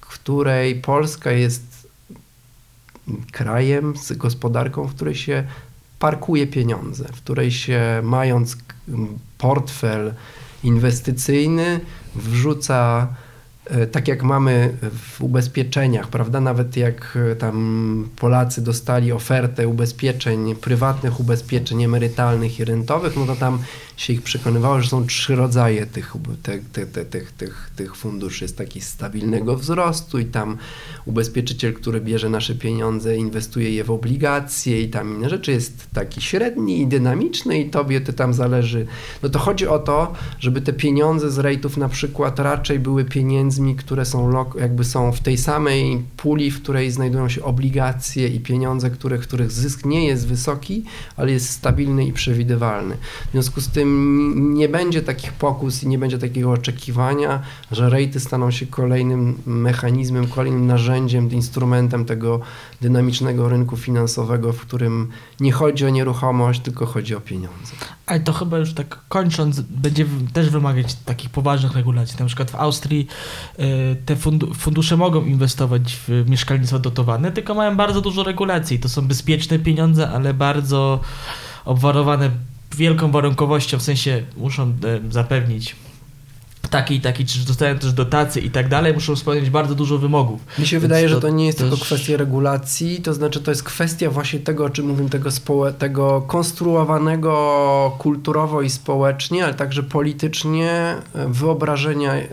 której 0.02 0.76
Polska 0.76 1.32
jest 1.32 1.88
krajem 3.32 3.98
z 3.98 4.14
gospodarką, 4.14 4.88
w 4.88 4.96
której 4.96 5.16
się 5.16 5.44
parkuje 6.00 6.48
pieniądze, 6.48 7.06
w 7.14 7.22
której 7.22 7.52
się 7.52 8.02
mając 8.04 8.58
portfel 9.38 10.14
inwestycyjny 10.64 11.80
wrzuca 12.16 13.08
tak 13.92 14.08
jak 14.08 14.24
mamy 14.24 14.78
w 14.94 15.22
ubezpieczeniach, 15.22 16.08
prawda? 16.08 16.42
Nawet 16.42 16.78
jak 16.78 17.18
e, 17.32 17.36
tam 17.36 18.10
Polacy 18.16 18.62
dostali 18.62 19.12
ofertę 19.12 19.68
ubezpieczeń, 19.68 20.56
prywatnych 20.56 21.20
ubezpieczeń 21.20 21.84
emerytalnych 21.84 22.60
i 22.60 22.66
rentowych, 22.66 23.16
no 23.16 23.26
to 23.26 23.36
tam 23.36 23.60
się 23.98 24.14
ich 24.14 24.22
przekonywało, 24.22 24.82
że 24.82 24.90
są 24.90 25.06
trzy 25.06 25.36
rodzaje 25.36 25.86
tych, 25.86 26.14
tych, 26.44 26.70
tych, 26.70 27.08
tych, 27.10 27.32
tych, 27.32 27.72
tych 27.76 27.96
funduszy. 27.96 28.44
Jest 28.44 28.58
taki 28.58 28.82
stabilnego 28.82 29.58
wzrostu 29.58 30.20
i 30.20 30.26
tam 30.26 30.58
ubezpieczyciel, 31.06 31.74
który 31.74 32.02
bierze 32.02 32.30
nasze 32.30 32.56
pieniądze, 32.56 33.18
inwestuje 33.18 33.72
je 33.72 33.84
w 33.84 33.92
obligacje 33.92 34.82
i 34.82 34.90
tam 34.90 35.16
inne 35.16 35.30
rzeczy. 35.30 35.52
Jest 35.52 35.88
taki 35.94 36.22
średni 36.22 36.82
i 36.82 36.88
dynamiczny 36.88 37.60
i 37.60 37.70
tobie 37.70 38.02
to 38.02 38.14
tam 38.14 38.34
zależy. 38.34 38.86
No 39.24 39.30
to 39.30 39.40
chodzi 39.40 39.68
o 39.68 39.80
to, 39.80 40.14
żeby 40.40 40.62
te 40.62 40.74
pieniądze 40.74 41.32
z 41.32 41.38
rejtów 41.38 41.78
na 41.78 41.90
przykład 41.90 42.40
raczej 42.40 42.80
były 42.80 43.06
pieniędzmi, 43.06 43.61
które 43.76 44.06
są 44.06 44.46
jakby 44.60 44.84
są 44.84 45.12
w 45.12 45.20
tej 45.20 45.38
samej 45.38 46.04
puli, 46.18 46.52
w 46.52 46.62
której 46.62 46.92
znajdują 46.92 47.30
się 47.30 47.44
obligacje 47.44 48.28
i 48.28 48.40
pieniądze, 48.40 48.90
których, 48.90 49.22
których 49.22 49.52
zysk 49.52 49.86
nie 49.86 50.08
jest 50.08 50.28
wysoki, 50.28 50.84
ale 51.18 51.32
jest 51.32 51.50
stabilny 51.50 52.06
i 52.06 52.14
przewidywalny. 52.14 52.98
W 53.28 53.32
związku 53.32 53.62
z 53.62 53.68
tym 53.68 54.54
nie 54.54 54.70
będzie 54.70 55.02
takich 55.02 55.34
pokus 55.34 55.84
i 55.84 55.88
nie 55.88 55.98
będzie 55.98 56.18
takiego 56.18 56.52
oczekiwania, 56.52 57.42
że 57.72 57.90
rejty 57.90 58.20
staną 58.20 58.52
się 58.52 58.66
kolejnym 58.66 59.38
mechanizmem, 59.46 60.28
kolejnym 60.28 60.68
narzędziem, 60.68 61.32
instrumentem 61.32 62.06
tego 62.06 62.40
dynamicznego 62.82 63.50
rynku 63.50 63.78
finansowego, 63.78 64.54
w 64.54 64.62
którym 64.62 65.08
nie 65.40 65.52
chodzi 65.52 65.86
o 65.86 65.90
nieruchomość, 65.90 66.62
tylko 66.62 66.86
chodzi 66.86 67.16
o 67.16 67.22
pieniądze. 67.22 67.74
Ale 68.06 68.20
to 68.20 68.34
chyba 68.34 68.58
już 68.58 68.74
tak 68.74 69.00
kończąc, 69.10 69.62
będzie 69.62 70.06
też 70.34 70.50
wymagać 70.50 70.96
takich 70.96 71.30
poważnych 71.30 71.76
regulacji. 71.76 72.16
Na 72.20 72.26
przykład 72.26 72.52
w 72.52 72.56
Austrii 72.56 73.08
te 74.06 74.16
fundusze 74.54 74.98
mogą 74.98 75.26
inwestować 75.26 75.98
w 76.08 76.30
mieszkalnictwo 76.30 76.80
dotowane, 76.80 77.32
tylko 77.32 77.54
mają 77.54 77.76
bardzo 77.76 78.02
dużo 78.02 78.24
regulacji. 78.24 78.80
To 78.80 78.90
są 78.90 79.08
bezpieczne 79.08 79.60
pieniądze, 79.60 80.10
ale 80.10 80.34
bardzo 80.34 81.00
obwarowane 81.66 82.30
wielką 82.78 83.12
warunkowością, 83.12 83.78
w 83.78 83.82
sensie 83.82 84.24
muszą 84.38 84.64
e, 84.64 84.74
zapewnić 85.12 85.76
taki 86.72 86.96
i 86.96 87.02
taki, 87.02 87.26
czy 87.26 87.46
dostają 87.48 87.80
też 87.80 87.94
dotacje 87.94 88.42
i 88.42 88.52
tak 88.52 88.70
dalej, 88.70 88.94
muszą 88.94 89.16
spełniać 89.16 89.50
bardzo 89.50 89.76
dużo 89.76 89.98
wymogów. 89.98 90.42
Mi 90.60 90.68
się 90.68 90.76
Więc 90.76 90.82
wydaje, 90.82 91.08
to, 91.08 91.16
że 91.16 91.22
to 91.22 91.30
nie 91.30 91.46
jest 91.46 91.58
też... 91.58 91.70
tylko 91.70 91.86
kwestia 91.86 92.18
regulacji, 92.18 93.02
to 93.02 93.14
znaczy 93.14 93.42
to 93.42 93.52
jest 93.52 93.64
kwestia 93.64 94.10
właśnie 94.10 94.40
tego, 94.40 94.66
o 94.66 94.70
czym 94.70 94.88
mówimy, 94.88 95.10
tego, 95.10 95.30
społe- 95.30 95.74
tego 95.74 96.22
konstruowanego 96.22 97.32
kulturowo 97.98 98.62
i 98.62 98.70
społecznie, 98.70 99.44
ale 99.46 99.54
także 99.54 99.84
politycznie 99.84 100.72
e, 100.72 101.28
wyobrażenia 101.28 102.14
e, 102.14 102.28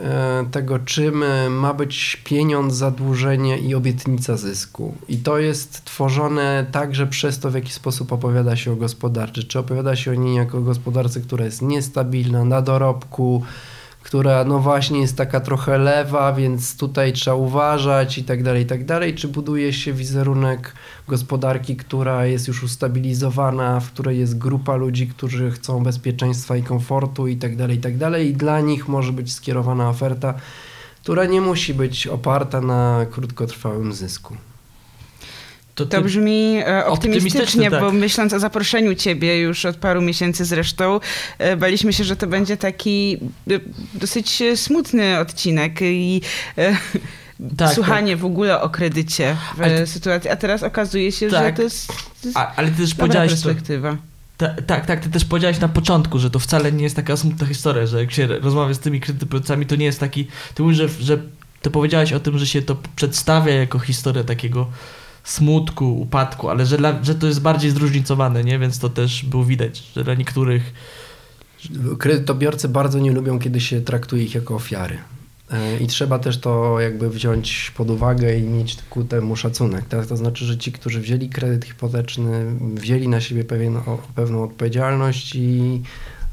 tego, 0.51 0.79
czym 0.79 1.25
ma 1.51 1.75
być 1.75 2.21
pieniądz, 2.25 2.75
zadłużenie 2.75 3.59
i 3.59 3.75
obietnica 3.75 4.37
zysku. 4.37 4.95
I 5.09 5.17
to 5.17 5.39
jest 5.39 5.85
tworzone 5.85 6.67
także 6.73 7.07
przez 7.07 7.39
to, 7.39 7.51
w 7.51 7.55
jaki 7.55 7.73
sposób 7.73 8.13
opowiada 8.13 8.57
się 8.57 8.73
o 8.73 8.77
gospodarce. 8.77 9.43
Czy 9.43 9.59
opowiada 9.59 9.97
się 9.97 10.11
o 10.11 10.15
niej 10.15 10.37
jako 10.37 10.61
gospodarce, 10.61 11.21
która 11.21 11.45
jest 11.45 11.63
niestabilna, 11.63 12.45
na 12.45 12.63
dorobku, 12.63 13.43
która 14.09 14.45
no 14.45 14.59
właśnie 14.59 15.01
jest 15.01 15.17
taka 15.17 15.41
trochę 15.41 15.79
lewa, 15.79 16.33
więc 16.33 16.77
tutaj 16.77 17.13
trzeba 17.13 17.37
uważać 17.37 18.19
i 18.19 18.25
tak 18.25 18.43
dalej, 18.43 18.63
i 18.63 18.67
tak 18.67 18.85
dalej, 18.85 19.15
czy 19.15 19.29
buduje 19.29 19.73
się 19.73 19.93
wizerunek 19.93 20.73
gospodarki, 21.09 21.77
która 21.77 22.27
jest 22.27 22.49
już 22.49 22.63
ustabilizowana, 22.63 23.81
w 23.81 23.93
której 23.93 24.19
jest 24.19 24.39
grupa 24.39 24.77
ludzi, 24.77 25.07
którzy 25.07 25.51
chcą 25.51 25.83
bezpieczeństwa 25.83 26.57
i 26.57 26.63
komfortu 26.63 27.27
i 27.27 27.37
tak 27.37 27.57
dalej, 27.57 27.77
i 27.77 27.81
tak 27.81 27.97
dalej 27.97 28.29
i 28.29 28.33
dla 28.33 28.61
nich 28.61 28.89
może 28.89 29.13
być 29.13 29.33
skierowana 29.33 29.89
oferta, 29.89 30.35
która 31.03 31.25
nie 31.25 31.41
musi 31.41 31.75
być 31.75 32.07
oparta 32.07 32.61
na 32.61 33.07
krótkotrwałym 33.11 33.93
zysku. 33.93 34.37
To, 35.79 35.87
to 35.87 36.03
brzmi 36.03 36.57
e, 36.67 36.87
optymistycznie, 36.87 37.71
tak. 37.71 37.81
bo 37.81 37.93
myśląc 37.93 38.33
o 38.33 38.39
zaproszeniu 38.39 38.95
ciebie 38.95 39.41
już 39.41 39.65
od 39.65 39.77
paru 39.77 40.03
miesięcy 40.03 40.45
zresztą, 40.45 41.01
e, 41.39 41.57
baliśmy 41.57 41.93
się, 41.93 42.05
że 42.05 42.17
to 42.17 42.27
będzie 42.27 42.57
taki 42.57 43.19
e, 43.51 43.61
dosyć 43.95 44.43
smutny 44.55 45.19
odcinek 45.19 45.79
i 45.83 46.21
Tak, 47.57 47.75
słuchanie 47.75 48.17
w 48.17 48.25
ogóle 48.25 48.61
o 48.61 48.69
kredycie 48.71 49.37
w 49.57 49.61
Ale- 49.63 49.87
sytuacji, 49.87 50.31
a 50.31 50.37
teraz 50.37 50.63
okazuje 50.63 51.13
się, 51.13 51.31
że 51.31 51.37
Tak. 51.37 51.57
to 51.57 51.63
jest, 51.63 51.87
to 51.87 51.95
jest 52.25 52.37
A, 52.39 52.55
ale 52.57 52.69
ty 52.71 52.77
też 52.83 52.95
powiedziałeś, 52.95 53.31
perspektywa. 53.31 53.97
ta, 54.37 54.49
tak, 54.67 54.87
tak, 54.87 55.01
ty 55.01 55.11
też 55.11 55.25
powiedziałeś 55.25 55.61
na 55.61 55.69
początku, 55.69 56.19
że 56.19 56.31
to 56.31 56.39
wcale 56.39 56.73
nie 56.73 56.85
jest 56.85 56.97
taka 56.97 57.17
smutna 57.17 57.47
historia, 57.47 57.87
że 57.87 58.01
jak 58.01 58.13
się 58.13 58.27
rozmawia 58.27 58.75
z 58.75 58.79
tymi 58.79 59.01
kredytobiorcami, 59.01 59.67
to 59.67 59.77
nie 59.77 59.85
jest 59.85 60.01
taki, 60.01 60.27
ty 60.55 60.63
mówisz, 60.63 60.79
że, 60.79 60.89
że 61.01 61.19
ty 61.63 61.71
powiedziałeś 61.71 62.13
o 62.13 62.21
tym, 62.21 62.39
że 62.39 62.47
się 62.47 62.63
to 62.63 62.77
przedstawia 62.97 63.55
jako 63.55 63.79
historia 63.79 64.25
takiego 64.25 64.67
smutku, 65.31 66.01
upadku, 66.01 66.49
ale 66.49 66.67
że, 66.67 66.77
dla, 66.77 67.05
że 67.05 67.15
to 67.15 67.27
jest 67.27 67.41
bardziej 67.41 67.71
zróżnicowane, 67.71 68.45
nie? 68.45 68.59
Więc 68.59 68.79
to 68.79 68.89
też 68.89 69.25
było 69.25 69.45
widać, 69.45 69.83
że 69.97 70.05
dla 70.05 70.15
niektórych 70.15 70.73
Kredytobiorcy 71.99 72.69
bardzo 72.69 72.99
nie 72.99 73.13
lubią, 73.13 73.39
kiedy 73.39 73.61
się 73.61 73.81
traktuje 73.81 74.25
ich 74.25 74.35
jako 74.35 74.55
ofiary. 74.55 74.99
E, 75.51 75.79
I 75.79 75.87
trzeba 75.87 76.19
też 76.19 76.39
to 76.39 76.81
jakby 76.81 77.11
wziąć 77.11 77.73
pod 77.77 77.91
uwagę 77.91 78.39
i 78.39 78.43
mieć 78.43 78.77
ku 78.91 79.05
temu 79.05 79.37
szacunek. 79.37 79.85
Tak? 79.89 80.07
To 80.07 80.17
znaczy, 80.17 80.45
że 80.45 80.59
ci, 80.59 80.73
którzy 80.73 81.01
wzięli 81.01 81.29
kredyt 81.29 81.65
hipoteczny, 81.65 82.47
wzięli 82.75 83.09
na 83.09 83.21
siebie 83.21 83.45
pewien, 83.45 83.81
pewną 84.15 84.45
odpowiedzialność 84.45 85.35
i 85.35 85.83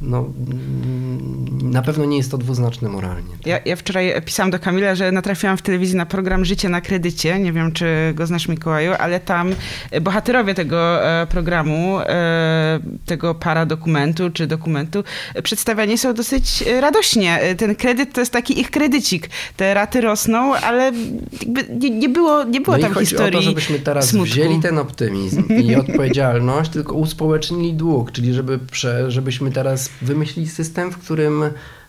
no, 0.01 0.17
mm, 0.17 1.71
na 1.71 1.81
pewno 1.81 2.05
nie 2.05 2.17
jest 2.17 2.31
to 2.31 2.37
dwuznaczne 2.37 2.89
moralnie. 2.89 3.29
Ja, 3.45 3.59
ja 3.65 3.75
wczoraj 3.75 4.21
pisałam 4.25 4.51
do 4.51 4.59
Kamila, 4.59 4.95
że 4.95 5.11
natrafiłam 5.11 5.57
w 5.57 5.61
telewizji 5.61 5.97
na 5.97 6.05
program 6.05 6.45
Życie 6.45 6.69
na 6.69 6.81
kredycie. 6.81 7.39
Nie 7.39 7.53
wiem, 7.53 7.71
czy 7.71 7.85
go 8.15 8.27
znasz, 8.27 8.47
Mikołaju, 8.47 8.91
ale 8.99 9.19
tam 9.19 9.55
e, 9.91 10.01
bohaterowie 10.01 10.53
tego 10.53 11.05
e, 11.05 11.27
programu, 11.27 11.99
e, 11.99 12.79
tego 13.05 13.35
paradokumentu 13.35 14.29
czy 14.29 14.47
dokumentu, 14.47 15.03
przedstawiani 15.43 15.97
są 15.97 16.13
dosyć 16.13 16.63
radośnie. 16.81 17.39
Ten 17.57 17.75
kredyt 17.75 18.13
to 18.13 18.21
jest 18.21 18.31
taki 18.31 18.59
ich 18.59 18.71
kredycik. 18.71 19.29
Te 19.57 19.73
raty 19.73 20.01
rosną, 20.01 20.55
ale 20.55 20.91
nie, 21.79 21.89
nie 21.89 22.09
było, 22.09 22.43
nie 22.43 22.61
było 22.61 22.77
no 22.77 22.83
tam 22.83 22.95
historii 22.95 23.37
o 23.37 23.41
to, 23.41 23.45
żebyśmy 23.45 23.79
teraz 23.79 24.09
smutku. 24.09 24.33
wzięli 24.33 24.59
ten 24.59 24.77
optymizm 24.85 25.43
i 25.47 25.75
odpowiedzialność, 25.75 26.71
tylko 26.71 26.95
uspołecznili 26.95 27.73
dług, 27.73 28.11
czyli 28.11 28.33
żeby 28.33 28.59
prze, 28.59 29.11
żebyśmy 29.11 29.51
teraz 29.51 29.84
wymyślili 30.01 30.49
system, 30.49 30.91
w 30.91 30.97
którym 30.97 31.43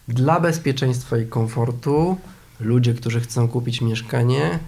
dla 0.09 0.41
bezpieczeństwa 0.41 1.19
i 1.19 1.27
komfortu 1.27 2.17
ludzie, 2.61 2.95
którzy 2.95 3.21
chcą 3.21 3.49
kupić 3.49 3.81
mieszkanie, 3.81 4.59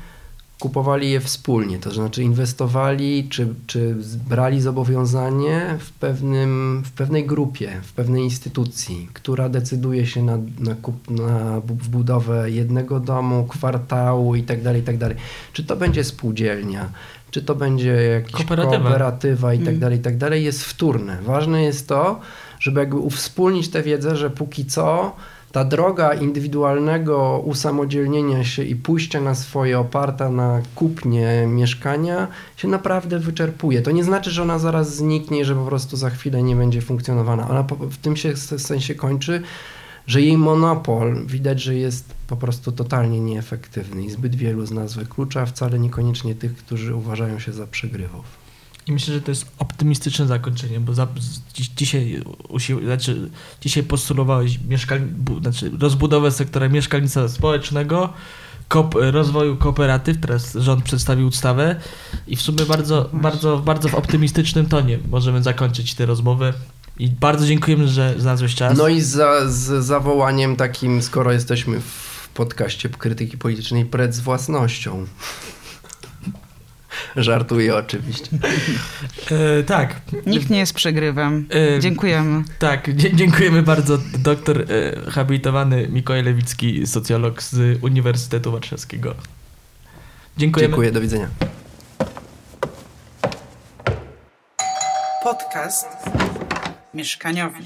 kupowali 0.59 1.11
je 1.11 1.21
wspólnie, 1.21 1.79
to 1.79 1.91
znaczy 1.91 2.23
inwestowali 2.23 3.29
czy, 3.31 3.55
czy 3.67 3.97
brali 4.29 4.61
zobowiązanie 4.61 5.77
w, 5.79 5.93
pewnym, 5.93 6.83
w 6.87 6.93
pewnej 6.93 7.27
grupie, 7.27 7.81
w 7.83 7.93
pewnej 7.93 8.23
instytucji, 8.23 9.09
która 9.13 9.49
decyduje 9.49 10.07
się 10.07 10.23
na, 10.23 10.39
na, 10.59 10.75
kup, 10.75 11.11
na 11.11 11.61
budowę 11.91 12.51
jednego 12.51 13.01
domu, 13.01 13.47
kwartału 13.49 14.35
itd., 14.35 14.77
itd. 14.77 15.15
Czy 15.53 15.65
to 15.65 15.77
będzie 15.77 16.05
spółdzielnia, 16.05 16.89
czy 17.31 17.43
to 17.43 17.55
będzie 17.55 17.93
jakaś 17.93 18.33
Kooperatywa. 18.33 18.83
kooperatywa 18.83 19.53
Mm. 19.53 19.65
itd., 19.65 19.93
itd., 19.93 20.39
jest 20.39 20.65
wtórne. 20.65 21.19
Ważne 21.23 21.63
jest 21.63 21.89
to, 21.89 22.21
żeby 22.61 22.81
jakby 22.81 22.97
uwspólnić 22.97 23.69
tę 23.69 23.83
wiedzę, 23.83 24.17
że 24.17 24.31
póki 24.31 24.65
co 24.67 25.17
ta 25.53 25.65
droga 25.65 26.15
indywidualnego 26.15 27.43
usamodzielnienia 27.45 28.45
się 28.45 28.63
i 28.63 28.77
pójścia 28.77 29.21
na 29.21 29.35
swoje 29.35 29.79
oparta 29.79 30.31
na 30.31 30.63
kupnie 30.75 31.47
mieszkania 31.47 32.29
się 32.57 32.69
naprawdę 32.69 33.19
wyczerpuje. 33.19 33.83
To 33.83 33.91
nie 33.91 34.05
znaczy, 34.05 34.31
że 34.31 34.43
ona 34.43 34.59
zaraz 34.59 34.97
zniknie 34.97 35.45
że 35.45 35.55
po 35.55 35.65
prostu 35.65 35.97
za 35.97 36.11
chwilę 36.11 36.43
nie 36.43 36.57
będzie 36.57 36.81
funkcjonowana. 36.81 37.49
Ona 37.51 37.63
w 37.91 37.97
tym 37.97 38.17
się 38.17 38.37
sensie 38.37 38.95
kończy, 38.95 39.43
że 40.07 40.23
jej 40.23 40.39
monopol 40.39 41.27
widać, 41.27 41.63
że 41.63 41.75
jest 41.75 42.15
po 42.27 42.37
prostu 42.37 42.73
totalnie 42.73 43.21
nieefektywny 43.21 44.03
i 44.03 44.11
zbyt 44.11 44.35
wielu 44.35 44.67
z 44.67 44.71
nas 44.71 44.95
wyklucza, 44.95 45.47
wcale 45.47 45.79
niekoniecznie 45.79 46.35
tych, 46.35 46.57
którzy 46.57 46.95
uważają 46.95 47.39
się 47.39 47.53
za 47.53 47.67
przegrywów. 47.67 48.38
I 48.89 48.93
myślę, 48.93 49.15
że 49.15 49.21
to 49.21 49.31
jest 49.31 49.47
optymistyczne 49.59 50.27
zakończenie, 50.27 50.81
bo 50.81 50.95
za, 50.95 51.07
dziś, 51.55 51.69
dzisiaj, 51.69 52.23
znaczy, 52.85 53.31
dzisiaj 53.61 53.83
postulowałeś 53.83 54.59
mieszkań, 54.69 55.01
bu, 55.01 55.41
znaczy 55.41 55.71
rozbudowę 55.81 56.31
sektora 56.31 56.69
mieszkalnictwa 56.69 57.29
społecznego, 57.29 58.13
kop, 58.69 58.95
rozwoju 58.95 59.57
kooperatyw, 59.57 60.21
teraz 60.21 60.55
rząd 60.55 60.85
przedstawił 60.85 61.27
ustawę 61.27 61.77
i 62.27 62.37
w 62.37 62.43
sumie 62.43 62.65
bardzo, 62.65 63.11
bardzo, 63.13 63.59
bardzo 63.59 63.89
w 63.89 63.95
optymistycznym 63.95 64.67
tonie 64.67 64.99
możemy 65.11 65.43
zakończyć 65.43 65.95
tę 65.95 66.07
rozmowę. 66.07 66.55
I 66.99 67.09
bardzo 67.09 67.47
dziękujemy, 67.47 67.89
że 67.89 68.15
znalazłeś 68.19 68.55
czas. 68.55 68.79
No 68.79 68.89
i 68.89 69.01
za, 69.01 69.49
z 69.49 69.85
zawołaniem 69.85 70.57
takim, 70.57 71.03
skoro 71.03 71.33
jesteśmy 71.33 71.81
w 71.81 72.29
podcaście 72.35 72.89
krytyki 72.89 73.39
politycznej, 73.39 73.85
pred 73.85 74.15
z 74.15 74.21
własnością. 74.21 75.07
Żartuję 77.17 77.77
oczywiście. 77.77 78.29
E, 79.31 79.63
tak. 79.63 80.01
Nikt 80.27 80.51
nie 80.51 80.59
jest 80.59 80.75
przegrywem. 80.75 81.49
E, 81.77 81.81
Dziękujemy. 81.81 82.45
Tak, 82.59 82.95
dziękujemy 82.95 83.63
bardzo. 83.63 83.99
Doktor 84.19 84.61
e, 84.63 85.11
habilitowany 85.11 85.89
Mikołaj 85.89 86.23
Lewicki, 86.23 86.87
socjolog 86.87 87.43
z 87.43 87.83
Uniwersytetu 87.83 88.53
Warszawskiego. 88.53 89.15
Dziękujemy. 90.37 90.69
Dziękuję, 90.69 90.93
do 90.93 91.01
widzenia. 91.01 91.29
Podcast 95.23 95.87
mieszkaniowy. 96.95 97.59